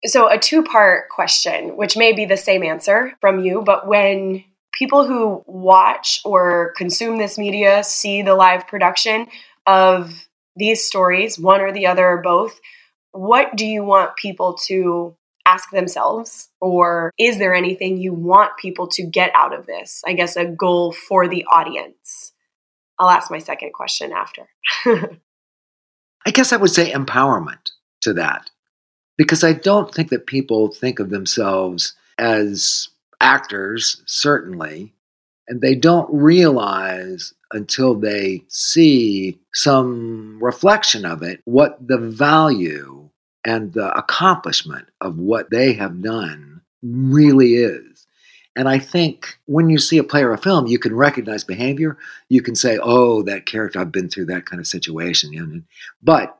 So, 0.05 0.29
a 0.29 0.37
two 0.37 0.63
part 0.63 1.09
question, 1.09 1.77
which 1.77 1.95
may 1.95 2.11
be 2.11 2.25
the 2.25 2.37
same 2.37 2.63
answer 2.63 3.13
from 3.21 3.39
you, 3.39 3.61
but 3.61 3.87
when 3.87 4.43
people 4.73 5.07
who 5.07 5.43
watch 5.45 6.21
or 6.25 6.73
consume 6.75 7.17
this 7.17 7.37
media 7.37 7.83
see 7.83 8.21
the 8.21 8.35
live 8.35 8.67
production 8.67 9.27
of 9.65 10.27
these 10.55 10.83
stories, 10.83 11.39
one 11.39 11.61
or 11.61 11.71
the 11.71 11.85
other 11.85 12.05
or 12.05 12.21
both, 12.21 12.59
what 13.11 13.55
do 13.55 13.65
you 13.65 13.83
want 13.83 14.17
people 14.17 14.55
to 14.65 15.15
ask 15.45 15.69
themselves? 15.71 16.49
Or 16.61 17.11
is 17.19 17.37
there 17.37 17.53
anything 17.53 17.97
you 17.97 18.13
want 18.13 18.57
people 18.57 18.87
to 18.89 19.03
get 19.03 19.31
out 19.35 19.53
of 19.53 19.65
this? 19.65 20.01
I 20.05 20.13
guess 20.13 20.35
a 20.35 20.45
goal 20.45 20.91
for 20.91 21.27
the 21.27 21.45
audience. 21.51 22.33
I'll 22.99 23.09
ask 23.09 23.31
my 23.31 23.39
second 23.39 23.73
question 23.73 24.11
after. 24.11 24.47
I 26.25 26.31
guess 26.31 26.53
I 26.53 26.57
would 26.57 26.69
say 26.69 26.91
empowerment 26.91 27.71
to 28.01 28.13
that 28.13 28.49
because 29.17 29.43
I 29.43 29.53
don't 29.53 29.93
think 29.93 30.09
that 30.09 30.27
people 30.27 30.69
think 30.69 30.99
of 30.99 31.09
themselves 31.09 31.93
as 32.17 32.89
actors, 33.19 34.01
certainly, 34.05 34.93
and 35.47 35.61
they 35.61 35.75
don't 35.75 36.09
realize 36.13 37.33
until 37.51 37.95
they 37.95 38.43
see 38.47 39.39
some 39.53 40.39
reflection 40.41 41.05
of 41.05 41.21
it 41.21 41.41
what 41.45 41.77
the 41.85 41.97
value 41.97 43.02
and 43.45 43.73
the 43.73 43.95
accomplishment 43.97 44.87
of 45.01 45.17
what 45.17 45.49
they 45.49 45.73
have 45.73 46.01
done 46.01 46.61
really 46.81 47.55
is. 47.55 48.07
And 48.55 48.69
I 48.69 48.77
think 48.77 49.37
when 49.45 49.69
you 49.69 49.79
see 49.79 49.97
a 49.97 50.03
play 50.03 50.23
or 50.23 50.31
a 50.31 50.37
film, 50.37 50.67
you 50.67 50.77
can 50.77 50.95
recognize 50.95 51.43
behavior. 51.43 51.97
You 52.29 52.41
can 52.41 52.55
say, 52.55 52.77
oh, 52.81 53.23
that 53.23 53.45
character, 53.47 53.79
I've 53.79 53.91
been 53.91 54.09
through 54.09 54.25
that 54.27 54.45
kind 54.45 54.59
of 54.59 54.67
situation. 54.67 55.65
But 56.03 56.37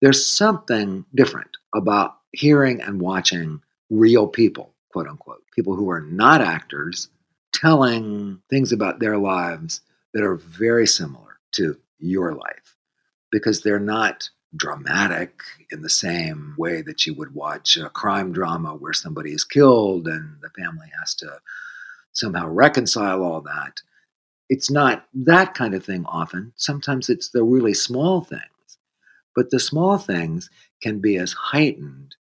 there's 0.00 0.24
something 0.24 1.04
different 1.14 1.58
about 1.74 2.16
hearing 2.32 2.80
and 2.80 3.00
watching 3.00 3.60
real 3.90 4.26
people, 4.26 4.72
quote 4.90 5.08
unquote, 5.08 5.42
people 5.54 5.74
who 5.74 5.90
are 5.90 6.00
not 6.00 6.40
actors 6.40 7.08
telling 7.52 8.40
things 8.48 8.72
about 8.72 9.00
their 9.00 9.18
lives 9.18 9.82
that 10.14 10.22
are 10.22 10.36
very 10.36 10.86
similar 10.86 11.38
to 11.52 11.76
your 11.98 12.32
life 12.32 12.76
because 13.30 13.60
they're 13.60 13.78
not 13.78 14.30
dramatic 14.56 15.40
in 15.70 15.82
the 15.82 15.88
same 15.88 16.54
way 16.58 16.82
that 16.82 17.06
you 17.06 17.14
would 17.14 17.34
watch 17.34 17.76
a 17.76 17.88
crime 17.90 18.32
drama 18.32 18.74
where 18.74 18.92
somebody 18.92 19.32
is 19.32 19.44
killed 19.44 20.08
and 20.08 20.36
the 20.40 20.50
family 20.50 20.88
has 20.98 21.14
to 21.14 21.38
somehow 22.12 22.48
reconcile 22.48 23.22
all 23.22 23.40
that. 23.40 23.80
It's 24.48 24.70
not 24.70 25.06
that 25.14 25.54
kind 25.54 25.74
of 25.74 25.84
thing 25.84 26.04
often. 26.06 26.52
Sometimes 26.56 27.08
it's 27.08 27.30
the 27.30 27.44
really 27.44 27.74
small 27.74 28.22
things. 28.22 28.42
But 29.36 29.50
the 29.50 29.60
small 29.60 29.96
things 29.96 30.50
can 30.82 30.98
be 30.98 31.16
as 31.16 31.32
heightened. 31.32 32.16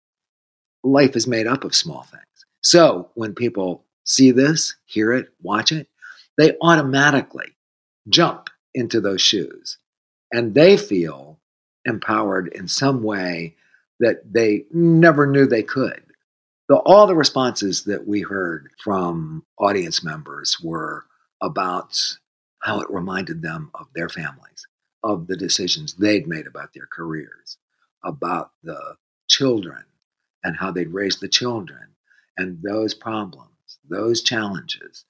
Life 0.84 1.16
is 1.16 1.28
made 1.28 1.46
up 1.46 1.64
of 1.64 1.76
small 1.76 2.04
things. 2.04 2.24
So 2.62 3.10
when 3.14 3.36
people 3.36 3.84
see 4.06 4.32
this, 4.32 4.76
hear 4.86 5.14
it, 5.14 5.30
watch 5.42 5.72
it, 5.72 5.88
they 6.38 6.58
automatically 6.62 7.56
jump 8.10 8.50
into 8.74 9.00
those 9.00 9.22
shoes 9.22 9.78
and 10.32 10.54
they 10.54 10.78
feel 10.78 11.35
empowered 11.86 12.48
in 12.50 12.68
some 12.68 13.04
way 13.04 13.56
that 14.00 14.34
they 14.34 14.66
never 14.72 15.26
knew 15.28 15.46
they 15.46 15.64
could. 15.64 16.02
All 16.70 17.08
the 17.08 17.16
responses 17.16 17.84
that 17.84 18.08
we 18.08 18.22
heard 18.22 18.72
from 18.84 19.46
audience 19.60 20.04
members 20.04 20.60
were 20.62 21.06
about 21.42 22.18
how 22.60 22.82
it 22.82 22.90
reminded 22.90 23.42
them 23.42 23.70
of 23.76 23.88
their 23.94 24.10
families, 24.10 24.68
of 25.04 25.28
the 25.28 25.38
decisions 25.38 25.94
they'd 25.94 26.28
made 26.28 26.48
about 26.48 26.74
their 26.74 26.88
careers, 26.92 27.58
about 28.04 28.52
the 28.64 28.96
children 29.28 29.84
and 30.44 30.58
how 30.58 30.72
they'd 30.72 30.94
raised 30.94 31.22
the 31.22 31.28
children 31.28 31.96
and 32.38 32.62
those 32.64 32.94
problems, 32.94 33.78
those 33.88 34.22
challenges. 34.24 35.06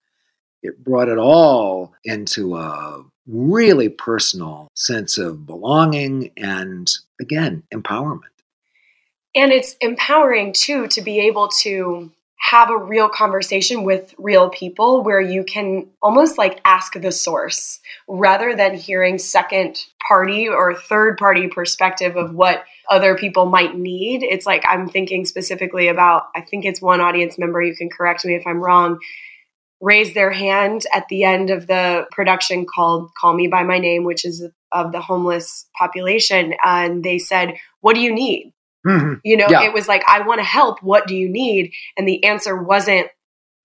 It 0.66 0.84
brought 0.84 1.10
it 1.10 1.18
all 1.18 1.94
into 2.04 2.56
a 2.58 3.04
really 3.28 3.90
personal 3.90 4.68
sense 4.76 5.18
of 5.18 5.46
belonging 5.46 6.32
and, 6.38 6.92
again, 7.20 7.64
empowerment. 7.74 8.22
And 9.36 9.52
it's 9.52 9.76
empowering 9.82 10.54
too 10.54 10.88
to 10.88 11.02
be 11.02 11.20
able 11.20 11.50
to 11.62 12.12
have 12.40 12.70
a 12.70 12.78
real 12.78 13.10
conversation 13.10 13.84
with 13.84 14.14
real 14.18 14.50
people 14.50 15.04
where 15.04 15.20
you 15.22 15.44
can 15.44 15.88
almost 16.02 16.38
like 16.38 16.62
ask 16.64 16.94
the 16.94 17.12
source 17.12 17.80
rather 18.08 18.56
than 18.56 18.76
hearing 18.76 19.18
second 19.18 19.80
party 20.08 20.48
or 20.48 20.76
third 20.76 21.18
party 21.18 21.48
perspective 21.48 22.16
of 22.16 22.36
what 22.36 22.64
other 22.90 23.18
people 23.18 23.48
might 23.48 23.76
need. 23.76 24.22
It's 24.22 24.46
like 24.46 24.64
I'm 24.68 24.88
thinking 24.88 25.26
specifically 25.26 25.88
about, 25.88 26.28
I 26.36 26.42
think 26.42 26.66
it's 26.66 26.82
one 26.82 27.02
audience 27.02 27.40
member, 27.40 27.62
you 27.64 27.76
can 27.76 27.90
correct 27.90 28.24
me 28.26 28.36
if 28.36 28.46
I'm 28.46 28.62
wrong, 28.62 29.00
raised 29.86 30.16
their 30.16 30.32
hand 30.32 30.82
at 30.94 31.08
the 31.10 31.24
end 31.24 31.52
of 31.52 31.68
the 31.68 32.08
production 32.12 32.66
called 32.66 33.12
Call 33.22 33.36
Me 33.36 33.48
By 33.48 33.64
My 33.64 33.78
Name, 33.78 34.04
which 34.04 34.26
is 34.26 34.44
of 34.72 34.92
the 34.92 35.00
homeless 35.00 35.68
population. 35.78 36.56
And 36.66 37.04
they 37.04 37.20
said, 37.20 37.54
What 37.82 37.94
do 37.94 38.02
you 38.02 38.14
need? 38.14 38.52
Mm-hmm. 38.86 39.14
You 39.24 39.38
know, 39.38 39.48
yeah. 39.48 39.64
it 39.64 39.74
was 39.74 39.88
like, 39.88 40.04
I 40.08 40.22
want 40.22 40.40
to 40.40 40.46
help. 40.46 40.82
What 40.82 41.08
do 41.08 41.16
you 41.16 41.30
need? 41.30 41.72
And 41.98 42.08
the 42.08 42.24
answer 42.24 42.62
wasn't 42.62 43.08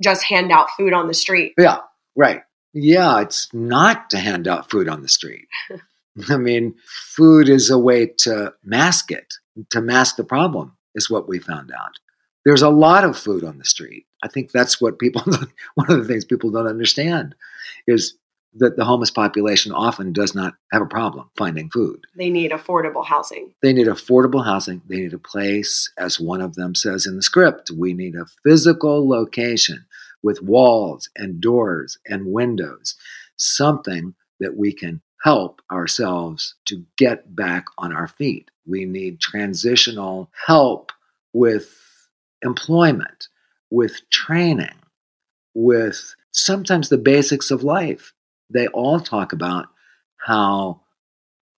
just 0.02 0.22
hand 0.22 0.52
out 0.52 0.68
food 0.76 0.92
on 0.92 1.08
the 1.08 1.14
street. 1.14 1.54
Yeah, 1.58 1.78
right. 2.14 2.42
Yeah, 2.74 3.20
it's 3.20 3.48
not 3.52 4.10
to 4.10 4.18
hand 4.18 4.46
out 4.46 4.70
food 4.70 4.88
on 4.88 5.02
the 5.02 5.08
street. 5.08 5.48
I 6.28 6.36
mean, 6.36 6.74
food 7.16 7.48
is 7.48 7.70
a 7.70 7.78
way 7.78 8.06
to 8.18 8.52
mask 8.62 9.10
it, 9.10 9.32
to 9.70 9.80
mask 9.80 10.16
the 10.16 10.24
problem, 10.24 10.76
is 10.94 11.10
what 11.10 11.28
we 11.28 11.38
found 11.38 11.72
out. 11.72 11.92
There's 12.44 12.62
a 12.62 12.70
lot 12.70 13.04
of 13.04 13.18
food 13.18 13.44
on 13.44 13.58
the 13.58 13.64
street. 13.64 14.06
I 14.22 14.28
think 14.28 14.50
that's 14.50 14.80
what 14.80 14.98
people, 14.98 15.22
one 15.74 15.90
of 15.90 15.98
the 15.98 16.04
things 16.04 16.24
people 16.24 16.50
don't 16.50 16.66
understand 16.66 17.34
is 17.86 18.14
that 18.54 18.76
the 18.76 18.84
homeless 18.84 19.10
population 19.10 19.72
often 19.72 20.12
does 20.12 20.34
not 20.34 20.54
have 20.72 20.82
a 20.82 20.86
problem 20.86 21.30
finding 21.36 21.70
food. 21.70 22.04
They 22.16 22.30
need 22.30 22.50
affordable 22.50 23.04
housing. 23.04 23.52
They 23.62 23.72
need 23.72 23.86
affordable 23.86 24.44
housing. 24.44 24.82
They 24.88 24.96
need 24.96 25.14
a 25.14 25.18
place, 25.18 25.90
as 25.98 26.18
one 26.18 26.40
of 26.40 26.54
them 26.54 26.74
says 26.74 27.06
in 27.06 27.16
the 27.16 27.22
script, 27.22 27.70
we 27.70 27.94
need 27.94 28.16
a 28.16 28.26
physical 28.44 29.08
location 29.08 29.84
with 30.22 30.42
walls 30.42 31.08
and 31.16 31.40
doors 31.40 31.98
and 32.06 32.26
windows, 32.26 32.96
something 33.36 34.14
that 34.40 34.56
we 34.56 34.72
can 34.72 35.00
help 35.22 35.62
ourselves 35.70 36.54
to 36.64 36.84
get 36.96 37.36
back 37.36 37.66
on 37.78 37.94
our 37.94 38.08
feet. 38.08 38.50
We 38.66 38.84
need 38.84 39.20
transitional 39.20 40.30
help 40.46 40.92
with 41.32 41.76
employment, 42.42 43.28
with 43.70 44.08
training, 44.10 44.74
with 45.54 46.14
sometimes 46.32 46.88
the 46.88 46.98
basics 46.98 47.50
of 47.50 47.62
life 47.62 48.12
they 48.52 48.66
all 48.68 49.00
talk 49.00 49.32
about 49.32 49.68
how 50.18 50.80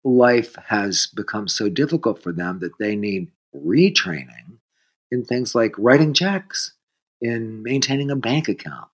life 0.05 0.55
has 0.67 1.07
become 1.07 1.49
so 1.49 1.69
difficult 1.69 2.23
for 2.23 2.33
them 2.33 2.59
that 2.61 2.79
they 2.79 2.95
need 2.97 3.29
retraining 3.55 4.59
in 5.11 5.25
things 5.25 5.55
like 5.55 5.75
writing 5.79 6.15
checks, 6.15 6.73
in 7.21 7.63
maintaining 7.63 8.11
a 8.11 8.17
bank 8.17 8.49
account. 8.49 8.91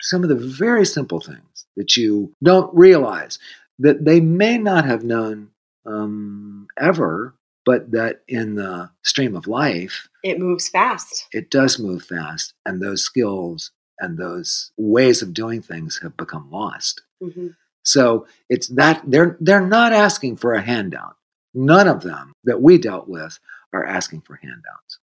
Some 0.00 0.22
of 0.22 0.28
the 0.28 0.34
very 0.34 0.86
simple 0.86 1.20
things 1.20 1.66
that 1.76 1.96
you 1.96 2.32
don't 2.42 2.74
realize 2.74 3.38
that 3.78 4.04
they 4.04 4.20
may 4.20 4.58
not 4.58 4.84
have 4.84 5.04
known 5.04 5.48
um, 5.86 6.66
ever, 6.78 7.34
but 7.66 7.90
that 7.90 8.22
in 8.28 8.54
the 8.54 8.90
stream 9.02 9.34
of 9.34 9.46
life, 9.46 10.08
it 10.24 10.40
moves 10.40 10.68
fast. 10.68 11.28
It 11.32 11.50
does 11.50 11.78
move 11.78 12.02
fast. 12.02 12.54
And 12.66 12.82
those 12.82 13.02
skills 13.02 13.70
and 14.00 14.18
those 14.18 14.72
ways 14.76 15.22
of 15.22 15.32
doing 15.32 15.62
things 15.62 16.00
have 16.02 16.16
become 16.16 16.50
lost. 16.50 17.02
Mm-hmm. 17.22 17.48
So 17.84 18.26
it's 18.48 18.68
that 18.68 19.02
they're 19.06 19.36
they're 19.40 19.60
not 19.60 19.92
asking 19.92 20.36
for 20.38 20.54
a 20.54 20.62
handout. 20.62 21.16
None 21.52 21.86
of 21.86 22.02
them 22.02 22.32
that 22.44 22.60
we 22.60 22.78
dealt 22.78 23.06
with 23.06 23.38
are 23.72 23.84
asking 23.84 24.22
for 24.22 24.36
handouts. 24.36 24.98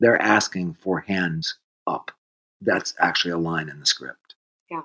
They're 0.00 0.20
asking 0.20 0.74
for 0.74 1.00
hands 1.00 1.56
up. 1.86 2.10
That's 2.60 2.92
actually 2.98 3.30
a 3.30 3.38
line 3.38 3.68
in 3.68 3.78
the 3.78 3.86
script. 3.86 4.34
Yeah. 4.70 4.82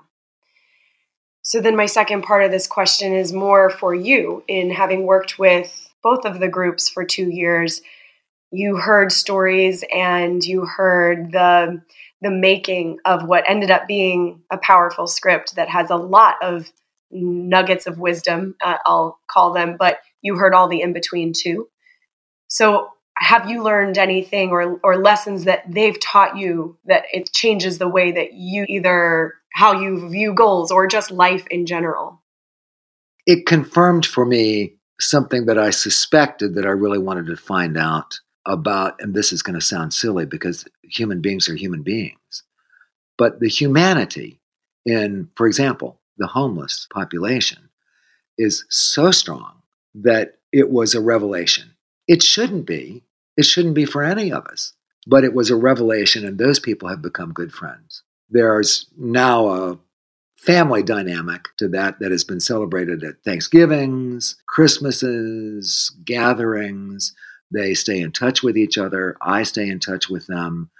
So 1.42 1.60
then 1.60 1.76
my 1.76 1.86
second 1.86 2.22
part 2.22 2.44
of 2.44 2.52
this 2.52 2.68
question 2.68 3.12
is 3.12 3.32
more 3.32 3.68
for 3.68 3.94
you 3.94 4.44
in 4.46 4.70
having 4.70 5.02
worked 5.02 5.38
with 5.38 5.90
both 6.02 6.24
of 6.24 6.38
the 6.38 6.48
groups 6.48 6.88
for 6.88 7.04
2 7.04 7.28
years. 7.28 7.82
You 8.52 8.76
heard 8.76 9.10
stories 9.10 9.82
and 9.92 10.44
you 10.44 10.66
heard 10.66 11.32
the 11.32 11.82
the 12.20 12.30
making 12.30 12.98
of 13.04 13.26
what 13.26 13.44
ended 13.48 13.70
up 13.70 13.88
being 13.88 14.42
a 14.50 14.56
powerful 14.56 15.08
script 15.08 15.56
that 15.56 15.68
has 15.68 15.90
a 15.90 15.96
lot 15.96 16.36
of 16.40 16.70
nuggets 17.10 17.86
of 17.86 17.98
wisdom, 17.98 18.54
uh, 18.64 18.78
I'll 18.86 19.18
call 19.28 19.52
them, 19.52 19.76
but 19.78 19.98
you 20.22 20.36
heard 20.36 20.54
all 20.54 20.68
the 20.68 20.80
in 20.80 20.92
between 20.92 21.32
too. 21.32 21.68
So, 22.48 22.88
have 23.18 23.48
you 23.48 23.62
learned 23.62 23.98
anything 23.98 24.50
or, 24.50 24.80
or 24.82 24.96
lessons 24.96 25.44
that 25.44 25.64
they've 25.68 25.98
taught 26.00 26.36
you 26.36 26.78
that 26.86 27.04
it 27.12 27.30
changes 27.32 27.78
the 27.78 27.88
way 27.88 28.10
that 28.10 28.32
you 28.32 28.64
either 28.68 29.34
how 29.52 29.80
you 29.80 30.08
view 30.08 30.32
goals 30.32 30.72
or 30.72 30.86
just 30.86 31.10
life 31.10 31.46
in 31.48 31.66
general? 31.66 32.22
It 33.26 33.46
confirmed 33.46 34.06
for 34.06 34.24
me 34.24 34.76
something 34.98 35.46
that 35.46 35.58
I 35.58 35.70
suspected 35.70 36.54
that 36.54 36.64
I 36.64 36.70
really 36.70 36.98
wanted 36.98 37.26
to 37.26 37.36
find 37.36 37.76
out 37.76 38.18
about, 38.46 39.00
and 39.00 39.14
this 39.14 39.32
is 39.32 39.42
going 39.42 39.54
to 39.54 39.64
sound 39.64 39.94
silly 39.94 40.26
because 40.26 40.66
human 40.82 41.20
beings 41.20 41.48
are 41.48 41.54
human 41.54 41.82
beings, 41.82 42.42
but 43.16 43.40
the 43.40 43.48
humanity 43.48 44.40
in, 44.84 45.30
for 45.36 45.46
example, 45.46 46.00
the 46.18 46.26
homeless 46.26 46.86
population 46.92 47.68
is 48.38 48.64
so 48.68 49.10
strong 49.10 49.62
that 49.94 50.38
it 50.52 50.70
was 50.70 50.94
a 50.94 51.00
revelation. 51.00 51.74
It 52.08 52.22
shouldn't 52.22 52.66
be. 52.66 53.04
It 53.36 53.44
shouldn't 53.44 53.74
be 53.74 53.84
for 53.84 54.02
any 54.02 54.32
of 54.32 54.46
us, 54.46 54.72
but 55.06 55.24
it 55.24 55.34
was 55.34 55.50
a 55.50 55.56
revelation, 55.56 56.26
and 56.26 56.38
those 56.38 56.58
people 56.58 56.88
have 56.88 57.00
become 57.00 57.32
good 57.32 57.52
friends. 57.52 58.02
There's 58.28 58.86
now 58.96 59.48
a 59.48 59.78
family 60.36 60.82
dynamic 60.82 61.48
to 61.58 61.68
that 61.68 62.00
that 62.00 62.10
has 62.10 62.24
been 62.24 62.40
celebrated 62.40 63.04
at 63.04 63.22
Thanksgivings, 63.24 64.36
Christmases, 64.48 65.94
gatherings. 66.04 67.14
They 67.52 67.74
stay 67.74 68.00
in 68.00 68.12
touch 68.12 68.42
with 68.42 68.56
each 68.56 68.78
other. 68.78 69.16
I 69.20 69.42
stay 69.42 69.68
in 69.68 69.80
touch 69.80 70.08
with 70.08 70.26
them. 70.26 70.70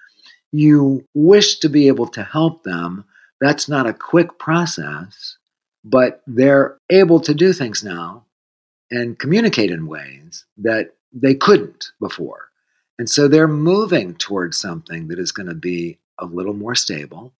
You 0.52 1.06
wish 1.14 1.58
to 1.60 1.68
be 1.68 1.88
able 1.88 2.08
to 2.08 2.22
help 2.22 2.62
them. 2.62 3.04
That's 3.40 3.68
not 3.68 3.86
a 3.86 3.94
quick 3.94 4.38
process, 4.38 5.36
but 5.84 6.22
they're 6.26 6.78
able 6.90 7.20
to 7.20 7.34
do 7.34 7.52
things 7.52 7.82
now 7.82 8.24
and 8.90 9.18
communicate 9.18 9.70
in 9.70 9.86
ways 9.86 10.44
that 10.58 10.94
they 11.12 11.34
couldn't 11.34 11.92
before. 12.00 12.48
And 12.98 13.08
so 13.08 13.26
they're 13.26 13.48
moving 13.48 14.14
towards 14.14 14.58
something 14.58 15.08
that 15.08 15.18
is 15.18 15.32
going 15.32 15.48
to 15.48 15.54
be 15.54 15.98
a 16.18 16.26
little 16.26 16.54
more 16.54 16.74
stable 16.74 17.32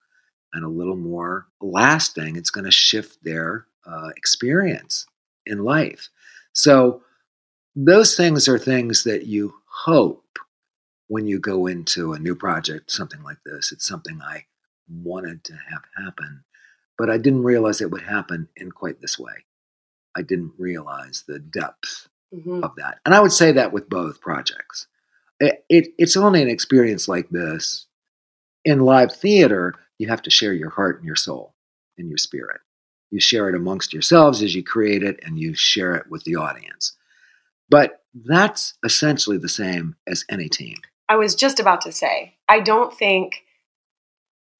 and 0.52 0.64
a 0.64 0.68
little 0.68 0.96
more 0.96 1.46
lasting. 1.60 2.36
It's 2.36 2.50
going 2.50 2.64
to 2.64 2.70
shift 2.70 3.22
their 3.22 3.66
uh, 3.86 4.10
experience 4.16 5.06
in 5.46 5.64
life. 5.64 6.08
So, 6.52 7.02
those 7.74 8.16
things 8.16 8.48
are 8.48 8.58
things 8.58 9.04
that 9.04 9.26
you 9.26 9.54
hope 9.66 10.38
when 11.08 11.26
you 11.26 11.38
go 11.38 11.66
into 11.66 12.12
a 12.12 12.18
new 12.18 12.34
project, 12.34 12.90
something 12.90 13.22
like 13.22 13.38
this. 13.44 13.72
It's 13.72 13.86
something 13.86 14.20
I 14.22 14.46
wanted 14.88 15.44
to 15.44 15.52
have 15.52 15.82
happen, 15.96 16.44
but 16.98 17.10
I 17.10 17.18
didn't 17.18 17.44
realize 17.44 17.80
it 17.80 17.90
would 17.90 18.02
happen 18.02 18.48
in 18.56 18.70
quite 18.72 19.00
this 19.00 19.18
way. 19.18 19.44
I 20.16 20.22
didn't 20.22 20.52
realize 20.58 21.24
the 21.26 21.38
depth 21.38 22.08
mm-hmm. 22.34 22.62
of 22.62 22.76
that. 22.76 22.98
And 23.04 23.14
I 23.14 23.20
would 23.20 23.32
say 23.32 23.52
that 23.52 23.72
with 23.72 23.88
both 23.88 24.20
projects. 24.20 24.86
It, 25.40 25.64
it, 25.68 25.88
it's 25.98 26.16
only 26.16 26.42
an 26.42 26.48
experience 26.48 27.08
like 27.08 27.28
this 27.30 27.86
in 28.64 28.80
live 28.80 29.12
theater 29.12 29.74
you 29.98 30.08
have 30.08 30.22
to 30.22 30.30
share 30.30 30.52
your 30.52 30.70
heart 30.70 30.98
and 30.98 31.06
your 31.06 31.16
soul 31.16 31.54
and 31.98 32.08
your 32.08 32.18
spirit. 32.18 32.60
You 33.10 33.20
share 33.20 33.48
it 33.48 33.54
amongst 33.54 33.92
yourselves 33.92 34.42
as 34.42 34.54
you 34.54 34.64
create 34.64 35.02
it, 35.02 35.20
and 35.22 35.38
you 35.38 35.54
share 35.54 35.94
it 35.94 36.10
with 36.10 36.24
the 36.24 36.36
audience. 36.36 36.96
But 37.72 38.02
that's 38.26 38.74
essentially 38.84 39.38
the 39.38 39.48
same 39.48 39.96
as 40.06 40.26
any 40.28 40.48
team. 40.50 40.76
I 41.08 41.16
was 41.16 41.34
just 41.34 41.58
about 41.58 41.80
to 41.80 41.92
say, 41.92 42.36
I 42.46 42.60
don't 42.60 42.94
think 42.96 43.42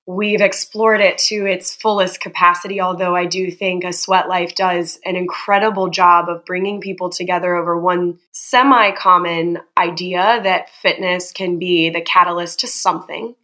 we've 0.07 0.41
explored 0.41 1.03
it 1.03 1.19
to 1.19 1.47
its 1.47 1.77
fullest 1.77 2.21
capacity, 2.21 2.81
although 2.81 3.15
I 3.15 3.27
do 3.27 3.51
think 3.51 3.85
a 3.85 3.93
sweat 3.93 4.29
life 4.29 4.55
does 4.55 4.99
an 5.05 5.15
incredible 5.15 5.91
job 5.91 6.31
of 6.31 6.45
bringing 6.47 6.81
people 6.81 7.11
together 7.11 7.55
over 7.55 7.79
one 7.79 8.19
semi 8.33 8.93
common 8.93 9.59
idea 9.77 10.41
that 10.43 10.71
fitness 10.71 11.33
can 11.33 11.59
be 11.59 11.91
the 11.91 12.01
catalyst 12.01 12.61
to 12.61 12.67
something. 12.67 13.35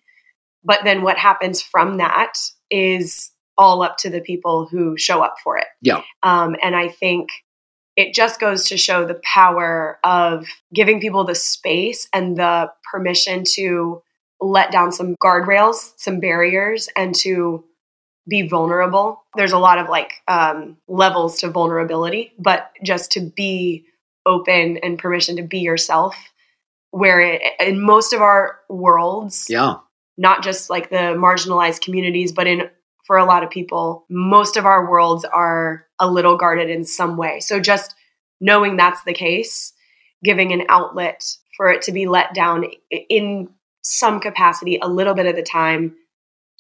But 0.65 0.81
then 0.85 1.03
what 1.03 1.19
happens 1.19 1.61
from 1.61 1.99
that 1.99 2.39
is 2.71 3.31
all 3.59 3.83
up 3.83 3.99
to 3.99 4.09
the 4.09 4.21
people 4.23 4.67
who 4.67 4.97
show 4.97 5.21
up 5.21 5.37
for 5.45 5.59
it. 5.59 5.67
Yeah. 5.83 6.03
Um, 6.23 6.57
and 6.63 6.75
I 6.75 6.89
think 6.89 7.29
it 7.99 8.15
just 8.15 8.39
goes 8.39 8.69
to 8.69 8.77
show 8.77 9.05
the 9.05 9.21
power 9.25 9.99
of 10.05 10.47
giving 10.73 11.01
people 11.01 11.25
the 11.25 11.35
space 11.35 12.09
and 12.13 12.37
the 12.37 12.71
permission 12.89 13.43
to 13.43 14.01
let 14.41 14.71
down 14.71 14.93
some 14.93 15.17
guardrails, 15.17 15.95
some 15.97 16.21
barriers, 16.21 16.89
and 16.95 17.13
to 17.17 17.65
be 18.29 18.47
vulnerable. 18.47 19.25
There's 19.35 19.51
a 19.51 19.59
lot 19.59 19.79
of 19.79 19.89
like 19.89 20.13
um, 20.29 20.77
levels 20.87 21.41
to 21.41 21.51
vulnerability, 21.51 22.33
but 22.39 22.71
just 22.85 23.11
to 23.13 23.21
be 23.21 23.85
open 24.25 24.77
and 24.77 24.97
permission 24.97 25.35
to 25.35 25.43
be 25.43 25.59
yourself. 25.59 26.15
Where 26.93 27.21
it, 27.21 27.43
in 27.59 27.83
most 27.83 28.13
of 28.13 28.23
our 28.23 28.61
worlds, 28.69 29.47
yeah, 29.49 29.75
not 30.17 30.45
just 30.45 30.71
like 30.71 30.89
the 30.89 31.17
marginalized 31.19 31.81
communities, 31.81 32.31
but 32.31 32.47
in 32.47 32.71
for 33.09 33.17
a 33.17 33.25
lot 33.25 33.43
of 33.43 33.49
people, 33.49 34.05
most 34.11 34.59
of 34.59 34.67
our 34.67 34.89
worlds 34.89 35.25
are 35.25 35.87
a 35.99 36.09
little 36.09 36.37
guarded 36.37 36.69
in 36.69 36.85
some 36.85 37.17
way. 37.17 37.41
So 37.41 37.59
just 37.59 37.97
knowing 38.39 38.77
that's 38.77 39.03
the 39.05 39.15
case, 39.15 39.73
giving 40.23 40.53
an 40.53 40.67
outlet 40.69 41.25
for 41.57 41.71
it 41.71 41.81
to 41.83 41.93
be 41.93 42.07
let 42.07 42.35
down 42.35 42.67
in 42.91 43.49
some 43.81 44.21
capacity 44.21 44.79
a 44.81 44.89
little 44.89 45.15
bit 45.15 45.25
at 45.25 45.37
the 45.37 45.43
time, 45.43 45.97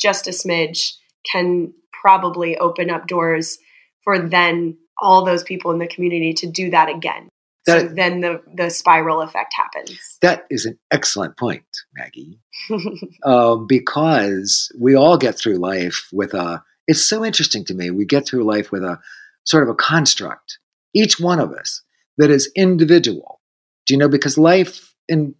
just 0.00 0.26
a 0.26 0.30
smidge, 0.30 0.94
can 1.30 1.74
probably 1.92 2.56
open 2.56 2.88
up 2.88 3.06
doors 3.06 3.58
for 4.02 4.18
then 4.18 4.78
all 4.96 5.26
those 5.26 5.42
people 5.42 5.70
in 5.70 5.78
the 5.78 5.86
community 5.86 6.32
to 6.32 6.46
do 6.46 6.70
that 6.70 6.88
again. 6.88 7.28
That, 7.68 7.80
so 7.82 7.88
then 7.88 8.22
the, 8.22 8.40
the 8.54 8.70
spiral 8.70 9.20
effect 9.20 9.52
happens. 9.54 10.18
That 10.22 10.46
is 10.50 10.64
an 10.64 10.78
excellent 10.90 11.36
point, 11.36 11.66
Maggie. 11.94 12.40
um, 13.24 13.66
because 13.66 14.72
we 14.78 14.96
all 14.96 15.18
get 15.18 15.38
through 15.38 15.58
life 15.58 16.08
with 16.10 16.32
a, 16.32 16.62
it's 16.86 17.04
so 17.04 17.22
interesting 17.22 17.66
to 17.66 17.74
me. 17.74 17.90
We 17.90 18.06
get 18.06 18.26
through 18.26 18.44
life 18.44 18.72
with 18.72 18.82
a 18.82 18.98
sort 19.44 19.64
of 19.64 19.68
a 19.68 19.74
construct, 19.74 20.58
each 20.94 21.20
one 21.20 21.40
of 21.40 21.52
us, 21.52 21.82
that 22.16 22.30
is 22.30 22.50
individual. 22.56 23.40
Do 23.84 23.92
you 23.92 23.98
know? 23.98 24.08
Because 24.08 24.38
life 24.38 24.94
in 25.06 25.34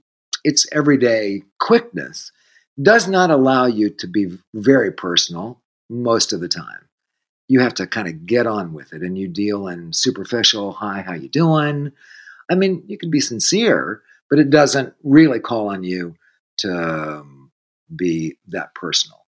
its 0.45 0.67
everyday 0.71 1.43
quickness 1.61 2.31
does 2.81 3.09
not 3.09 3.31
allow 3.31 3.65
you 3.65 3.89
to 3.89 4.07
be 4.07 4.39
very 4.55 4.93
personal 4.93 5.61
most 5.89 6.35
of 6.35 6.41
the 6.41 6.49
time. 6.49 6.89
You 7.49 7.61
have 7.61 7.75
to 7.75 7.87
kind 7.87 8.07
of 8.07 8.27
get 8.27 8.47
on 8.47 8.75
with 8.75 8.93
it 8.93 9.01
and 9.01 9.17
you 9.17 9.29
deal 9.29 9.67
in 9.69 9.95
superficial, 9.95 10.73
hi, 10.73 11.01
how 11.01 11.15
you 11.15 11.31
doing? 11.31 11.93
I 12.51 12.55
mean, 12.55 12.83
you 12.87 12.99
can 12.99 13.11
be 13.11 13.21
sincere, 13.21 14.03
but 14.31 14.39
it 14.39 14.51
doesn't 14.51 14.95
really 15.03 15.41
call 15.41 15.69
on 15.69 15.85
you 15.85 16.15
to 16.59 16.73
um, 16.73 17.51
be 17.95 18.39
that 18.49 18.75
personal. 18.75 19.27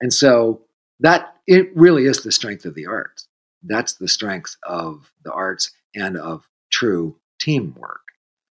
And 0.00 0.12
so 0.12 0.62
that 1.00 1.36
it 1.46 1.74
really 1.76 2.06
is 2.06 2.22
the 2.22 2.32
strength 2.32 2.64
of 2.64 2.74
the 2.74 2.86
arts. 2.86 3.28
That's 3.62 3.94
the 3.94 4.08
strength 4.08 4.56
of 4.64 5.12
the 5.24 5.32
arts 5.32 5.70
and 5.94 6.16
of 6.16 6.48
true 6.70 7.16
teamwork 7.40 8.00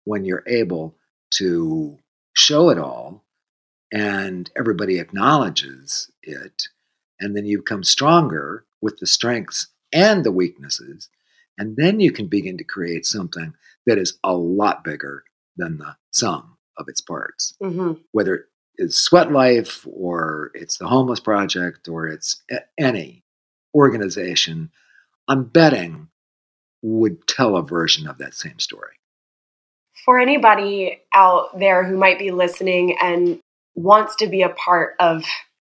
when 0.05 0.25
you're 0.25 0.45
able 0.47 0.97
to 1.33 1.99
show 2.35 2.71
it 2.71 2.79
all 2.79 3.25
and 3.93 4.51
everybody 4.57 4.99
acknowledges 4.99 6.11
it. 6.23 6.65
And 7.21 7.37
then 7.37 7.47
you 7.47 7.59
become 7.59 7.85
stronger 7.85 8.67
with 8.83 8.99
the 8.99 9.07
strengths 9.07 9.69
and 9.93 10.25
the 10.25 10.33
weaknesses. 10.33 11.09
And 11.57 11.77
then 11.77 12.01
you 12.01 12.11
can 12.11 12.27
begin 12.27 12.59
to 12.59 12.65
create 12.65 13.07
something 13.07 13.55
that 13.87 13.99
is 13.99 14.19
a 14.25 14.35
lot 14.35 14.85
bigger 14.85 15.25
than 15.57 15.79
the 15.79 15.97
sum 16.13 16.57
of 16.79 16.87
its 16.89 17.01
parts. 17.01 17.55
Mm-hmm. 17.63 18.01
Whether 18.13 18.47
it's 18.77 18.97
Sweat 18.97 19.31
Life 19.31 19.87
or 19.91 20.51
it's 20.55 20.79
the 20.79 20.89
Homeless 20.89 21.21
Project 21.21 21.89
or 21.89 22.09
it's 22.09 22.43
any 22.79 23.23
organization, 23.75 24.71
I'm 25.29 25.45
betting 25.45 26.09
would 26.83 27.27
tell 27.27 27.57
a 27.57 27.63
version 27.63 28.07
of 28.07 28.19
that 28.19 28.35
same 28.35 28.59
story. 28.59 28.95
For 30.05 30.19
anybody 30.19 31.01
out 31.15 31.59
there 31.59 31.85
who 31.85 31.97
might 31.97 32.19
be 32.19 32.31
listening 32.31 32.97
and 33.01 33.41
wants 33.75 34.17
to 34.17 34.27
be 34.27 34.43
a 34.43 34.51
part 34.51 34.95
of 35.01 35.25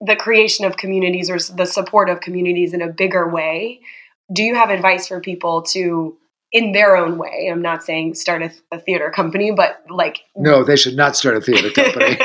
the 0.00 0.16
creation 0.16 0.64
of 0.64 0.76
communities 0.76 1.30
or 1.30 1.38
the 1.54 1.66
support 1.66 2.10
of 2.10 2.20
communities 2.20 2.74
in 2.74 2.82
a 2.82 2.88
bigger 2.88 3.28
way, 3.28 3.80
do 4.32 4.42
you 4.42 4.54
have 4.54 4.70
advice 4.70 5.08
for 5.08 5.20
people 5.20 5.62
to 5.62 6.16
in 6.52 6.72
their 6.72 6.96
own 6.96 7.18
way. 7.18 7.48
I'm 7.50 7.62
not 7.62 7.82
saying 7.82 8.14
start 8.14 8.42
a, 8.42 8.50
a, 8.72 8.78
theater 8.80 9.10
company, 9.10 9.50
but 9.50 9.82
like 9.90 10.20
no, 10.36 10.64
they 10.64 10.76
should 10.76 10.96
not 10.96 11.16
start 11.16 11.36
a 11.36 11.40
theater 11.40 11.70
company. 11.70 12.18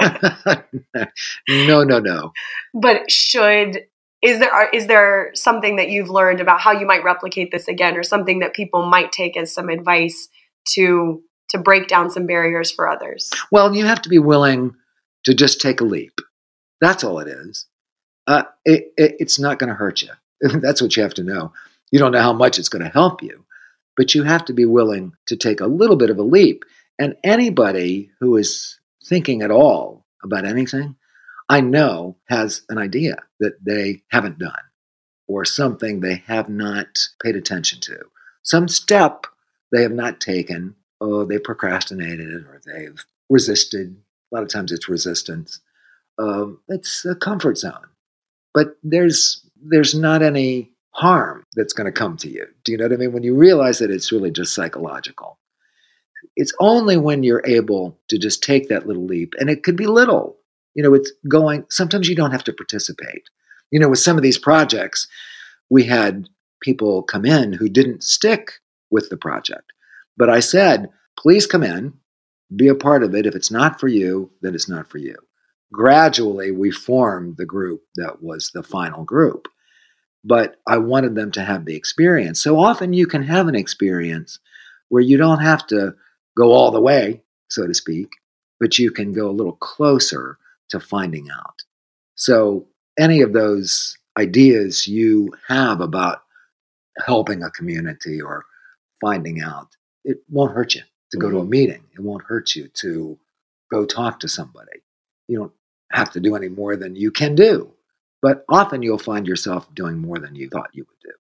no, 1.67 1.83
no, 1.83 1.99
no. 1.99 2.31
But 2.73 3.11
should 3.11 3.85
is 4.21 4.39
there 4.39 4.69
is 4.69 4.87
there 4.87 5.31
something 5.33 5.75
that 5.75 5.89
you've 5.89 6.09
learned 6.09 6.39
about 6.39 6.61
how 6.61 6.71
you 6.71 6.85
might 6.85 7.03
replicate 7.03 7.51
this 7.51 7.67
again, 7.67 7.97
or 7.97 8.03
something 8.03 8.39
that 8.39 8.53
people 8.53 8.85
might 8.85 9.11
take 9.11 9.35
as 9.35 9.53
some 9.53 9.69
advice 9.69 10.29
to 10.69 11.21
to 11.49 11.57
break 11.57 11.87
down 11.87 12.09
some 12.09 12.25
barriers 12.25 12.71
for 12.71 12.89
others? 12.89 13.29
Well, 13.51 13.75
you 13.75 13.85
have 13.85 14.01
to 14.03 14.09
be 14.09 14.19
willing 14.19 14.73
to 15.25 15.33
just 15.33 15.59
take 15.59 15.81
a 15.81 15.85
leap. 15.85 16.19
That's 16.79 17.03
all 17.03 17.19
it 17.19 17.27
is. 17.27 17.65
Uh, 18.25 18.43
it, 18.65 18.93
it, 18.97 19.15
it's 19.19 19.39
not 19.39 19.59
going 19.59 19.67
to 19.67 19.75
hurt 19.75 20.01
you. 20.01 20.09
That's 20.41 20.81
what 20.81 20.95
you 20.95 21.03
have 21.03 21.13
to 21.15 21.23
know. 21.23 21.51
You 21.91 21.99
don't 21.99 22.13
know 22.13 22.21
how 22.21 22.33
much 22.33 22.57
it's 22.57 22.69
going 22.69 22.83
to 22.83 22.89
help 22.89 23.21
you 23.21 23.42
but 23.95 24.15
you 24.15 24.23
have 24.23 24.45
to 24.45 24.53
be 24.53 24.65
willing 24.65 25.13
to 25.27 25.35
take 25.35 25.61
a 25.61 25.67
little 25.67 25.95
bit 25.95 26.09
of 26.09 26.17
a 26.17 26.23
leap. 26.23 26.63
And 26.99 27.15
anybody 27.23 28.11
who 28.19 28.37
is 28.37 28.79
thinking 29.05 29.41
at 29.41 29.51
all 29.51 30.05
about 30.23 30.45
anything, 30.45 30.95
I 31.49 31.61
know 31.61 32.17
has 32.29 32.61
an 32.69 32.77
idea 32.77 33.17
that 33.39 33.63
they 33.63 34.03
haven't 34.11 34.39
done 34.39 34.53
or 35.27 35.45
something 35.45 35.99
they 35.99 36.23
have 36.27 36.49
not 36.49 36.87
paid 37.21 37.35
attention 37.35 37.79
to, 37.81 37.99
some 38.43 38.67
step 38.67 39.25
they 39.71 39.81
have 39.81 39.91
not 39.91 40.19
taken. 40.19 40.75
Oh, 41.01 41.25
they 41.25 41.39
procrastinated 41.39 42.45
or 42.45 42.61
they've 42.65 43.03
resisted. 43.29 43.95
A 44.31 44.35
lot 44.35 44.43
of 44.43 44.49
times 44.49 44.71
it's 44.71 44.87
resistance. 44.87 45.59
Um, 46.19 46.59
it's 46.67 47.05
a 47.05 47.15
comfort 47.15 47.57
zone. 47.57 47.87
But 48.53 48.77
there's 48.83 49.45
there's 49.61 49.95
not 49.95 50.21
any 50.21 50.72
harm 50.93 51.43
that's 51.55 51.73
going 51.73 51.85
to 51.85 51.91
come 51.91 52.17
to 52.17 52.29
you. 52.29 52.45
Do 52.63 52.71
you 52.71 52.77
know 52.77 52.85
what 52.85 52.93
I 52.93 52.97
mean? 52.97 53.11
When 53.11 53.23
you 53.23 53.35
realize 53.35 53.79
that 53.79 53.91
it's 53.91 54.11
really 54.11 54.31
just 54.31 54.55
psychological. 54.55 55.37
It's 56.35 56.53
only 56.59 56.97
when 56.97 57.23
you're 57.23 57.43
able 57.45 57.99
to 58.07 58.17
just 58.17 58.41
take 58.41 58.69
that 58.69 58.87
little 58.87 59.05
leap, 59.05 59.33
and 59.37 59.49
it 59.49 59.63
could 59.63 59.75
be 59.75 59.87
little. 59.87 60.37
You 60.73 60.83
know, 60.83 60.93
it's 60.93 61.11
going, 61.27 61.65
sometimes 61.69 62.07
you 62.07 62.15
don't 62.15 62.31
have 62.31 62.43
to 62.45 62.53
participate. 62.53 63.23
You 63.71 63.79
know, 63.79 63.89
with 63.89 63.99
some 63.99 64.17
of 64.17 64.23
these 64.23 64.37
projects, 64.37 65.07
we 65.69 65.83
had 65.83 66.27
people 66.61 67.03
come 67.03 67.25
in 67.25 67.53
who 67.53 67.67
didn't 67.67 68.03
stick 68.03 68.53
with 68.89 69.09
the 69.09 69.17
project. 69.17 69.73
But 70.17 70.29
I 70.29 70.39
said, 70.39 70.89
please 71.17 71.45
come 71.45 71.63
in, 71.63 71.93
be 72.55 72.67
a 72.67 72.75
part 72.75 73.03
of 73.03 73.13
it. 73.15 73.25
If 73.25 73.35
it's 73.35 73.51
not 73.51 73.79
for 73.79 73.87
you, 73.87 74.31
then 74.41 74.55
it's 74.55 74.69
not 74.69 74.89
for 74.89 74.99
you. 74.99 75.15
Gradually, 75.71 76.51
we 76.51 76.71
formed 76.71 77.37
the 77.37 77.45
group 77.45 77.81
that 77.95 78.21
was 78.21 78.51
the 78.53 78.63
final 78.63 79.03
group. 79.03 79.47
But 80.23 80.55
I 80.67 80.77
wanted 80.77 81.15
them 81.15 81.31
to 81.31 81.43
have 81.43 81.65
the 81.65 81.75
experience. 81.75 82.41
So 82.41 82.59
often 82.59 82.93
you 82.93 83.07
can 83.07 83.23
have 83.23 83.47
an 83.47 83.55
experience 83.55 84.39
where 84.89 85.01
you 85.01 85.17
don't 85.17 85.39
have 85.39 85.67
to 85.67 85.95
go 86.37 86.51
all 86.51 86.71
the 86.71 86.81
way, 86.81 87.21
so 87.49 87.67
to 87.67 87.73
speak, 87.73 88.09
but 88.59 88.79
you 88.79 88.91
can 88.91 89.11
go 89.11 89.29
a 89.29 89.31
little 89.31 89.57
closer 89.57 90.37
to 90.69 90.79
finding 90.79 91.27
out. 91.29 91.63
So, 92.15 92.67
any 92.97 93.21
of 93.21 93.33
those 93.33 93.97
ideas 94.17 94.87
you 94.87 95.33
have 95.47 95.81
about 95.81 96.21
helping 97.03 97.41
a 97.41 97.49
community 97.51 98.21
or 98.21 98.45
finding 99.01 99.41
out, 99.41 99.69
it 100.05 100.19
won't 100.29 100.53
hurt 100.53 100.75
you 100.75 100.83
to 101.11 101.17
go 101.17 101.29
to 101.29 101.37
a 101.37 101.41
mm-hmm. 101.41 101.49
meeting. 101.49 101.83
It 101.93 102.01
won't 102.01 102.23
hurt 102.23 102.55
you 102.55 102.67
to 102.75 103.17
go 103.71 103.85
talk 103.85 104.19
to 104.19 104.27
somebody. 104.27 104.83
You 105.27 105.39
don't 105.39 105.53
have 105.91 106.11
to 106.11 106.19
do 106.19 106.35
any 106.35 106.49
more 106.49 106.75
than 106.75 106.95
you 106.95 107.11
can 107.11 107.33
do. 107.35 107.72
But 108.23 108.45
often 108.47 108.81
you'll 108.81 108.97
find 108.97 109.27
yourself 109.27 109.67
doing 109.75 109.97
more 109.97 110.17
than 110.17 110.33
you 110.33 110.47
thought 110.47 110.69
you 110.71 110.85
would 110.87 110.99
do. 111.03 111.11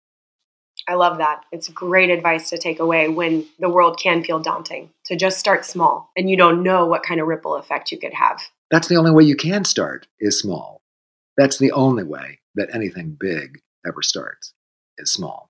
I 0.87 0.95
love 0.95 1.17
that. 1.17 1.43
It's 1.51 1.67
great 1.67 2.09
advice 2.09 2.49
to 2.49 2.57
take 2.57 2.79
away 2.79 3.09
when 3.09 3.45
the 3.59 3.69
world 3.69 3.99
can 3.99 4.23
feel 4.23 4.39
daunting, 4.39 4.89
to 5.05 5.17
just 5.17 5.37
start 5.37 5.65
small 5.65 6.09
and 6.17 6.29
you 6.29 6.37
don't 6.37 6.63
know 6.63 6.85
what 6.85 7.03
kind 7.03 7.19
of 7.19 7.27
ripple 7.27 7.57
effect 7.57 7.91
you 7.91 7.99
could 7.99 8.13
have. 8.13 8.41
That's 8.71 8.87
the 8.87 8.95
only 8.95 9.11
way 9.11 9.23
you 9.23 9.35
can 9.35 9.65
start 9.65 10.07
is 10.21 10.39
small. 10.39 10.81
That's 11.37 11.57
the 11.57 11.73
only 11.73 12.03
way 12.03 12.39
that 12.55 12.73
anything 12.73 13.17
big 13.19 13.59
ever 13.85 14.01
starts 14.01 14.53
is 14.97 15.11
small. 15.11 15.49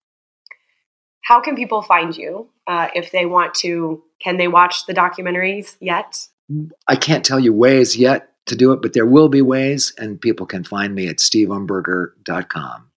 How 1.22 1.40
can 1.40 1.56
people 1.56 1.84
find 1.84 2.18
you 2.18 2.50
uh, 2.66 2.88
if 2.96 3.12
they 3.12 3.28
want 3.28 3.54
to? 3.56 4.04
Can 4.20 4.38
they 4.38 4.48
watch 4.48 4.88
the 4.88 4.94
documentaries 4.94 5.78
yet? 5.80 6.28
I 6.88 6.96
can't 6.96 7.24
tell 7.24 7.40
you 7.40 7.54
ways 7.54 7.96
yet 7.96 8.33
to 8.48 8.56
do 8.56 8.72
it, 8.72 8.82
but 8.82 8.94
there 8.94 9.06
will 9.06 9.30
be 9.30 9.42
ways, 9.42 9.94
and 9.98 10.20
people 10.20 10.46
can 10.46 10.64
find 10.64 10.94
me 10.96 11.08
at 11.08 11.18
steveumberger.com. 11.18 12.90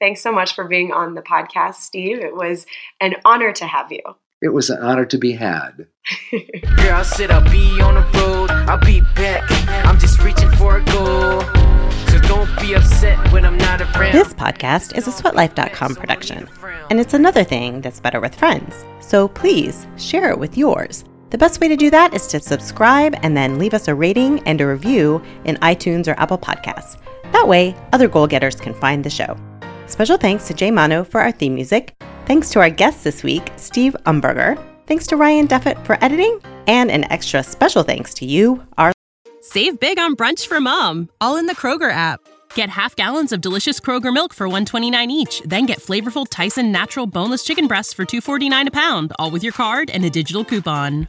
Thanks 0.00 0.20
so 0.20 0.32
much 0.32 0.54
for 0.54 0.64
being 0.64 0.92
on 0.92 1.14
the 1.14 1.22
podcast, 1.22 1.76
Steve. 1.76 2.18
It 2.18 2.34
was 2.34 2.66
an 3.00 3.14
honor 3.24 3.52
to 3.52 3.66
have 3.66 3.90
you. 3.90 4.02
It 4.42 4.52
was 4.52 4.68
an 4.68 4.82
honor 4.82 5.06
to 5.06 5.16
be 5.16 5.32
had. 5.32 5.86
Girl, 6.30 6.92
I 6.92 7.02
said 7.02 7.30
I'll 7.30 7.50
be 7.50 7.80
on 7.80 7.94
the 7.94 8.18
road, 8.18 8.50
I'll 8.50 8.78
be 8.78 9.00
back. 9.14 9.44
I'm 9.86 9.98
just 9.98 10.20
reaching 10.20 10.50
for 10.52 10.76
a 10.78 10.84
goal. 10.84 11.40
So 12.08 12.18
don't 12.28 12.60
be 12.60 12.74
upset 12.74 13.32
when 13.32 13.44
I'm 13.44 13.56
not 13.56 13.80
around. 13.80 14.12
This 14.12 14.34
podcast 14.34 14.96
is 14.98 15.08
a 15.08 15.10
sweatlife.com 15.10 15.96
production, 15.96 16.48
and 16.90 17.00
it's 17.00 17.14
another 17.14 17.42
thing 17.42 17.80
that's 17.80 18.00
better 18.00 18.20
with 18.20 18.34
friends. 18.34 18.84
So 19.00 19.28
please 19.28 19.86
share 19.96 20.30
it 20.30 20.38
with 20.38 20.58
yours. 20.58 21.04
The 21.34 21.38
best 21.38 21.60
way 21.60 21.66
to 21.66 21.74
do 21.74 21.90
that 21.90 22.14
is 22.14 22.28
to 22.28 22.38
subscribe 22.38 23.16
and 23.24 23.36
then 23.36 23.58
leave 23.58 23.74
us 23.74 23.88
a 23.88 23.94
rating 23.96 24.38
and 24.46 24.60
a 24.60 24.68
review 24.68 25.20
in 25.44 25.56
iTunes 25.56 26.06
or 26.06 26.12
Apple 26.12 26.38
Podcasts. 26.38 26.96
That 27.32 27.48
way, 27.48 27.74
other 27.92 28.06
goal 28.06 28.28
getters 28.28 28.54
can 28.54 28.72
find 28.72 29.02
the 29.02 29.10
show. 29.10 29.36
Special 29.88 30.16
thanks 30.16 30.46
to 30.46 30.54
Jay 30.54 30.70
Mano 30.70 31.02
for 31.02 31.20
our 31.20 31.32
theme 31.32 31.56
music. 31.56 31.96
Thanks 32.26 32.50
to 32.50 32.60
our 32.60 32.70
guest 32.70 33.02
this 33.02 33.24
week, 33.24 33.50
Steve 33.56 33.96
Umberger. 34.06 34.64
Thanks 34.86 35.08
to 35.08 35.16
Ryan 35.16 35.48
Duffett 35.48 35.84
for 35.84 35.98
editing. 36.04 36.38
And 36.68 36.88
an 36.88 37.10
extra 37.10 37.42
special 37.42 37.82
thanks 37.82 38.14
to 38.14 38.24
you, 38.24 38.64
our. 38.78 38.92
Save 39.40 39.80
big 39.80 39.98
on 39.98 40.14
brunch 40.14 40.46
for 40.46 40.60
mom, 40.60 41.10
all 41.20 41.36
in 41.36 41.46
the 41.46 41.56
Kroger 41.56 41.90
app. 41.90 42.20
Get 42.54 42.68
half 42.68 42.94
gallons 42.94 43.32
of 43.32 43.40
delicious 43.40 43.80
Kroger 43.80 44.14
milk 44.14 44.32
for 44.34 44.46
129 44.46 45.10
each, 45.10 45.42
then 45.44 45.66
get 45.66 45.80
flavorful 45.80 46.26
Tyson 46.30 46.70
natural 46.70 47.08
boneless 47.08 47.42
chicken 47.42 47.66
breasts 47.66 47.92
for 47.92 48.04
249 48.04 48.68
a 48.68 48.70
pound, 48.70 49.12
all 49.18 49.32
with 49.32 49.42
your 49.42 49.52
card 49.52 49.90
and 49.90 50.04
a 50.04 50.10
digital 50.10 50.44
coupon. 50.44 51.08